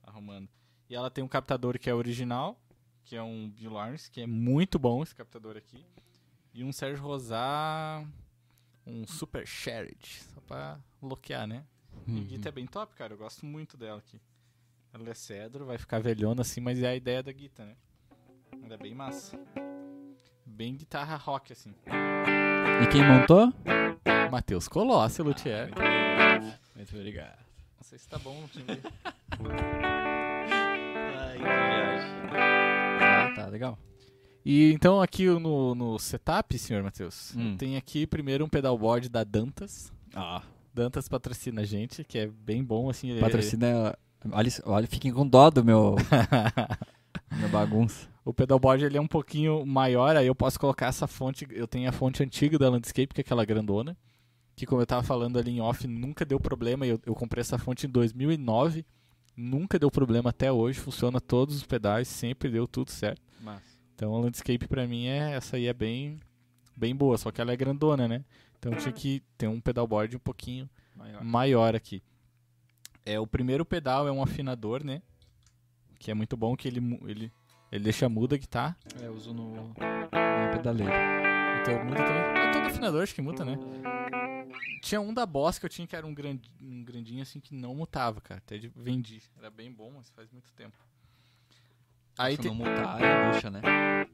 arrumando. 0.02 0.50
E 0.90 0.96
ela 0.96 1.12
tem 1.12 1.24
um 1.24 1.28
captador 1.28 1.78
que 1.78 1.88
é 1.88 1.94
original, 1.94 2.60
que 3.06 3.16
é 3.16 3.22
um 3.22 3.48
Bill 3.48 3.74
Lawrence, 3.74 4.10
que 4.10 4.22
é 4.22 4.28
muito 4.28 4.80
bom 4.80 5.04
esse 5.04 5.14
captador 5.14 5.56
aqui. 5.56 5.86
E 6.52 6.64
um 6.64 6.72
Sérgio 6.72 7.04
Rosar, 7.04 8.08
um 8.88 9.06
Super 9.06 9.46
Sherrod, 9.46 10.24
só 10.34 10.42
pra 10.42 10.80
bloquear, 11.00 11.46
né? 11.46 11.64
E 12.08 12.20
a 12.22 12.24
guita 12.24 12.50
é 12.50 12.52
bem 12.52 12.66
top, 12.66 12.96
cara, 12.96 13.14
eu 13.14 13.18
gosto 13.20 13.46
muito 13.46 13.78
dela 13.78 14.00
aqui. 14.00 14.20
Ela 14.94 15.10
é 15.10 15.14
cedro, 15.14 15.66
vai 15.66 15.78
ficar 15.78 16.00
velhona 16.00 16.42
assim, 16.42 16.60
mas 16.62 16.82
é 16.82 16.88
a 16.88 16.96
ideia 16.96 17.22
da 17.22 17.32
guita, 17.32 17.64
né? 17.66 17.76
Ela 18.64 18.74
é 18.74 18.78
bem 18.78 18.94
massa. 18.96 19.40
Bem 20.46 20.76
guitarra 20.76 21.16
rock, 21.16 21.54
assim. 21.54 21.74
E 22.84 22.88
quem 22.92 23.06
montou? 23.08 23.54
Matheus 24.32 24.68
Colossi, 24.68 25.22
Luthier. 25.22 25.70
Muito 26.76 26.96
obrigado. 26.96 27.38
Não 27.78 27.84
sei 27.84 27.98
se 27.98 28.08
tá 28.08 28.18
bom, 28.20 28.46
ver. 28.56 28.80
Ai, 31.18 31.38
que 31.38 31.44
viagem. 31.44 32.12
Ah, 33.02 33.34
tá, 33.36 33.46
legal. 33.48 33.78
E 34.46 34.72
então 34.74 35.02
aqui 35.02 35.26
no, 35.28 35.76
no 35.76 36.00
setup, 36.00 36.58
senhor 36.58 36.82
Matheus, 36.84 37.36
Hum. 37.36 37.56
tem 37.58 37.78
aqui 37.78 38.08
primeiro 38.08 38.44
um 38.46 38.50
pedalboard 38.50 39.08
da 39.10 39.24
Dantas. 39.24 39.92
Ah, 40.16 40.42
Dantas 40.74 41.08
patrocina 41.08 41.62
a 41.62 41.66
gente, 41.66 42.04
que 42.04 42.18
é 42.18 42.28
bem 42.28 42.64
bom, 42.64 42.90
assim. 42.90 43.10
ele- 43.12 43.20
patrocina. 43.20 43.96
Olha, 44.32 44.50
olha, 44.66 44.88
fiquem 44.88 45.12
com 45.12 45.28
dó 45.28 45.50
do 45.50 45.64
meu. 45.64 45.96
minha 47.32 47.48
bagunça. 47.48 48.08
O 48.26 48.34
pedalboard 48.34 48.84
ele 48.84 48.98
é 48.98 49.02
um 49.02 49.08
pouquinho 49.08 49.66
maior, 49.66 50.16
aí 50.16 50.28
eu 50.28 50.36
posso 50.36 50.60
colocar 50.60 50.88
essa 50.88 51.08
fonte. 51.08 51.48
Eu 51.52 51.68
tenho 51.68 51.88
a 51.90 51.92
fonte 51.92 52.22
antiga 52.22 52.58
da 52.58 52.70
Landscape, 52.70 53.14
que 53.14 53.22
é 53.22 53.24
aquela 53.24 53.46
grandona. 53.46 53.98
Que, 54.56 54.66
como 54.66 54.82
eu 54.82 54.86
tava 54.86 55.04
falando 55.04 55.40
ali 55.40 55.52
em 55.52 55.62
off, 55.62 55.88
nunca 55.88 56.26
deu 56.26 56.40
problema. 56.40 56.86
Eu, 56.86 57.00
eu 57.06 57.16
comprei 57.16 57.42
essa 57.42 57.58
fonte 57.58 57.88
em 57.88 57.90
2009. 57.90 58.86
Nunca 59.36 59.80
deu 59.80 59.90
problema 59.90 60.32
até 60.32 60.52
hoje. 60.52 60.80
Funciona 60.80 61.22
todos 61.22 61.56
os 61.56 61.64
pedais, 61.64 62.08
sempre 62.10 62.50
deu 62.50 62.68
tudo 62.68 62.92
certo. 62.92 63.22
Mas. 63.42 63.62
Então 63.96 64.16
a 64.16 64.20
Landscape 64.20 64.68
pra 64.68 64.86
mim 64.86 65.08
é 65.08 65.32
essa 65.32 65.58
aí 65.58 65.68
é 65.68 65.74
bem 65.74 66.20
bem 66.76 66.96
boa, 66.96 67.18
só 67.18 67.32
que 67.32 67.42
ela 67.42 67.52
é 67.52 67.58
grandona, 67.58 68.08
né? 68.08 68.24
Então 68.58 68.74
tinha 68.74 68.94
que 68.94 69.22
ter 69.38 69.48
um 69.48 69.60
pedalboard 69.60 70.16
um 70.16 70.20
pouquinho 70.20 70.70
Maior. 70.96 71.24
maior 71.24 71.76
aqui. 71.76 72.02
É 73.12 73.20
o 73.20 73.26
primeiro 73.28 73.66
pedal 73.66 74.08
é 74.08 74.12
um 74.12 74.22
afinador, 74.22 74.84
né? 74.84 75.02
Que 75.98 76.12
é 76.12 76.14
muito 76.14 76.38
bom 76.38 76.56
que 76.56 76.68
ele 76.68 76.80
ele 77.06 77.32
ele 77.72 77.84
deixa 77.84 78.08
muda 78.10 78.36
a 78.36 78.38
guitarra. 78.38 78.78
É, 79.02 79.06
eu 79.08 79.14
uso 79.14 79.34
no. 79.34 79.54
no 79.70 80.52
pedaleiro. 80.52 80.94
Então 81.62 81.84
muda 81.86 82.04
também. 82.04 82.22
É 82.22 82.52
todo 82.52 82.66
afinador 82.68 83.04
acho 83.04 83.16
que 83.16 83.22
muda, 83.22 83.44
né? 83.46 83.58
Tinha 84.82 85.02
um 85.02 85.14
da 85.14 85.26
Boss 85.26 85.60
que 85.60 85.66
eu 85.66 85.70
tinha 85.70 85.86
que 85.88 85.96
era 85.96 86.06
um, 86.06 86.14
grand, 86.14 86.40
um 86.62 86.84
grandinho 86.84 87.22
assim 87.22 87.40
que 87.40 87.54
não 87.54 87.76
mutava, 87.76 88.22
cara. 88.22 88.40
Até 88.46 88.58
de- 88.58 88.72
vendi. 88.76 89.22
Era 89.38 89.50
bem 89.50 89.72
bom, 89.72 89.92
mas 89.96 90.10
faz 90.12 90.30
muito 90.32 90.52
tempo. 90.54 90.78
Aí 92.18 92.36
Se 92.36 92.42
tem, 92.42 92.52
não 92.52 92.58
multar, 92.58 93.02
é 93.02 93.32
bucha, 93.32 93.50
né? 93.50 93.62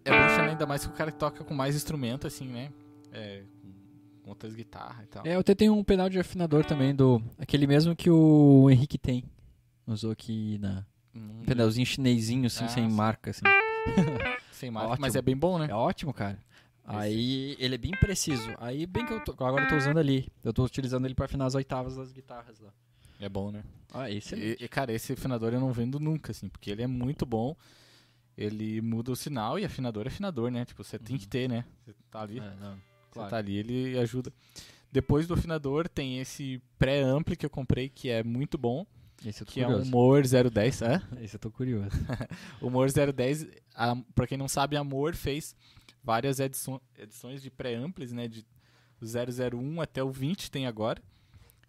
É 0.04 0.12
bucha, 0.12 0.42
né? 0.44 0.50
Ainda 0.52 0.66
mais 0.66 0.86
que 0.86 0.92
o 0.92 0.96
cara 0.96 1.12
que 1.12 1.18
toca 1.18 1.44
com 1.44 1.54
mais 1.54 1.76
instrumento, 1.76 2.28
assim, 2.28 2.48
né? 2.48 2.72
É, 3.12 3.44
outras 4.26 4.54
guitarras 4.56 5.06
e 5.06 5.08
tal. 5.08 5.26
É, 5.26 5.36
eu 5.36 5.40
até 5.40 5.54
tenho 5.56 5.74
um 5.74 5.84
pedal 5.84 6.10
de 6.10 6.20
afinador 6.20 6.66
também, 6.66 6.94
do 6.96 7.22
aquele 7.38 7.68
mesmo 7.68 7.96
que 7.96 8.10
o 8.10 8.70
Henrique 8.70 8.98
tem. 8.98 9.24
Usou 9.88 10.12
aqui 10.12 10.58
na. 10.60 10.86
Hum, 11.16 11.42
Um 11.42 11.46
pedalzinho 11.46 11.86
chinesinho, 11.86 12.48
assim, 12.48 12.66
Ah, 12.66 12.70
sem 12.70 12.90
sim. 12.90 12.96
marca, 12.96 13.30
assim. 13.32 13.46
Sem 14.52 14.72
marca, 14.72 14.92
Ótimo. 14.92 15.02
mas 15.02 15.16
é 15.16 15.22
bem 15.22 15.36
bom, 15.36 15.60
né? 15.60 15.68
É 15.70 15.74
ótimo, 15.74 16.14
cara. 16.14 16.40
Aí 16.86 17.56
ele 17.60 17.76
é 17.76 17.78
bem 17.78 17.92
preciso. 17.92 18.54
Aí 18.58 18.86
bem 18.86 19.06
que 19.06 19.12
eu 19.14 19.20
tô, 19.24 19.32
agora 19.34 19.64
eu 19.64 19.68
tô 19.68 19.76
usando 19.76 19.98
ali. 19.98 20.28
Eu 20.44 20.54
tô 20.54 20.64
utilizando 20.64 21.06
ele 21.06 21.14
pra 21.16 21.26
afinar 21.26 21.46
as 21.46 21.56
oitavas 21.56 21.96
das 21.98 22.12
guitarras 22.14 22.60
lá. 22.60 22.72
É 23.20 23.28
bom, 23.28 23.52
né? 23.52 23.64
Ah, 23.94 24.10
excelente. 24.10 24.62
E, 24.62 24.66
e, 24.66 24.68
cara, 24.68 24.92
esse 24.94 25.14
afinador 25.14 25.54
eu 25.54 25.60
não 25.60 25.72
vendo 25.74 26.00
nunca, 26.00 26.32
assim, 26.32 26.48
porque 26.48 26.70
ele 26.72 26.82
é 26.84 26.88
muito 26.88 27.26
bom. 27.26 27.56
Ele 28.38 28.82
muda 28.82 29.12
o 29.12 29.16
sinal 29.16 29.58
e 29.60 29.66
afinador 29.66 30.06
é 30.06 30.08
afinador, 30.10 30.50
né? 30.52 30.64
Tipo, 30.66 30.84
você 30.84 31.00
tem 31.00 31.18
que 31.18 31.28
ter, 31.28 31.48
né? 31.50 31.64
Você 31.86 31.94
tá 32.12 32.22
ali, 32.22 32.40
É, 32.40 32.54
não, 32.60 32.78
você 33.16 33.20
claro. 33.20 33.30
tá 33.32 33.38
ali, 33.38 33.56
ele 33.58 33.98
ajuda. 34.00 34.32
Depois 34.92 35.28
do 35.28 35.34
afinador 35.34 35.90
tem 35.90 36.20
esse 36.20 36.62
pré-ampli 36.80 37.36
que 37.36 37.46
eu 37.46 37.50
comprei, 37.50 37.90
que 37.90 38.10
é 38.10 38.24
muito 38.24 38.58
bom, 38.58 38.86
Esse 39.26 39.42
eu 39.44 39.46
tô 39.46 39.52
que 39.54 39.62
é 39.62 39.68
um 39.68 39.72
curioso. 39.72 39.92
Moore 39.92 40.28
010. 40.52 40.82
Hã? 40.82 41.02
Esse 41.22 41.36
eu 41.36 41.40
tô 41.40 41.52
curioso. 41.52 41.90
O 42.62 42.70
Moore 42.70 42.92
010, 43.14 43.48
a, 43.74 43.96
pra 44.14 44.28
quem 44.28 44.38
não 44.38 44.48
sabe, 44.48 44.78
a 44.78 44.84
Moore 44.84 45.16
fez 45.16 45.56
várias 46.04 46.40
ediço- 46.40 46.82
edições 46.98 47.42
de 47.42 47.50
pré-amplis, 47.50 48.12
né? 48.14 48.28
De 48.28 48.46
001 49.02 49.82
até 49.82 50.02
o 50.04 50.12
20 50.12 50.50
tem 50.52 50.66
agora. 50.68 51.02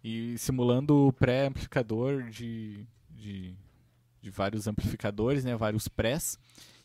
E 0.03 0.37
simulando 0.37 1.07
o 1.07 1.11
pré-amplificador 1.13 2.29
de, 2.29 2.85
de, 3.09 3.55
de 4.21 4.29
vários 4.29 4.67
amplificadores, 4.67 5.43
né? 5.43 5.55
Vários 5.57 5.87
prés. 5.87 6.37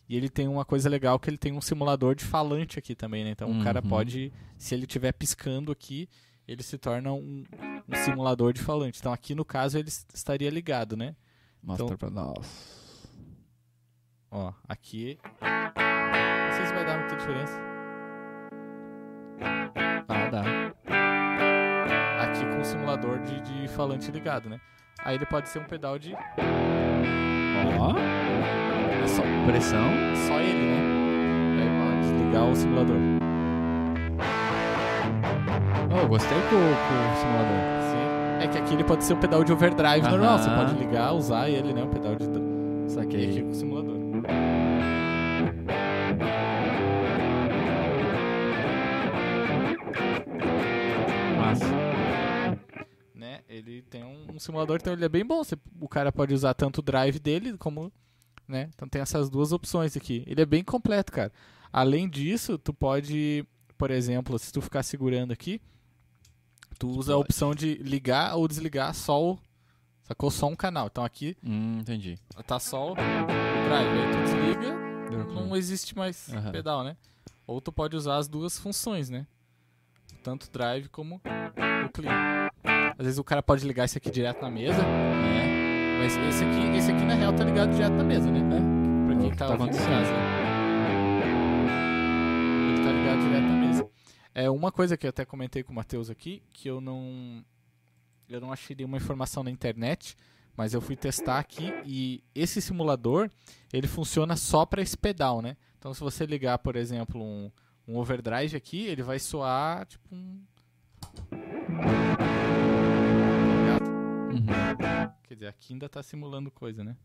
E 0.08 0.16
ele 0.16 0.28
tem 0.28 0.46
uma 0.48 0.64
coisa 0.64 0.88
legal 0.88 1.18
que 1.18 1.30
ele 1.30 1.38
tem 1.38 1.52
um 1.52 1.60
simulador 1.60 2.14
de 2.14 2.24
falante 2.24 2.78
aqui 2.78 2.94
também, 2.94 3.24
né? 3.24 3.30
Então 3.30 3.50
o 3.50 3.62
cara 3.64 3.80
Uhum. 3.82 3.88
pode, 3.88 4.32
se 4.58 4.74
ele 4.74 4.82
estiver 4.84 5.12
piscando 5.12 5.72
aqui, 5.72 6.08
ele 6.46 6.62
se 6.62 6.76
torna 6.76 7.12
um, 7.12 7.44
um 7.88 7.96
simulador 8.04 8.52
de 8.52 8.60
falante. 8.60 8.98
Então 8.98 9.12
aqui 9.12 9.34
no 9.34 9.44
caso 9.44 9.78
ele 9.78 9.88
estaria 9.88 10.50
ligado, 10.50 10.96
né? 10.96 11.14
Mostra 11.62 11.86
Então- 11.86 11.96
pra 11.96 12.10
nós. 12.10 13.08
Ó, 14.30 14.52
aqui. 14.68 15.18
Não 15.40 16.56
sei 16.56 16.66
se 16.66 16.72
vai 16.72 16.84
dar 16.84 16.98
muita 16.98 17.16
diferença. 17.16 17.60
Ah, 20.08 20.28
dá. 20.30 20.42
Aqui 22.24 22.44
com 22.46 22.60
o 22.60 22.64
simulador 22.64 23.18
de, 23.20 23.40
de 23.40 23.68
falante 23.68 24.10
ligado, 24.10 24.48
né? 24.48 24.60
Aí 24.98 25.14
ele 25.16 25.26
pode 25.26 25.48
ser 25.48 25.58
um 25.58 25.64
pedal 25.64 25.98
de. 25.98 26.12
Ó, 27.78 27.94
É 29.02 29.06
só, 29.06 29.22
pressão. 29.46 29.84
só 30.28 30.34
ele, 30.40 30.66
né? 30.66 30.80
Aí, 31.60 31.68
ó, 31.68 32.00
desligar 32.00 32.48
o 32.48 32.56
simulador. 32.56 32.96
Oh, 35.90 36.06
gostei 36.08 36.38
com, 36.48 36.56
o 36.56 37.16
simulador. 37.16 37.60
Sim. 37.90 38.44
É 38.44 38.48
que 38.48 38.58
aqui 38.58 38.74
ele 38.74 38.84
pode 38.84 39.04
ser 39.04 39.14
um 39.14 39.18
pedal 39.18 39.44
de 39.44 39.52
overdrive 39.52 40.08
normal. 40.08 40.38
Você 40.38 40.48
Aham. 40.48 40.64
pode 40.66 40.78
ligar, 40.78 41.12
usar 41.14 41.48
ele, 41.48 41.72
né? 41.72 41.82
Um 41.82 41.88
pedal 41.88 42.14
de. 42.16 42.24
E 42.24 42.90
Saquei. 42.90 43.30
aqui 43.30 43.42
com 43.42 43.50
o 43.50 43.54
simulador. 43.54 43.92
Massa. 51.38 51.91
Ele 53.52 53.82
tem 53.82 54.02
um, 54.02 54.34
um 54.34 54.38
simulador, 54.38 54.78
então 54.80 54.92
ele 54.92 55.04
é 55.04 55.08
bem 55.08 55.24
bom. 55.24 55.44
Você- 55.44 55.58
o 55.80 55.88
cara 55.88 56.10
pode 56.10 56.32
usar 56.32 56.54
tanto 56.54 56.78
o 56.78 56.82
drive 56.82 57.18
dele 57.18 57.56
como, 57.58 57.92
né? 58.48 58.70
Então 58.74 58.88
tem 58.88 59.02
essas 59.02 59.28
duas 59.28 59.52
opções 59.52 59.96
aqui. 59.96 60.24
Ele 60.26 60.40
é 60.40 60.46
bem 60.46 60.64
completo, 60.64 61.12
cara. 61.12 61.30
Além 61.72 62.08
disso, 62.08 62.56
tu 62.58 62.72
pode, 62.72 63.44
por 63.76 63.90
exemplo, 63.90 64.38
se 64.38 64.50
tu 64.52 64.60
ficar 64.62 64.82
segurando 64.82 65.32
aqui, 65.32 65.60
tu 66.78 66.88
usa 66.88 67.12
a 67.14 67.16
opção 67.18 67.54
de 67.54 67.74
ligar 67.74 68.36
ou 68.36 68.48
desligar 68.48 68.94
só 68.94 69.22
o, 69.32 69.38
sacou 70.04 70.30
só 70.30 70.46
um 70.48 70.56
canal. 70.56 70.86
Então 70.90 71.04
aqui 71.04 71.36
Hum, 71.44 71.78
entendi. 71.80 72.18
tá 72.46 72.58
só 72.58 72.92
o 72.92 72.94
drive, 72.94 73.88
aí 73.90 74.12
tu 74.12 74.22
desliga, 74.24 75.34
não 75.34 75.54
existe 75.56 75.94
mais 75.96 76.32
Aham. 76.32 76.52
pedal, 76.52 76.82
né? 76.84 76.96
Ou 77.46 77.60
tu 77.60 77.70
pode 77.70 77.96
usar 77.96 78.16
as 78.16 78.28
duas 78.28 78.58
funções, 78.58 79.10
né? 79.10 79.26
Tanto 80.22 80.50
drive 80.50 80.88
como 80.88 81.20
clean. 81.92 82.41
Às 83.02 83.06
vezes 83.06 83.18
o 83.18 83.24
cara 83.24 83.42
pode 83.42 83.66
ligar 83.66 83.84
esse 83.84 83.98
aqui 83.98 84.08
direto 84.12 84.40
na 84.42 84.48
mesa, 84.48 84.80
É. 84.80 85.98
mas 85.98 86.16
esse 86.16 86.44
aqui, 86.44 86.76
esse 86.78 86.92
aqui 86.92 87.04
na 87.04 87.14
real 87.14 87.32
tá 87.32 87.42
ligado 87.42 87.72
direto 87.72 87.94
na 87.94 88.04
mesa, 88.04 88.30
né? 88.30 88.40
Pra 89.08 89.16
quem 89.20 89.30
tá, 89.32 89.46
Tá 89.48 89.52
ouvindo 89.54 89.74
em 89.74 89.78
casa. 89.78 90.12
Ele 92.68 92.84
tá 92.84 92.92
ligado 92.92 93.20
direto 93.22 93.42
na 93.42 93.56
mesa. 93.66 93.90
É 94.32 94.48
uma 94.48 94.70
coisa 94.70 94.96
que 94.96 95.04
eu 95.04 95.10
até 95.10 95.24
comentei 95.24 95.64
com 95.64 95.72
o 95.72 95.74
Matheus 95.74 96.10
aqui, 96.10 96.44
que 96.52 96.70
eu 96.70 96.80
não 96.80 97.44
eu 98.28 98.40
não 98.40 98.52
achei 98.52 98.76
nenhuma 98.76 98.98
informação 98.98 99.42
na 99.42 99.50
internet, 99.50 100.16
mas 100.56 100.72
eu 100.72 100.80
fui 100.80 100.94
testar 100.94 101.40
aqui 101.40 101.74
e 101.84 102.22
esse 102.32 102.62
simulador, 102.62 103.28
ele 103.72 103.88
funciona 103.88 104.36
só 104.36 104.64
para 104.64 104.80
esse 104.80 104.96
pedal, 104.96 105.42
né? 105.42 105.56
Então 105.76 105.92
se 105.92 105.98
você 105.98 106.24
ligar, 106.24 106.56
por 106.58 106.76
exemplo, 106.76 107.20
um, 107.20 107.50
um 107.88 107.96
overdrive 107.96 108.56
aqui, 108.56 108.86
ele 108.86 109.02
vai 109.02 109.18
soar 109.18 109.86
tipo 109.86 110.14
um? 110.14 110.40
Uhum. 114.32 115.12
Quer 115.24 115.34
dizer, 115.34 115.46
aqui 115.48 115.72
ainda 115.72 115.88
tá 115.88 116.02
simulando 116.02 116.50
coisa, 116.50 116.82
né? 116.82 116.96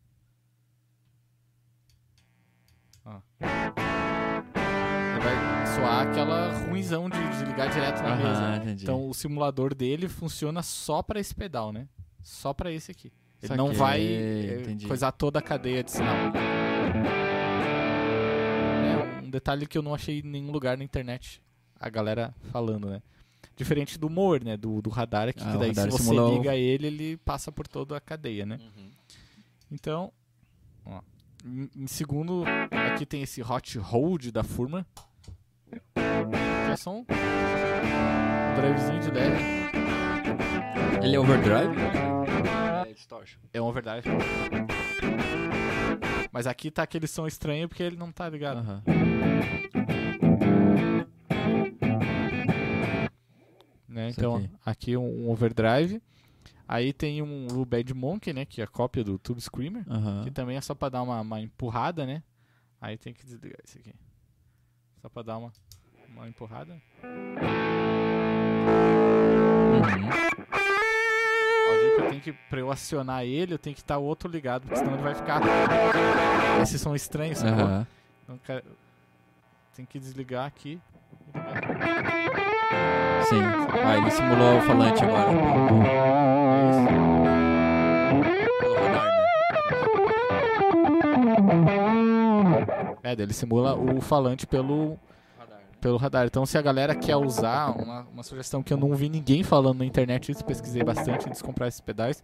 Ó. 3.05 3.19
Ele 3.39 5.19
vai 5.23 5.67
soar 5.75 6.07
aquela 6.07 6.51
ruimzão 6.65 7.09
de, 7.09 7.17
de 7.17 7.45
ligar 7.45 7.69
direto 7.69 8.01
na 8.01 8.15
mesa. 8.15 8.57
Entendi. 8.57 8.84
Então 8.84 9.09
o 9.09 9.13
simulador 9.13 9.73
dele 9.73 10.07
funciona 10.07 10.61
só 10.61 11.01
pra 11.01 11.19
esse 11.19 11.34
pedal, 11.34 11.71
né? 11.71 11.88
Só 12.21 12.53
pra 12.53 12.71
esse 12.71 12.91
aqui. 12.91 13.11
Ele 13.41 13.55
não 13.55 13.67
Saquei, 13.67 13.80
vai 13.80 14.01
eh, 14.01 14.61
entendi. 14.61 14.88
coisar 14.88 15.11
toda 15.11 15.39
a 15.39 15.41
cadeia 15.41 15.84
de 15.84 15.91
sinal. 15.91 16.15
É 19.21 19.21
um 19.23 19.30
detalhe 19.30 19.67
que 19.67 19.78
eu 19.78 19.82
não 19.84 19.93
achei 19.93 20.19
em 20.19 20.23
nenhum 20.23 20.51
lugar 20.51 20.78
na 20.78 20.84
internet 20.84 21.41
a 21.80 21.89
galera 21.89 22.34
falando, 22.51 22.89
né? 22.89 23.01
Diferente 23.58 23.97
do 23.97 24.10
mower, 24.10 24.43
né? 24.45 24.55
Do, 24.55 24.82
do 24.82 24.89
radar 24.89 25.28
aqui, 25.28 25.43
Ah, 25.43 25.51
que 25.51 25.58
daí 25.58 25.74
se 25.76 25.89
você 25.89 26.03
simula 26.03 26.30
o- 26.30 26.38
liga 26.38 26.55
ele, 26.55 26.88
ele 26.88 27.18
passa 27.18 27.51
por 27.51 27.68
toda 27.68 27.97
a 27.97 27.99
cadeia, 27.99 28.45
né? 28.45 28.60
Uhum. 28.62 28.91
Então, 29.72 30.14
ó, 30.86 31.01
em, 31.43 31.70
em 31.76 31.88
segundo, 31.88 32.43
aqui 32.93 33.05
tem 33.05 33.22
esse 33.24 33.41
hot 33.41 33.78
hold 33.80 34.28
da 34.32 34.43
Furman. 34.43 34.86
Que 35.95 36.72
é 36.72 36.76
só 36.78 36.91
um 36.95 37.03
drivezinho 38.55 38.99
de 39.01 39.12
leve. 39.12 39.43
Ele 41.03 41.16
é 41.16 41.20
overdrive? 41.20 41.76
É 42.88 42.93
distortion. 42.93 43.39
É 43.53 43.62
um 43.62 43.66
overdrive. 43.66 44.08
Mas 46.32 46.45
aqui 46.47 46.70
tá 46.70 46.84
aquele 46.84 47.08
som 47.08 47.26
estranho 47.28 47.68
porque 47.68 47.82
ele 47.84 47.97
não 47.97 48.12
tá 48.12 48.30
ligado. 48.30 48.58
Aham. 48.60 48.84
Né? 53.98 54.10
Isso 54.10 54.20
Então, 54.20 54.36
aqui. 54.38 54.50
aqui 54.66 54.98
um, 54.98 55.26
um 55.26 55.30
overdrive. 55.32 56.02
Aí 56.68 56.93
tem 56.93 57.22
um, 57.22 57.48
o 57.54 57.66
Bad 57.66 57.93
Monkey, 57.93 58.34
né? 58.34 58.45
Que 58.45 58.62
é 58.62 58.64
a 58.64 58.68
cópia 58.68 59.04
do 59.04 59.18
Tube 59.18 59.41
Screamer. 59.41 59.84
Que 60.24 60.32
também 60.32 60.58
é 60.58 60.62
só 60.62 60.76
pra 60.76 60.89
dar 60.89 61.02
uma, 61.02 61.22
uma 61.22 61.41
empurrada, 61.41 62.06
né? 62.06 62.22
Aí 62.80 62.98
tem 62.98 63.14
que 63.14 63.26
desligar 63.26 63.58
esse 63.66 63.80
aqui. 63.80 63.93
Só 65.02 65.10
pra 65.10 65.24
dar 65.24 65.38
uma, 65.38 65.52
uma 66.10 66.28
empurrada. 66.28 66.74
Uhum. 67.04 67.38
Ó, 71.70 71.95
que 71.95 72.02
eu 72.02 72.10
tenho 72.10 72.22
que, 72.22 72.34
pra 72.50 72.60
eu 72.60 72.72
acionar 72.72 73.24
ele, 73.26 73.54
eu 73.54 73.58
tenho 73.60 73.76
que 73.76 73.82
estar 73.82 73.98
o 73.98 74.04
outro 74.04 74.30
ligado, 74.30 74.62
porque 74.64 74.78
senão 74.78 74.93
ele 74.93 75.04
vai 75.04 75.16
ficar 75.16 75.41
esse 76.62 76.78
som 76.78 76.93
estranho, 76.95 77.36
sacou? 77.36 77.64
Aham. 77.66 77.88
Então, 78.24 78.39
cara, 78.45 78.64
tem 79.76 79.86
que 79.86 80.00
desligar 80.00 80.45
aqui. 80.45 80.80
Sim. 83.30 83.41
Ah, 83.84 83.97
ele 83.97 84.11
simulou 84.11 84.57
o 84.57 84.61
falante 84.61 85.03
agora. 85.03 85.32
Pelo 88.59 88.75
radar, 88.75 89.05
né? 89.05 89.28
É, 93.03 93.11
ele 93.13 93.34
simula 93.34 93.75
o 93.75 94.01
falante 94.01 94.47
pelo, 94.47 94.97
Radar, 95.38 95.59
pelo 95.82 95.97
radar. 95.97 96.25
Então, 96.25 96.45
se 96.45 96.57
a 96.57 96.61
galera 96.61 96.95
quer 96.95 97.15
usar, 97.15 97.71
uma, 97.71 98.07
uma 98.13 98.23
sugestão 98.23 98.63
que 98.63 98.71
eu 98.71 98.78
não 98.78 98.95
vi 98.95 99.09
ninguém 99.09 99.43
falando 99.43 99.80
na 99.80 99.86
internet, 99.86 100.32
isso 100.32 100.43
pesquisei 100.43 100.84
bastante 100.84 101.28
antes 101.28 101.39
de 101.39 101.43
comprar 101.43 101.67
esses 101.67 101.82
pedais. 101.82 102.23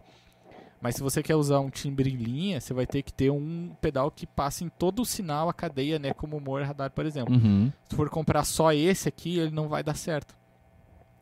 Mas 0.80 0.96
se 0.96 1.02
você 1.02 1.22
quer 1.22 1.36
usar 1.36 1.60
um 1.60 1.70
timbre 1.70 2.10
em 2.10 2.16
linha, 2.16 2.60
você 2.60 2.74
vai 2.74 2.86
ter 2.86 3.02
que 3.02 3.12
ter 3.12 3.30
um 3.30 3.74
pedal 3.80 4.10
que 4.10 4.26
passe 4.26 4.64
em 4.64 4.68
todo 4.68 5.00
o 5.00 5.06
sinal, 5.06 5.48
a 5.48 5.54
cadeia, 5.54 5.98
né? 5.98 6.12
Como 6.12 6.36
o 6.36 6.40
Moore 6.40 6.64
Radar, 6.64 6.90
por 6.90 7.06
exemplo. 7.06 7.34
Uhum. 7.34 7.72
Se 7.88 7.96
for 7.96 8.10
comprar 8.10 8.44
só 8.44 8.70
esse 8.72 9.08
aqui, 9.08 9.38
ele 9.38 9.50
não 9.50 9.68
vai 9.68 9.82
dar 9.82 9.94
certo. 9.94 10.34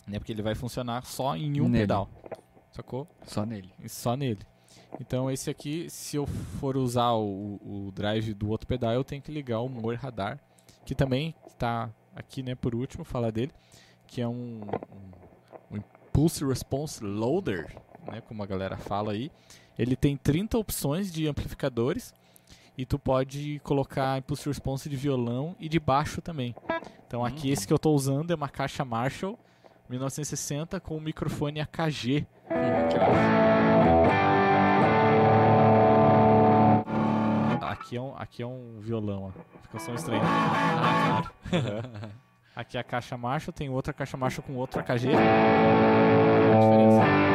Né? 0.06 0.18
Porque 0.18 0.32
ele 0.32 0.42
vai 0.42 0.54
funcionar 0.54 1.04
só 1.04 1.36
em 1.36 1.60
um 1.60 1.68
Nele. 1.68 1.84
pedal. 1.84 2.08
Sacou? 2.72 3.06
Só 3.26 3.44
nele. 3.44 3.70
Só 3.86 4.16
nele. 4.16 4.40
Então 5.00 5.30
esse 5.30 5.50
aqui, 5.50 5.88
se 5.90 6.16
eu 6.16 6.26
for 6.26 6.76
usar 6.76 7.12
o, 7.12 7.60
o 7.62 7.92
drive 7.94 8.32
do 8.34 8.48
outro 8.48 8.66
pedal, 8.66 8.92
eu 8.92 9.04
tenho 9.04 9.20
que 9.22 9.30
ligar 9.30 9.60
o 9.60 9.68
Moore 9.68 9.96
Radar, 9.96 10.38
que 10.84 10.94
também 10.94 11.34
está 11.46 11.90
aqui, 12.16 12.42
né, 12.42 12.54
por 12.54 12.74
último, 12.74 13.04
falar 13.04 13.30
dele, 13.30 13.52
que 14.06 14.20
é 14.20 14.28
um, 14.28 14.62
um, 14.62 15.76
um 15.76 15.76
Impulse 15.76 16.44
Response 16.44 17.02
Loader, 17.04 17.74
né, 18.10 18.20
como 18.22 18.42
a 18.42 18.46
galera 18.46 18.76
fala 18.76 19.12
aí. 19.12 19.30
Ele 19.78 19.96
tem 19.96 20.16
30 20.16 20.58
opções 20.58 21.12
de 21.12 21.26
amplificadores 21.28 22.12
e 22.76 22.84
tu 22.86 22.98
pode 22.98 23.60
colocar 23.64 24.18
Impulse 24.18 24.48
Response 24.48 24.88
de 24.88 24.96
violão 24.96 25.54
e 25.60 25.68
de 25.68 25.78
baixo 25.78 26.20
também. 26.22 26.54
Então 27.06 27.24
aqui 27.24 27.48
Hum. 27.50 27.52
esse 27.52 27.66
que 27.66 27.72
eu 27.72 27.76
estou 27.76 27.94
usando 27.94 28.30
é 28.30 28.34
uma 28.34 28.48
caixa 28.48 28.84
Marshall 28.84 29.38
1960 29.92 30.80
com 30.80 30.96
um 30.96 31.00
microfone 31.00 31.60
AKG 31.60 32.26
Aqui 37.60 37.96
é 37.96 38.00
um, 38.00 38.14
aqui 38.16 38.42
é 38.42 38.46
um 38.46 38.78
violão, 38.80 39.24
ó. 39.24 39.60
Fica 39.62 39.78
som 39.78 39.94
estranho. 39.94 40.22
Ah, 40.24 41.24
Aqui 42.54 42.76
é 42.76 42.80
a 42.80 42.84
caixa 42.84 43.16
Marshall, 43.16 43.52
tem 43.52 43.70
outra 43.70 43.92
caixa 43.92 44.16
Marshall 44.16 44.46
com 44.46 44.54
outro 44.54 44.80
AKG. 44.80 45.08
Olha 45.08 46.56
a 46.56 46.60
diferença. 46.60 47.31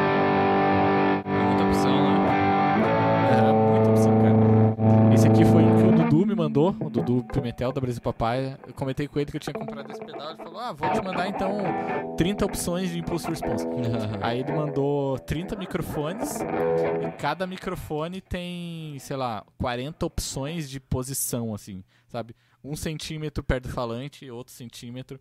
Dudu 6.10 6.26
me 6.26 6.36
mandou, 6.36 6.74
o 6.80 6.90
Dudu 6.90 7.24
Pimentel 7.34 7.74
da 7.74 7.82
Brasil 7.82 8.02
Papai. 8.02 8.58
Eu 8.66 8.74
comentei 8.74 9.08
com 9.08 9.20
ele 9.20 9.30
que 9.30 9.36
eu 9.36 9.42
tinha 9.42 9.54
comprado 9.54 9.92
esse 9.92 10.00
pedal. 10.00 10.30
Ele 10.30 10.38
falou: 10.38 10.60
Ah, 10.60 10.72
vou 10.72 10.90
te 10.90 11.02
mandar 11.02 11.28
então 11.28 12.16
30 12.16 12.46
opções 12.46 12.92
de 12.92 13.00
Impulse 13.00 13.28
Response. 13.28 13.68
Aí 14.22 14.40
ele 14.40 14.54
mandou 14.54 15.20
30 15.20 15.56
microfones 15.58 16.40
e 16.40 17.12
cada 17.18 17.46
microfone 17.46 18.22
tem, 18.22 18.98
sei 19.00 19.18
lá, 19.18 19.44
40 19.58 20.06
opções 20.06 20.70
de 20.70 20.80
posição, 20.80 21.54
assim, 21.54 21.84
sabe? 22.08 22.34
Um 22.64 22.76
centímetro 22.76 23.44
perto 23.44 23.68
do 23.68 23.74
falante, 23.74 24.32
outro 24.32 24.54
centímetro. 24.54 25.20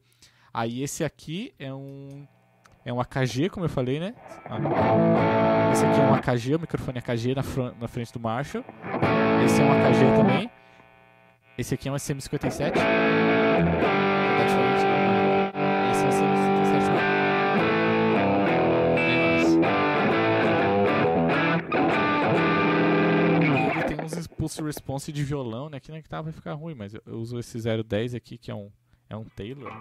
Aí 0.54 0.82
esse 0.82 1.04
aqui 1.04 1.52
é 1.58 1.74
um 1.74 2.26
é 2.84 2.92
um 2.92 3.00
AKG, 3.00 3.50
como 3.50 3.66
eu 3.66 3.70
falei, 3.70 3.98
né? 3.98 4.14
Esse 5.72 5.84
aqui 5.84 6.00
é 6.00 6.04
um 6.04 6.14
AKG, 6.14 6.54
o 6.54 6.60
microfone 6.60 6.98
AKG 7.00 7.34
na, 7.34 7.42
na 7.80 7.88
frente 7.88 8.12
do 8.12 8.20
Marshall. 8.20 8.64
Esse 9.44 9.60
é 9.60 9.64
um 9.64 9.72
AKG 9.72 10.16
também. 10.16 10.50
Esse 11.58 11.74
aqui 11.74 11.88
é 11.88 11.92
um 11.92 11.94
SM57. 11.94 12.72
Tá 12.72 12.80
né? 12.80 13.86
Esse 15.90 16.04
é 16.04 16.06
um 16.06 16.10
SM57 16.12 16.96
Ele 23.74 23.84
tem 23.84 24.04
uns 24.04 24.26
impulse 24.26 24.62
response 24.62 25.12
de 25.12 25.24
violão, 25.24 25.68
né? 25.68 25.80
Que 25.80 25.90
na 25.90 26.00
guitarra 26.00 26.24
vai 26.24 26.32
ficar 26.32 26.52
ruim, 26.54 26.74
mas 26.74 26.94
eu, 26.94 27.02
eu 27.06 27.18
uso 27.18 27.38
esse 27.38 27.58
010 27.82 28.14
aqui, 28.14 28.36
que 28.38 28.50
é 28.50 28.54
um, 28.54 28.70
é 29.08 29.16
um 29.16 29.24
Taylor. 29.24 29.72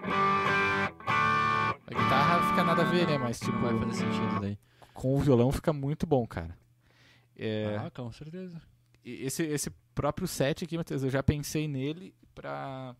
A 1.87 1.89
guitarra 1.89 2.49
fica 2.49 2.63
nada 2.63 2.81
a 2.81 2.85
ver, 2.85 3.05
né? 3.07 3.17
Mas 3.17 3.39
tipo, 3.39 3.57
vai 3.59 3.77
fazer 3.77 3.93
sentido 3.93 4.39
daí. 4.41 4.57
com 4.93 5.15
o 5.15 5.19
violão 5.19 5.51
fica 5.51 5.71
muito 5.73 6.07
bom, 6.07 6.25
cara. 6.25 6.57
É, 7.37 7.75
Ah, 7.79 7.91
com 7.91 8.11
certeza. 8.11 8.61
esse, 9.03 9.43
esse 9.43 9.69
próprio 9.95 10.27
set 10.27 10.63
aqui, 10.63 10.77
Matheus, 10.77 11.01
eu 11.03 11.09
já 11.09 11.23
pensei 11.23 11.67
nele 11.67 12.13
pra 12.35 12.95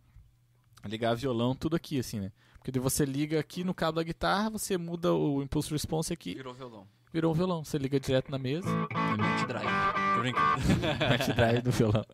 ligar 0.86 1.14
violão, 1.16 1.54
tudo 1.54 1.76
aqui, 1.76 2.00
assim, 2.00 2.20
né? 2.20 2.32
Porque 2.64 2.80
você 2.80 3.06
liga 3.06 3.40
aqui 3.40 3.64
no 3.64 3.74
cabo 3.76 3.98
da 3.98 4.04
guitarra, 4.04 4.50
você 4.50 4.78
muda 4.78 5.14
o 5.14 5.44
impulse 5.44 5.70
response 5.72 6.12
aqui, 6.12 6.34
Virou 6.34 6.54
violão. 6.54 6.88
virou 7.14 7.32
um 7.32 7.36
violão. 7.36 7.64
Você 7.64 7.78
liga 7.78 8.00
direto 8.00 8.32
na 8.32 8.40
mesa, 8.40 8.68
multidrive. 8.70 9.66
Tô 10.16 10.22
brincando. 10.22 10.62
mete 11.10 11.34
drive 11.34 11.64
no 11.66 11.72
violão. 11.72 12.06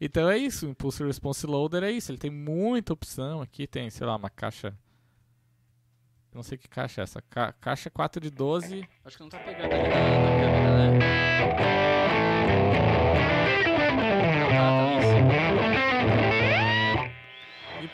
Então 0.00 0.28
é 0.30 0.36
isso, 0.36 0.66
o 0.66 0.70
Impulse 0.70 1.02
Response 1.02 1.46
Loader 1.46 1.82
é 1.82 1.90
isso. 1.90 2.10
Ele 2.12 2.18
tem 2.18 2.30
muita 2.30 2.92
opção. 2.92 3.40
Aqui 3.40 3.66
tem, 3.66 3.88
sei 3.88 4.06
lá, 4.06 4.14
uma 4.14 4.28
caixa. 4.28 4.76
Não 6.34 6.42
sei 6.42 6.58
que 6.58 6.68
caixa 6.68 7.00
é 7.00 7.04
essa. 7.04 7.22
Ca- 7.22 7.54
caixa 7.54 7.88
4 7.88 8.20
de 8.20 8.30
12. 8.30 8.86
Acho 9.06 9.16
que 9.16 9.22
não 9.22 9.30
tá 9.30 9.38
pegando 9.38 9.72
ali 9.72 9.88
na, 9.88 9.96
na 10.20 10.28
câmera, 10.28 10.76
né? 10.90 11.75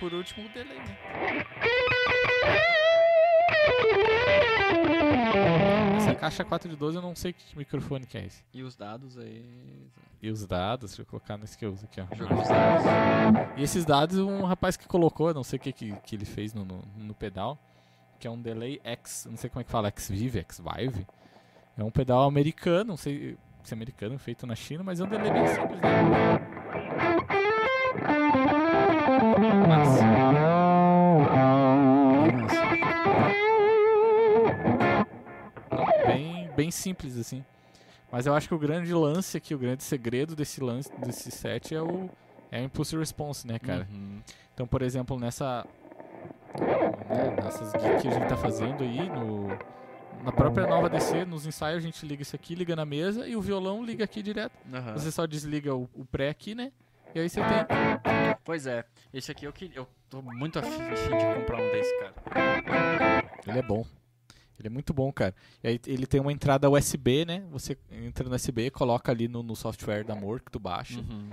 Por 0.03 0.12
último 0.12 0.44
o 0.44 0.48
delay, 0.48 0.78
né? 0.78 0.98
caixa 6.18 6.44
4 6.44 6.68
de 6.68 6.76
12 6.76 6.96
eu 6.96 7.03
não 7.03 7.14
sei 7.16 7.32
que 7.32 7.57
microfone 7.57 8.05
que 8.07 8.18
é 8.18 8.26
esse. 8.26 8.44
E 8.53 8.62
os 8.62 8.76
dados 8.76 9.16
aí. 9.18 9.88
E 10.20 10.28
os 10.30 10.44
dados, 10.46 10.90
deixa 10.90 11.03
eu 11.03 11.07
colocar 11.07 11.36
nesse 11.36 11.57
que 11.59 11.64
eu 11.64 11.72
uso 11.72 11.84
aqui, 11.84 12.00
ó. 12.00 12.07
Jogo 12.14 12.34
dos 12.34 12.48
dados. 12.48 12.84
E 13.57 13.62
esses 13.62 13.84
dados, 13.84 14.18
um 14.18 14.44
rapaz 14.44 14.76
que 14.76 14.86
colocou, 14.86 15.28
eu 15.28 15.34
não 15.34 15.44
sei 15.44 15.59
o 15.59 15.61
que, 15.61 15.72
que, 15.72 15.92
que 16.00 16.16
ele 16.16 16.24
fez 16.24 16.53
no, 16.53 16.64
no, 16.64 16.82
no 16.96 17.14
pedal, 17.14 17.59
que 18.20 18.26
é 18.26 18.30
um 18.30 18.40
Delay 18.40 18.80
X, 18.84 19.26
não 19.28 19.36
sei 19.36 19.50
como 19.50 19.61
é 19.62 19.64
que 19.64 19.70
fala, 19.70 19.88
X-Vive, 19.88 20.40
X-Vive. 20.40 21.07
É 21.76 21.84
um 21.84 21.90
pedal 21.90 22.22
americano, 22.22 22.90
não 22.90 22.96
sei 22.96 23.36
se 23.62 23.72
é 23.72 23.76
americano, 23.76 24.18
feito 24.18 24.46
na 24.46 24.57
China, 24.57 24.82
mas 24.82 25.00
é 25.00 25.05
um 25.05 25.09
delay 25.09 25.32
bem 25.32 25.46
simples, 25.46 25.80
né? 25.80 26.53
Massa. 29.77 30.05
Bem, 36.07 36.51
bem 36.55 36.70
simples, 36.70 37.16
assim. 37.16 37.45
Mas 38.11 38.27
eu 38.27 38.35
acho 38.35 38.49
que 38.49 38.55
o 38.55 38.59
grande 38.59 38.93
lance 38.93 39.37
aqui, 39.37 39.55
o 39.55 39.59
grande 39.59 39.83
segredo 39.83 40.37
desse 40.37 40.62
lance, 40.62 40.91
desse 40.99 41.31
set 41.31 41.75
é 41.75 41.81
o, 41.81 42.11
é 42.51 42.61
o 42.61 42.64
Impulse 42.64 42.97
Response, 42.97 43.47
né, 43.47 43.59
cara? 43.59 43.89
Uhum. 43.91 44.20
Então, 44.53 44.66
por 44.66 44.83
exemplo, 44.83 45.18
nessa 45.18 45.66
né, 46.61 47.37
nessas 47.43 47.73
gigs 47.73 48.03
que 48.03 48.09
a 48.09 48.11
gente 48.11 48.29
tá 48.29 48.37
fazendo 48.37 48.83
aí, 48.85 49.09
no, 49.09 49.49
na 50.23 50.33
própria 50.33 50.66
nova 50.66 50.91
DC, 50.91 51.25
nos 51.25 51.47
ensaios 51.47 51.79
a 51.79 51.87
gente 51.87 52.05
liga 52.05 52.23
isso 52.23 52.37
aqui, 52.37 52.55
liga 52.55 52.77
na 52.77 52.85
mesa 52.85 53.27
e 53.27 53.35
o 53.35 53.41
violão 53.41 53.83
liga 53.83 54.05
aqui 54.05 54.23
direto. 54.23 54.53
Aham. 54.73 54.93
Você 54.93 55.11
só 55.11 55.25
desliga 55.25 55.75
o, 55.75 55.89
o 55.95 56.05
pré 56.05 56.29
aqui, 56.29 56.55
né? 56.55 56.70
E 57.14 57.20
aí 57.20 57.28
você 57.28 57.40
tem. 57.40 58.36
Pois 58.44 58.66
é, 58.66 58.84
esse 59.12 59.30
aqui 59.30 59.44
eu, 59.44 59.52
que, 59.52 59.70
eu 59.74 59.86
tô 60.08 60.20
muito 60.22 60.58
afim 60.58 60.70
de 60.70 61.40
comprar 61.40 61.58
um 61.60 61.70
desse, 61.70 61.98
cara. 61.98 62.14
Ele 63.46 63.58
é 63.58 63.62
bom. 63.62 63.84
Ele 64.58 64.68
é 64.68 64.70
muito 64.70 64.92
bom, 64.94 65.12
cara. 65.12 65.34
E 65.62 65.68
aí 65.68 65.80
ele 65.86 66.06
tem 66.06 66.20
uma 66.20 66.32
entrada 66.32 66.70
USB, 66.70 67.24
né? 67.24 67.44
Você 67.50 67.76
entra 67.90 68.28
no 68.28 68.34
USB, 68.34 68.70
coloca 68.70 69.10
ali 69.12 69.28
no, 69.28 69.42
no 69.42 69.54
software 69.56 70.04
da 70.04 70.14
Amor 70.14 70.40
que 70.40 70.50
tu 70.50 70.58
baixa 70.58 71.00
Uhum. 71.00 71.30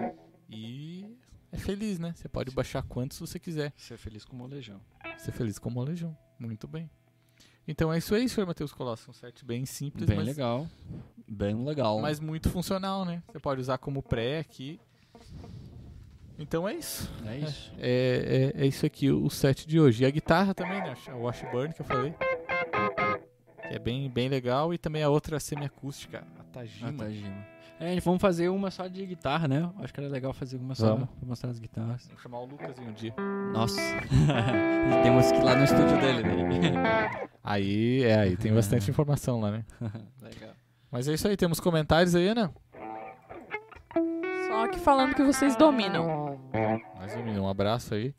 e 0.49 1.15
é 1.51 1.57
feliz, 1.57 1.99
né? 1.99 2.13
Você 2.15 2.27
pode 2.27 2.51
baixar 2.51 2.81
quantos 2.83 3.19
você 3.19 3.39
quiser. 3.39 3.73
Ser 3.77 3.97
feliz 3.97 4.25
com 4.25 4.35
o 4.35 4.39
molejão. 4.39 4.79
Ser 5.17 5.31
feliz 5.31 5.57
com 5.59 5.69
o 5.69 5.71
molejão. 5.71 6.15
Muito 6.39 6.67
bem. 6.67 6.89
Então 7.67 7.93
é 7.93 7.99
isso 7.99 8.15
aí, 8.15 8.27
senhor 8.27 8.47
Matheus 8.47 8.73
Colosso. 8.73 9.11
Um 9.11 9.13
set 9.13 9.45
bem 9.45 9.63
simples, 9.65 10.07
Bem 10.07 10.17
mas, 10.17 10.27
legal. 10.27 10.67
Bem 11.27 11.63
legal. 11.63 11.99
mas 11.99 12.19
muito 12.19 12.49
funcional, 12.49 13.05
né? 13.05 13.21
Você 13.31 13.39
pode 13.39 13.61
usar 13.61 13.77
como 13.77 14.01
pré 14.01 14.39
aqui. 14.39 14.79
Então 16.39 16.67
é 16.67 16.73
isso. 16.73 17.11
é 17.25 17.37
isso. 17.37 17.73
É, 17.77 18.53
é, 18.55 18.63
é 18.63 18.65
isso 18.65 18.85
aqui 18.85 19.11
o 19.11 19.29
set 19.29 19.67
de 19.67 19.79
hoje. 19.79 20.03
E 20.03 20.05
a 20.05 20.09
guitarra 20.09 20.53
também, 20.53 20.79
né? 20.81 20.95
A 21.07 21.15
Washburn 21.15 21.73
que 21.73 21.81
eu 21.81 21.85
falei. 21.85 22.13
Que 23.67 23.75
é 23.75 23.79
bem, 23.79 24.09
bem 24.09 24.29
legal. 24.29 24.73
E 24.73 24.77
também 24.77 25.03
a 25.03 25.09
outra 25.09 25.39
semiacústica, 25.39 26.23
a 26.39 26.43
Tajima. 26.45 26.93
Tá, 26.93 27.09
Gima. 27.09 27.59
É, 27.81 27.97
vamos 28.01 28.21
fazer 28.21 28.49
uma 28.49 28.69
só 28.69 28.87
de 28.87 29.05
guitarra, 29.05 29.47
né? 29.47 29.69
Acho 29.79 29.93
que 29.93 30.01
era 30.01 30.09
legal 30.09 30.33
fazer 30.33 30.57
uma 30.57 30.75
só 30.75 30.87
Vamos. 30.95 31.09
pra 31.11 31.27
mostrar 31.27 31.49
as 31.49 31.59
guitarras. 31.59 32.05
Vamos 32.07 32.21
chamar 32.21 32.39
o 32.39 32.45
Lucas 32.45 32.77
em 32.77 32.89
um 32.89 32.93
dia. 32.93 33.13
Nossa. 33.53 33.79
e 34.11 35.03
temos 35.03 35.31
que 35.31 35.37
ir 35.37 35.43
lá 35.43 35.55
no 35.55 35.63
estúdio 35.63 35.97
dele, 35.99 36.23
né? 36.23 37.29
Aí, 37.41 38.03
é, 38.03 38.19
aí 38.19 38.37
tem 38.37 38.53
bastante 38.53 38.91
informação 38.91 39.39
lá, 39.39 39.49
né? 39.49 39.65
legal. 40.21 40.51
Mas 40.91 41.07
é 41.07 41.13
isso 41.13 41.27
aí. 41.27 41.35
Temos 41.35 41.59
comentários 41.59 42.13
aí, 42.13 42.27
Ana? 42.27 42.53
Só 44.47 44.67
que 44.67 44.77
falando 44.77 45.15
que 45.15 45.23
vocês 45.23 45.55
dominam. 45.55 46.28
Mais 46.51 47.15
um, 47.15 47.41
um 47.43 47.47
abraço 47.47 47.93
aí 47.93 48.13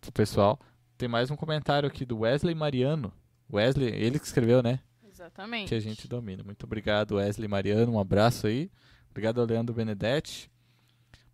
pro 0.00 0.12
pessoal. 0.12 0.58
Tem 0.96 1.08
mais 1.08 1.30
um 1.30 1.36
comentário 1.36 1.86
aqui 1.88 2.04
do 2.04 2.20
Wesley 2.20 2.54
Mariano. 2.54 3.12
Wesley, 3.52 3.88
ele 3.88 4.18
que 4.18 4.26
escreveu, 4.26 4.62
né? 4.62 4.80
Exatamente. 5.10 5.68
Que 5.68 5.74
a 5.74 5.80
gente 5.80 6.06
domina. 6.06 6.42
Muito 6.42 6.64
obrigado, 6.64 7.16
Wesley 7.16 7.48
Mariano. 7.48 7.92
Um 7.92 7.98
abraço 8.00 8.46
aí. 8.46 8.70
Obrigado 9.10 9.40
ao 9.40 9.46
Leandro 9.46 9.74
Benedetti. 9.74 10.50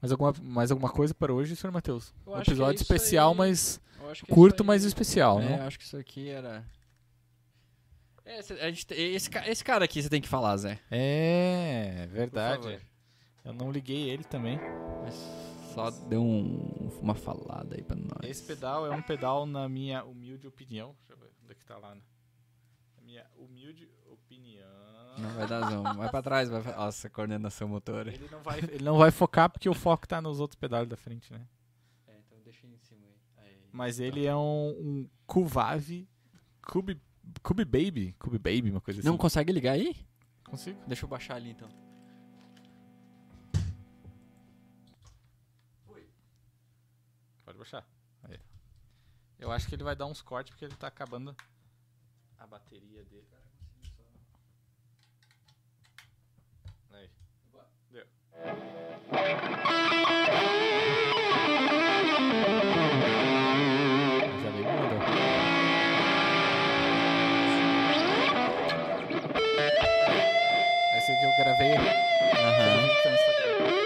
Mais 0.00 0.12
alguma, 0.12 0.32
mais 0.42 0.70
alguma 0.70 0.90
coisa 0.90 1.14
para 1.14 1.32
hoje, 1.32 1.54
senhor 1.56 1.72
Matheus? 1.72 2.14
Eu 2.26 2.32
Um 2.32 2.36
é 2.38 2.40
episódio 2.40 2.74
isso 2.76 2.82
especial, 2.84 3.32
aí. 3.32 3.36
mas 3.38 3.80
é 4.28 4.32
curto, 4.32 4.64
mas 4.64 4.84
especial, 4.84 5.40
É, 5.40 5.44
né? 5.44 5.60
acho 5.66 5.78
que 5.78 5.84
isso 5.84 5.96
aqui 5.96 6.28
era. 6.28 6.64
É, 8.24 8.42
cê- 8.42 8.54
a 8.54 8.68
gente, 8.70 8.86
esse, 8.92 9.30
esse 9.46 9.64
cara 9.64 9.84
aqui 9.84 10.02
você 10.02 10.08
tem 10.08 10.20
que 10.20 10.28
falar, 10.28 10.56
Zé. 10.56 10.78
É, 10.90 12.08
verdade. 12.10 12.78
Eu 13.44 13.52
não 13.52 13.70
liguei 13.70 14.10
ele 14.10 14.24
também. 14.24 14.58
Mas 15.02 15.14
só 15.76 15.90
dê 15.90 16.16
um- 16.16 16.88
uma 17.02 17.14
falada 17.14 17.76
aí 17.76 17.82
pra 17.82 17.96
nós. 17.96 18.24
Esse 18.24 18.42
pedal 18.42 18.86
é 18.86 18.90
um 18.90 19.02
pedal, 19.02 19.44
na 19.46 19.68
minha 19.68 20.02
humilde 20.04 20.46
opinião. 20.46 20.96
Deixa 21.00 21.12
eu 21.12 21.18
ver 21.18 21.30
onde 21.42 21.52
é 21.52 21.54
que 21.54 21.64
tá 21.66 21.76
lá. 21.76 21.94
Né? 21.94 22.00
Na 22.96 23.02
minha 23.02 23.26
humilde 23.36 23.88
opinião. 24.06 24.66
Não 25.18 25.30
vai 25.30 25.46
dar 25.46 25.70
zoom. 25.70 25.82
Vai 25.82 26.10
pra 26.10 26.22
trás, 26.22 26.48
vai 26.48 26.62
pra... 26.62 26.76
Nossa, 26.76 27.08
coordenação 27.10 27.68
motora. 27.68 28.12
Ele 28.12 28.28
não, 28.30 28.42
vai, 28.42 28.58
ele 28.58 28.84
não 28.84 28.96
vai 28.98 29.10
focar 29.10 29.50
porque 29.50 29.68
o 29.68 29.74
foco 29.74 30.08
tá 30.08 30.20
nos 30.20 30.40
outros 30.40 30.58
pedais 30.58 30.88
da 30.88 30.96
frente, 30.96 31.32
né? 31.32 31.46
É, 32.06 32.18
então 32.18 32.38
deixa 32.42 32.66
em 32.66 32.76
cima 32.78 33.06
aí. 33.06 33.46
Aí. 33.46 33.56
Mas 33.72 34.00
ele 34.00 34.26
é 34.26 34.34
um, 34.36 34.68
um 34.70 35.10
Cuvave 35.26 36.08
Cube, 36.62 37.00
Cube 37.42 37.64
Baby. 37.64 38.14
Cube 38.18 38.38
Baby, 38.38 38.70
uma 38.70 38.80
coisa 38.80 39.00
assim. 39.00 39.08
Não 39.08 39.16
consegue 39.18 39.52
ligar 39.52 39.72
aí? 39.72 39.94
consigo. 40.44 40.80
Deixa 40.86 41.04
eu 41.04 41.08
baixar 41.08 41.34
ali 41.36 41.50
então. 41.50 41.68
Baixar. 47.66 47.84
Aí. 48.22 48.38
Eu 49.40 49.50
acho 49.50 49.66
que 49.66 49.74
ele 49.74 49.82
vai 49.82 49.96
dar 49.96 50.06
uns 50.06 50.22
cortes 50.22 50.50
porque 50.50 50.64
ele 50.64 50.76
tá 50.76 50.86
acabando 50.86 51.34
a 52.38 52.46
bateria 52.46 53.04
dele. 53.04 53.26
Aí. 56.92 57.10
Deu. 57.90 58.06
Já 64.42 64.50
veio 64.50 64.68
muda. 64.70 64.96
Esse 70.96 71.12
aqui 71.12 71.24
eu 71.24 71.36
gravei. 71.36 71.74
Aham. 71.74 72.86
Aquele 73.36 73.85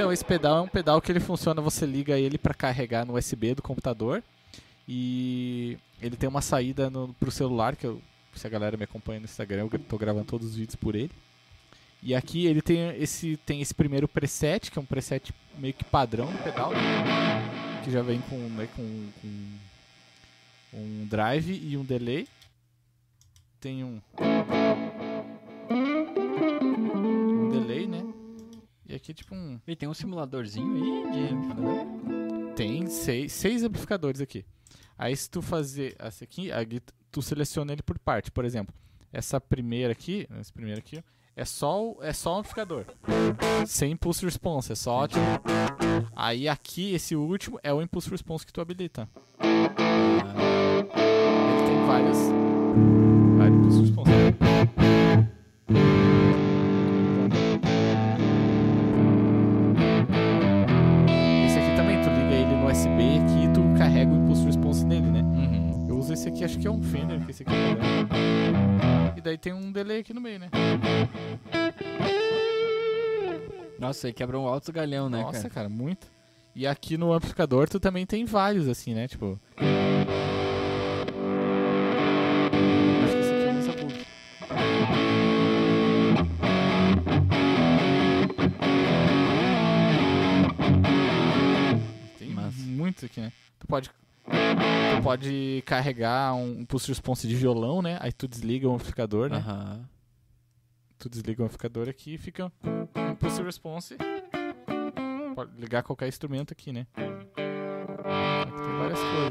Então, 0.00 0.10
esse 0.10 0.24
pedal 0.24 0.56
é 0.56 0.60
um 0.62 0.66
pedal 0.66 0.98
que 1.02 1.12
ele 1.12 1.20
funciona, 1.20 1.60
você 1.60 1.84
liga 1.84 2.18
ele 2.18 2.38
para 2.38 2.54
carregar 2.54 3.04
no 3.04 3.18
USB 3.18 3.54
do 3.54 3.60
computador 3.60 4.22
e 4.88 5.76
ele 6.00 6.16
tem 6.16 6.26
uma 6.26 6.40
saída 6.40 6.88
no, 6.88 7.12
pro 7.20 7.30
celular, 7.30 7.76
que 7.76 7.86
eu, 7.86 8.00
se 8.34 8.46
a 8.46 8.50
galera 8.50 8.78
me 8.78 8.84
acompanha 8.84 9.20
no 9.20 9.26
Instagram, 9.26 9.68
eu 9.70 9.78
tô 9.80 9.98
gravando 9.98 10.24
todos 10.24 10.48
os 10.48 10.56
vídeos 10.56 10.74
por 10.74 10.94
ele. 10.94 11.10
E 12.02 12.14
aqui 12.14 12.46
ele 12.46 12.62
tem 12.62 12.96
esse, 12.96 13.36
tem 13.44 13.60
esse 13.60 13.74
primeiro 13.74 14.08
preset, 14.08 14.70
que 14.70 14.78
é 14.78 14.80
um 14.80 14.86
preset 14.86 15.34
meio 15.58 15.74
que 15.74 15.84
padrão 15.84 16.32
do 16.32 16.42
pedal, 16.42 16.72
que 17.84 17.90
já 17.90 18.00
vem 18.00 18.22
com, 18.22 18.38
né, 18.38 18.66
com, 18.74 19.08
com 19.20 20.78
um 20.78 21.06
drive 21.10 21.60
e 21.62 21.76
um 21.76 21.84
delay. 21.84 22.26
Tem 23.60 23.84
um 23.84 24.00
E 28.90 28.94
aqui 28.96 29.14
tipo 29.14 29.34
um 29.34 29.58
E 29.66 29.76
tem 29.76 29.88
um 29.88 29.94
simuladorzinho 29.94 30.74
aí 30.74 31.10
de 31.12 31.34
amplificador? 31.34 31.86
tem 32.56 32.86
seis, 32.88 33.32
seis 33.32 33.62
amplificadores 33.62 34.20
aqui. 34.20 34.44
Aí 34.98 35.16
se 35.16 35.30
tu 35.30 35.40
fazer 35.40 35.94
essa 35.98 36.24
aqui, 36.24 36.50
a 36.52 36.58
tu 37.10 37.22
seleciona 37.22 37.72
ele 37.72 37.82
por 37.82 37.98
parte. 37.98 38.30
Por 38.30 38.44
exemplo, 38.44 38.74
essa 39.12 39.40
primeira 39.40 39.92
aqui, 39.92 40.26
esse 40.40 40.52
primeiro 40.52 40.78
aqui, 40.80 41.02
é 41.36 41.44
só 41.44 41.82
o- 41.92 41.98
é 42.02 42.12
só 42.12 42.34
o 42.34 42.38
amplificador. 42.40 42.84
Sem 43.66 43.92
impulse 43.92 44.24
response, 44.24 44.72
é 44.72 44.74
só 44.74 45.06
tipo, 45.06 45.20
Aí 46.14 46.48
aqui 46.48 46.92
esse 46.92 47.14
último 47.16 47.58
é 47.62 47.72
o 47.72 47.80
impulse 47.80 48.10
response 48.10 48.44
que 48.44 48.52
tu 48.52 48.60
habilita. 48.60 49.08
Ele 49.40 49.68
tem 51.66 51.86
várias 51.86 51.86
vários 51.86 52.18
esse 66.20 66.28
aqui, 66.28 66.44
acho 66.44 66.58
que 66.58 66.66
é 66.66 66.70
um 66.70 66.82
Fender, 66.82 67.24
que 67.24 67.30
esse 67.30 67.42
aqui 67.42 67.50
é 67.50 67.74
melhor. 67.74 69.14
E 69.16 69.22
daí 69.22 69.38
tem 69.38 69.54
um 69.54 69.72
delay 69.72 70.00
aqui 70.00 70.12
no 70.12 70.20
meio, 70.20 70.38
né? 70.38 70.50
Nossa, 73.78 74.06
aí 74.06 74.12
quebra 74.12 74.38
um 74.38 74.46
alto 74.46 74.70
galhão, 74.70 75.08
né, 75.08 75.22
Nossa, 75.22 75.48
cara? 75.48 75.54
cara, 75.54 75.68
muito. 75.70 76.06
E 76.54 76.66
aqui 76.66 76.98
no 76.98 77.14
amplificador 77.14 77.70
tu 77.70 77.80
também 77.80 78.04
tem 78.04 78.26
vários, 78.26 78.68
assim, 78.68 78.92
né? 78.92 79.08
Tipo. 79.08 79.40
Acho 83.02 83.12
que 83.14 83.20
esse 83.20 83.32
aqui 83.32 83.44
é 83.44 83.52
muito 92.52 93.06
aqui, 93.06 93.20
né? 93.22 93.32
Tu 93.58 93.66
pode 93.66 93.90
Tu 94.96 95.02
pode 95.02 95.62
carregar 95.66 96.34
um 96.34 96.64
pulse 96.64 96.88
response 96.88 97.26
de 97.26 97.34
violão, 97.34 97.80
né? 97.80 97.98
Aí 98.00 98.12
tu 98.12 98.28
desliga 98.28 98.68
o 98.68 98.74
amplificador, 98.74 99.30
né? 99.30 99.38
Aham. 99.38 99.88
Tu 100.98 101.08
desliga 101.08 101.42
o 101.42 101.44
amplificador 101.46 101.88
aqui 101.88 102.14
e 102.14 102.18
fica 102.18 102.52
um 102.64 103.14
pulse 103.14 103.42
response. 103.42 103.96
Pode 105.34 105.52
ligar 105.58 105.82
qualquer 105.82 106.08
instrumento 106.08 106.52
aqui, 106.52 106.72
né? 106.72 106.86
Aqui 106.94 108.62
tem 108.62 108.78
várias 108.78 109.00
coisas. 109.00 109.30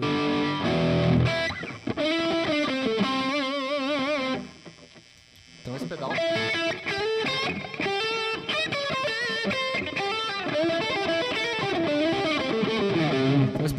Então 5.61 5.75
esse 5.75 5.85
pedal. 5.85 6.09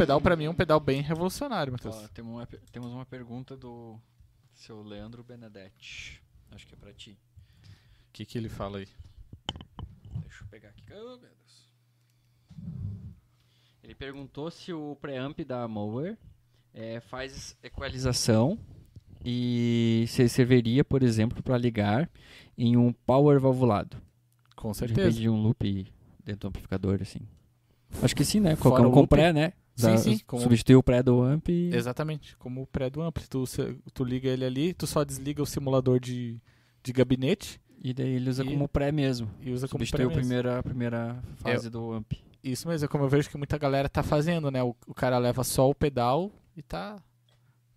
Pedal 0.01 0.21
pra 0.21 0.37
mim 0.37 0.45
é 0.45 0.51
um 0.51 0.55
pedal 0.55 0.81
bem 0.81 1.03
revolucionário, 1.03 1.73
Matheus. 1.73 1.95
Ó, 1.97 2.09
temos, 2.09 2.33
uma, 2.33 2.47
temos 2.73 2.91
uma 2.93 3.05
pergunta 3.05 3.57
do 3.57 3.99
seu 4.55 4.83
Leandro 4.83 5.23
Benedetti. 5.23 6.23
Acho 6.51 6.67
que 6.67 6.75
é 6.75 6.77
pra 6.77 6.93
ti. 6.93 7.19
O 8.09 8.13
que, 8.13 8.25
que 8.25 8.39
ele 8.39 8.49
fala 8.49 8.79
aí? 8.79 8.89
Deixa 10.23 10.43
eu 10.43 10.49
pegar 10.49 10.71
aqui. 10.71 10.85
Oh, 10.91 10.95
meu 10.95 11.19
Deus. 11.19 11.71
Ele 13.83 13.95
perguntou 13.95 14.51
se 14.51 14.73
o 14.73 14.97
preamp 15.01 15.41
da 15.41 15.69
Mower 15.69 16.17
eh, 16.73 17.01
faz 17.01 17.57
equalização 17.63 18.59
e 19.25 20.05
se 20.09 20.29
serviria, 20.29 20.83
por 20.83 21.03
exemplo, 21.03 21.43
para 21.43 21.59
ligar 21.59 22.11
em 22.57 22.77
um 22.77 22.93
power 22.93 23.39
valvulado. 23.39 23.97
Com 24.57 24.73
certeza. 24.73 25.19
de 25.19 25.29
um 25.29 25.41
loop 25.41 25.87
dentro 26.25 26.41
do 26.41 26.49
amplificador, 26.49 27.01
assim. 27.03 27.21
Acho 28.03 28.15
que 28.15 28.25
sim, 28.25 28.41
né? 28.41 28.57
Fora 28.57 28.77
Colocar 28.77 28.83
um 28.83 28.91
o 28.91 28.93
com 28.93 29.01
loop. 29.01 29.11
pré, 29.11 29.33
né? 29.33 29.53
Sim, 29.81 29.87
Da- 29.93 29.97
sim, 29.99 30.21
como- 30.27 30.43
Substituir 30.43 30.77
o 30.77 30.83
pré 30.83 31.03
do 31.03 31.23
amp 31.23 31.49
e... 31.49 31.71
Exatamente, 31.75 32.37
como 32.37 32.63
o 32.63 32.67
pré 32.67 32.89
do 32.91 33.01
ampli. 33.03 33.27
Tu, 33.29 33.45
tu 33.93 34.05
liga 34.05 34.29
ele 34.29 34.45
ali, 34.45 34.75
tu 34.75 34.87
só 34.87 35.03
desliga 35.05 35.43
o 35.43 35.47
simulador 35.47 35.99
de, 36.01 36.39
de 36.83 36.93
gabinete 36.93 37.61
E 37.83 37.93
daí 37.95 38.11
ele 38.15 38.29
usa 38.31 38.43
E- 38.43 38.47
como 38.47 38.69
pré 38.69 38.93
mesmo. 38.93 39.29
e 39.41 39.51
usa 39.53 39.67
como 39.69 39.81
Substituir 39.85 40.07
pré 40.09 40.17
primeira, 40.17 40.59
a 40.59 40.63
primeira 40.63 41.23
fase 41.37 41.71
do 41.71 41.93
amp. 41.93 42.13
Isso 42.43 42.67
mesmo, 42.69 42.85
é 42.85 42.89
como 42.89 43.05
eu 43.05 43.09
vejo 43.09 43.29
que 43.29 43.37
muita 43.37 43.57
galera 43.59 43.89
tá 43.89 44.03
fazendo, 44.03 44.51
né? 44.51 44.63
O, 44.63 44.75
o 44.87 44.95
cara 44.95 45.19
leva 45.19 45.43
só 45.45 45.69
o 45.69 45.75
pedal 45.75 46.31
e 46.57 46.63
tá 46.63 46.97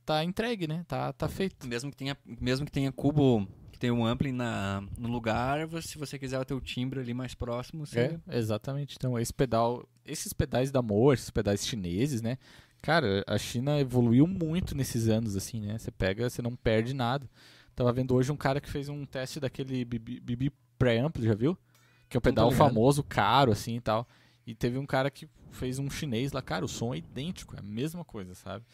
tá 0.06 0.24
entregue, 0.24 0.68
né? 0.68 0.84
Tá, 0.88 1.14
tá 1.14 1.28
feito. 1.30 1.66
Mesmo 1.68 1.90
que 1.90 1.96
tenha, 1.98 2.18
mesmo 2.26 2.66
que 2.66 2.72
tenha 2.72 2.92
cubo, 2.92 3.48
que 3.72 3.80
tenha 3.80 3.94
um 3.94 4.06
ampli 4.06 4.32
na, 4.34 4.84
no 4.98 5.08
lugar, 5.10 5.66
você- 5.66 5.88
se 5.90 5.98
você 5.98 6.20
quiser 6.20 6.44
ter 6.46 6.54
o 6.54 6.60
timbre 6.62 7.00
ali 7.00 7.14
mais 7.14 7.34
próximo, 7.34 7.86
você... 7.86 8.20
É, 8.28 8.38
exatamente. 8.38 8.96
Então, 8.98 9.18
esse 9.18 9.34
pedal, 9.34 9.88
esses 10.06 10.34
pedais 10.34 10.72
da 10.72 10.82
Moa, 10.82 11.14
esses 11.14 11.30
pedais 11.30 11.66
chineses, 11.66 12.22
né? 12.22 12.38
Cara, 12.82 13.24
a 13.26 13.38
China 13.38 13.80
evoluiu 13.80 14.28
muito 14.28 14.76
nesses 14.76 15.08
anos, 15.08 15.36
assim, 15.36 15.62
né? 15.62 15.78
Você 15.78 15.90
pega, 15.90 16.30
você 16.30 16.42
não 16.42 16.56
perde 16.56 16.94
nada. 16.94 17.30
Tava 17.76 17.92
vendo 17.94 18.14
hoje 18.14 18.32
um 18.32 18.38
cara 18.38 18.60
que 18.60 18.70
fez 18.70 18.90
um 18.90 19.06
teste 19.06 19.40
daquele 19.40 19.86
BB, 19.86 20.52
Preamp, 20.78 21.18
já 21.20 21.34
viu? 21.34 21.58
Que 22.10 22.18
é 22.18 22.20
um 22.20 22.22
pedal 22.22 22.52
famoso, 22.52 23.02
caro, 23.02 23.52
assim 23.52 23.78
e 23.78 23.82
tal. 23.82 24.08
E 24.46 24.54
teve 24.54 24.78
um 24.78 24.86
cara 24.86 25.10
que 25.10 25.28
fez 25.52 25.80
um 25.80 25.90
chinês 25.90 26.32
lá, 26.34 26.42
cara, 26.42 26.66
o 26.66 26.68
som 26.68 26.94
é 26.94 26.98
idêntico, 26.98 27.56
é 27.56 27.60
a 27.60 27.64
mesma 27.64 28.04
coisa, 28.04 28.36
sabe? 28.36 28.66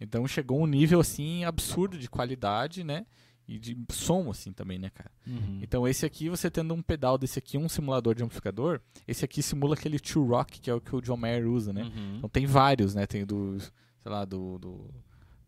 Então 0.00 0.26
chegou 0.28 0.60
um 0.62 0.66
nível, 0.66 1.00
assim, 1.00 1.44
absurdo 1.44 1.98
de 1.98 2.08
qualidade, 2.08 2.84
né? 2.84 3.04
E 3.48 3.60
de 3.60 3.76
som, 3.90 4.28
assim, 4.28 4.52
também, 4.52 4.76
né, 4.76 4.90
cara? 4.90 5.10
Uhum. 5.24 5.60
Então 5.62 5.86
esse 5.86 6.04
aqui, 6.04 6.28
você 6.28 6.50
tendo 6.50 6.74
um 6.74 6.82
pedal 6.82 7.16
desse 7.16 7.38
aqui, 7.38 7.56
um 7.56 7.68
simulador 7.68 8.14
de 8.14 8.24
amplificador, 8.24 8.80
esse 9.06 9.24
aqui 9.24 9.40
simula 9.40 9.74
aquele 9.74 10.00
Two 10.00 10.26
Rock, 10.26 10.60
que 10.60 10.68
é 10.68 10.74
o 10.74 10.80
que 10.80 10.96
o 10.96 11.00
John 11.00 11.16
Mayer 11.16 11.46
usa, 11.48 11.72
né? 11.72 11.84
Uhum. 11.84 12.16
Então 12.16 12.28
tem 12.28 12.44
vários, 12.44 12.94
né? 12.94 13.06
Tem 13.06 13.24
do, 13.24 13.56
sei 13.60 13.70
lá, 14.12 14.24
do, 14.24 14.58
do, 14.58 14.90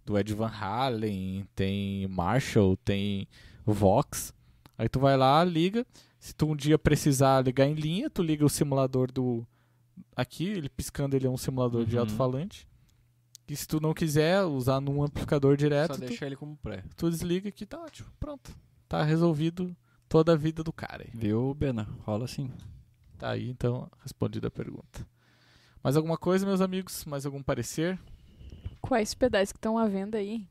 do 0.07 0.17
Ed 0.17 0.33
Van 0.33 0.47
Halen, 0.47 1.45
tem 1.57 2.07
Marshall, 2.07 2.77
tem 2.77 3.27
Vox. 3.67 4.33
Aí 4.77 4.89
tu 4.89 5.01
vai 5.01 5.17
lá, 5.17 5.43
liga. 5.43 5.85
Se 6.21 6.33
tu 6.33 6.47
um 6.47 6.55
dia 6.55 6.79
precisar 6.79 7.45
ligar 7.45 7.67
em 7.67 7.75
linha, 7.75 8.09
tu 8.09 8.23
liga 8.23 8.45
o 8.45 8.49
simulador 8.49 9.11
do... 9.11 9.45
Aqui, 10.15 10.45
ele 10.47 10.69
piscando, 10.69 11.17
ele 11.17 11.27
é 11.27 11.31
um 11.31 11.37
simulador 11.37 11.85
de 11.85 11.97
Uhum. 11.97 12.03
alto-falante. 12.03 12.68
E 13.49 13.57
se 13.57 13.67
tu 13.67 13.81
não 13.81 13.95
quiser 13.95 14.43
usar 14.45 14.81
num 14.81 15.03
amplificador 15.03 15.57
direto, 15.57 15.95
Só 15.95 16.01
tu, 16.01 16.07
deixa 16.07 16.27
ele 16.27 16.37
como 16.37 16.57
pré. 16.57 16.85
tu 16.97 17.11
desliga 17.11 17.49
aqui, 17.49 17.65
tá 17.65 17.81
ótimo. 17.81 18.09
Pronto. 18.21 18.55
Tá 18.89 19.03
resolvido 19.03 19.75
toda 20.09 20.33
a 20.33 20.37
vida 20.37 20.63
do 20.63 20.73
cara 20.73 21.05
aí. 21.05 21.11
Viu, 21.15 21.55
Bena? 21.55 21.89
Rola 22.05 22.25
assim. 22.27 22.51
Tá 23.19 23.31
aí, 23.31 23.49
então, 23.49 23.91
respondida 24.03 24.49
a 24.49 24.51
pergunta. 24.51 25.07
Mais 25.83 25.97
alguma 25.97 26.19
coisa, 26.19 26.45
meus 26.47 26.61
amigos? 26.61 27.05
Mais 27.05 27.25
algum 27.25 27.43
parecer? 27.43 27.99
Quais 28.81 29.15
pedais 29.15 29.51
que 29.51 29.59
estão 29.59 29.79
à 29.79 29.87
venda 29.87 30.19
aí? 30.19 30.47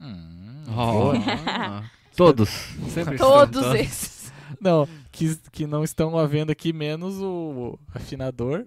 Hum, 0.00 0.64
Oh. 0.68 1.12
Todos. 2.16 2.48
Sempre 2.90 3.16
Todos 3.16 3.56
estão. 3.62 3.76
esses. 3.76 4.32
Não, 4.60 4.88
que, 5.12 5.36
que 5.52 5.66
não 5.66 5.84
estão 5.84 6.18
à 6.18 6.26
venda 6.26 6.52
aqui, 6.52 6.72
menos 6.72 7.20
o 7.20 7.78
afinador 7.94 8.66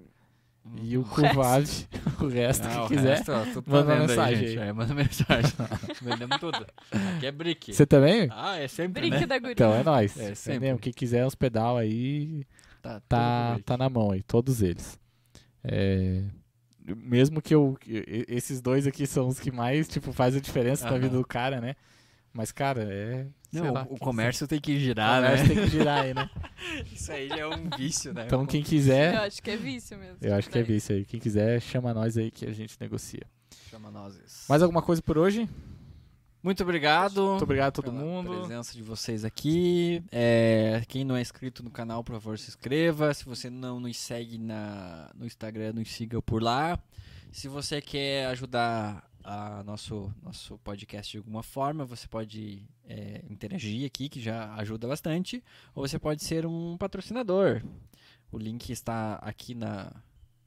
e 0.81 0.97
o 0.97 1.03
Curvave. 1.03 1.87
O 2.21 2.27
resto, 2.27 2.67
Ah, 2.67 2.83
o 2.85 2.87
que 2.87 2.95
quiser. 2.95 3.17
resto, 3.17 3.31
ó, 3.31 3.39
tá 3.45 3.63
manda 3.65 3.95
vendo 3.95 4.07
mensagem 4.07 4.37
aí, 4.37 4.45
aí. 4.45 4.47
gente. 4.49 4.59
É, 4.59 4.71
manda 4.73 4.93
mensagem. 4.93 5.51
Vendemos 6.01 6.37
tudo. 6.39 6.67
Aqui 7.15 7.25
é 7.25 7.31
brick. 7.31 7.73
Você 7.73 7.85
também? 7.85 8.27
Ah, 8.31 8.57
é 8.59 8.67
sempre, 8.67 9.01
Brinque 9.01 9.21
né? 9.21 9.25
da 9.25 9.39
guria. 9.39 9.53
Então 9.53 9.73
é 9.73 9.83
nóis. 9.83 10.15
É, 10.19 10.35
sempre. 10.35 10.57
Entendeu? 10.57 10.77
Quem 10.77 10.93
quiser 10.93 11.25
os 11.25 11.33
pedal 11.33 11.77
aí, 11.77 12.45
Tá, 12.81 13.01
tá, 13.07 13.51
brick. 13.53 13.65
tá 13.65 13.75
na 13.77 13.89
mão 13.89 14.11
aí, 14.11 14.21
todos 14.21 14.61
eles. 14.61 14.99
É, 15.63 16.21
mesmo 16.95 17.41
que 17.41 17.55
eu. 17.55 17.75
Esses 18.27 18.61
dois 18.61 18.85
aqui 18.85 19.07
são 19.07 19.27
os 19.27 19.39
que 19.39 19.51
mais, 19.51 19.87
tipo, 19.87 20.11
faz 20.13 20.35
a 20.35 20.39
diferença 20.39 20.85
na 20.85 20.91
Aham. 20.91 20.99
vida 20.99 21.17
do 21.17 21.25
cara, 21.25 21.59
né? 21.59 21.75
Mas, 22.31 22.51
cara, 22.51 22.83
é. 22.83 23.25
Não, 23.51 23.73
lá, 23.73 23.85
o 23.89 23.97
comércio 23.97 24.47
tem 24.47 24.59
que 24.61 24.79
girar, 24.79 25.21
o 25.21 25.23
comércio 25.23 25.47
né? 25.47 25.53
tem 25.55 25.63
que 25.63 25.69
girar 25.71 26.03
aí, 26.03 26.13
né? 26.13 26.29
Isso 26.93 27.11
aí 27.11 27.27
já 27.27 27.37
é 27.39 27.47
um 27.47 27.69
vício, 27.77 28.13
né? 28.13 28.23
Então, 28.25 28.45
quem 28.45 28.61
Eu 28.61 28.65
quiser. 28.65 29.15
acho 29.17 29.41
que 29.41 29.51
é 29.51 29.57
vício 29.57 29.97
mesmo. 29.97 30.17
Eu 30.21 30.35
acho 30.35 30.49
que 30.49 30.57
é 30.57 30.63
Daí. 30.63 30.73
vício 30.73 30.95
aí. 30.95 31.05
Quem 31.05 31.19
quiser, 31.19 31.59
chama 31.61 31.93
nós 31.93 32.17
aí 32.17 32.31
que 32.31 32.45
a 32.45 32.53
gente 32.53 32.77
negocia. 32.79 33.23
Chama 33.69 33.91
nós. 33.91 34.45
Mais 34.47 34.61
alguma 34.61 34.81
coisa 34.81 35.01
por 35.01 35.17
hoje? 35.17 35.49
Muito 36.43 36.63
obrigado. 36.63 37.21
Muito 37.21 37.43
obrigado 37.43 37.67
a 37.67 37.71
todo 37.71 37.91
pela 37.91 38.03
mundo. 38.03 38.39
presença 38.39 38.73
de 38.73 38.81
vocês 38.81 39.23
aqui. 39.23 40.03
É, 40.11 40.81
quem 40.87 41.03
não 41.03 41.15
é 41.15 41.21
inscrito 41.21 41.61
no 41.61 41.69
canal, 41.69 42.03
por 42.03 42.13
favor, 42.13 42.39
se 42.39 42.49
inscreva. 42.49 43.13
Se 43.13 43.25
você 43.25 43.49
não 43.49 43.79
nos 43.79 43.97
segue 43.97 44.37
na, 44.39 45.11
no 45.13 45.25
Instagram, 45.25 45.73
nos 45.73 45.91
siga 45.91 46.21
por 46.21 46.41
lá. 46.41 46.79
Se 47.31 47.47
você 47.47 47.79
quer 47.81 48.25
ajudar 48.27 49.07
a 49.23 49.63
nosso, 49.63 50.13
nosso 50.21 50.57
podcast 50.59 51.11
de 51.11 51.17
alguma 51.17 51.43
forma, 51.43 51.85
você 51.85 52.07
pode 52.07 52.63
é, 52.85 53.23
interagir 53.29 53.85
aqui, 53.85 54.09
que 54.09 54.19
já 54.19 54.53
ajuda 54.55 54.87
bastante. 54.87 55.43
Ou 55.75 55.87
você 55.87 55.99
pode 55.99 56.23
ser 56.23 56.45
um 56.45 56.77
patrocinador. 56.77 57.61
O 58.31 58.37
link 58.37 58.69
está 58.69 59.15
aqui 59.15 59.53
na, 59.53 59.85
na 59.85 60.01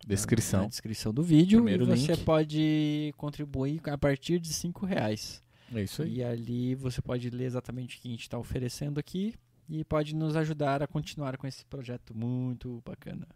Descrição. 0.07 0.69
descrição 0.69 1.13
do 1.13 1.23
vídeo. 1.23 1.59
Primeiro 1.59 1.85
e 1.85 1.97
você 1.97 2.13
link. 2.13 2.25
pode 2.25 3.15
contribuir 3.17 3.81
a 3.89 3.99
partir 3.99 4.39
de 4.39 4.53
cinco 4.53 4.87
reais. 4.87 5.43
É 5.75 5.83
isso 5.83 6.03
aí. 6.03 6.17
E 6.17 6.25
ali 6.25 6.75
você 6.75 7.01
pode 7.03 7.29
ler 7.31 7.45
exatamente 7.45 7.99
o 7.99 8.01
que 8.01 8.09
a 8.09 8.11
gente 8.11 8.23
está 8.23 8.39
oferecendo 8.39 8.99
aqui 8.99 9.35
e 9.69 9.85
pode 9.85 10.15
nos 10.15 10.37
ajudar 10.37 10.83
a 10.83 10.87
continuar 10.87 11.37
com 11.37 11.47
esse 11.47 11.65
projeto 11.65 12.15
muito 12.15 12.83
bacana. 12.85 13.27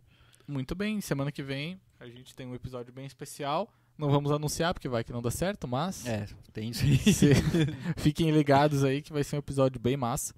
Muito 0.47 0.74
bem. 0.74 1.01
Semana 1.01 1.32
que 1.32 1.43
vem 1.43 1.80
a 2.01 2.09
gente 2.09 2.34
tem 2.34 2.47
um 2.47 2.55
episódio 2.55 2.93
bem 2.93 3.07
especial. 3.07 3.72
Não 3.99 4.11
vamos 4.11 4.30
anunciar 4.30 4.72
porque 4.72 4.88
vai 4.88 5.03
que 5.03 5.12
não 5.12 5.20
dá 5.20 5.30
certo, 5.30 5.66
mas 5.66 6.07
É, 6.07 6.24
tem 6.53 6.70
isso 6.70 6.84
fiquem 7.99 8.30
ligados 8.30 8.84
aí 8.84 9.03
que 9.03 9.12
vai 9.12 9.24
ser 9.24 9.36
um 9.36 9.40
episódio 9.40 9.80
bem 9.80 9.96
massa. 9.96 10.32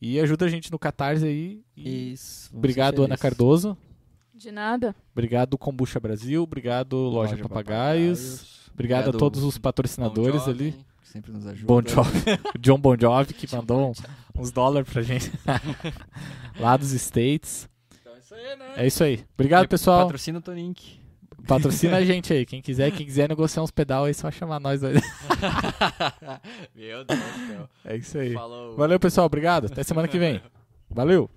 E 0.00 0.18
ajuda 0.18 0.46
a 0.46 0.48
gente 0.48 0.70
no 0.72 0.78
Catarse 0.78 1.24
aí. 1.26 1.62
E 1.76 2.12
Isso. 2.12 2.50
obrigado, 2.54 3.04
Ana. 3.04 3.16
Cardoso. 3.16 3.76
De 4.34 4.50
nada. 4.50 4.94
Obrigado, 5.12 5.56
Combucha 5.56 6.00
Brasil. 6.00 6.42
Obrigado, 6.42 6.96
Loja, 6.96 7.36
Papagaios. 7.38 8.68
Obrigado, 8.72 9.10
a 9.10 9.12
todos 9.12 9.42
os 9.44 9.56
patrocinadores 9.56 10.40
Bon 10.42 10.46
Jovi, 10.50 10.64
ali. 10.64 10.72
que 11.00 11.08
sempre 11.08 11.32
nos 11.32 11.46
ajuda. 11.46 11.66
Bon 11.66 11.82
Jovi. 11.86 12.20
John 12.58 12.78
Bon 12.78 12.96
Jovi, 12.98 13.32
que 13.32 13.54
mandou 13.54 13.92
uns 14.36 14.50
dólares 14.50 14.90
pra 14.92 15.00
gente. 15.02 15.30
Lá 16.58 16.76
dos 16.76 16.92
States. 16.92 17.68
Então 18.00 18.14
é 18.14 18.18
isso 18.18 18.34
aí, 18.34 18.56
né? 18.56 18.72
É 18.76 18.86
isso 18.86 19.04
aí. 19.04 19.24
Obrigado, 19.34 19.64
E 19.64 19.68
pessoal. 19.68 20.02
Patrocina 20.02 20.38
o 20.38 20.42
Tonink. 20.42 20.98
Patrocina 21.46 21.96
a 21.96 22.04
gente 22.04 22.32
aí. 22.32 22.44
Quem 22.46 22.60
quiser, 22.60 22.90
quem 22.90 23.04
quiser 23.06 23.28
negociar 23.28 23.62
uns 23.62 23.70
pedal 23.70 24.04
aí, 24.04 24.14
só 24.14 24.30
chamar 24.30 24.60
nós 24.60 24.82
aí. 24.82 24.94
Meu 26.74 27.04
Deus 27.04 27.20
do 27.20 27.46
céu. 27.46 27.68
É 27.84 27.96
isso 27.96 28.18
aí. 28.18 28.32
Falou. 28.32 28.76
Valeu, 28.76 28.98
pessoal. 28.98 29.26
Obrigado. 29.26 29.66
Até 29.66 29.82
semana 29.82 30.08
que 30.08 30.18
vem. 30.18 30.40
Valeu. 30.90 31.28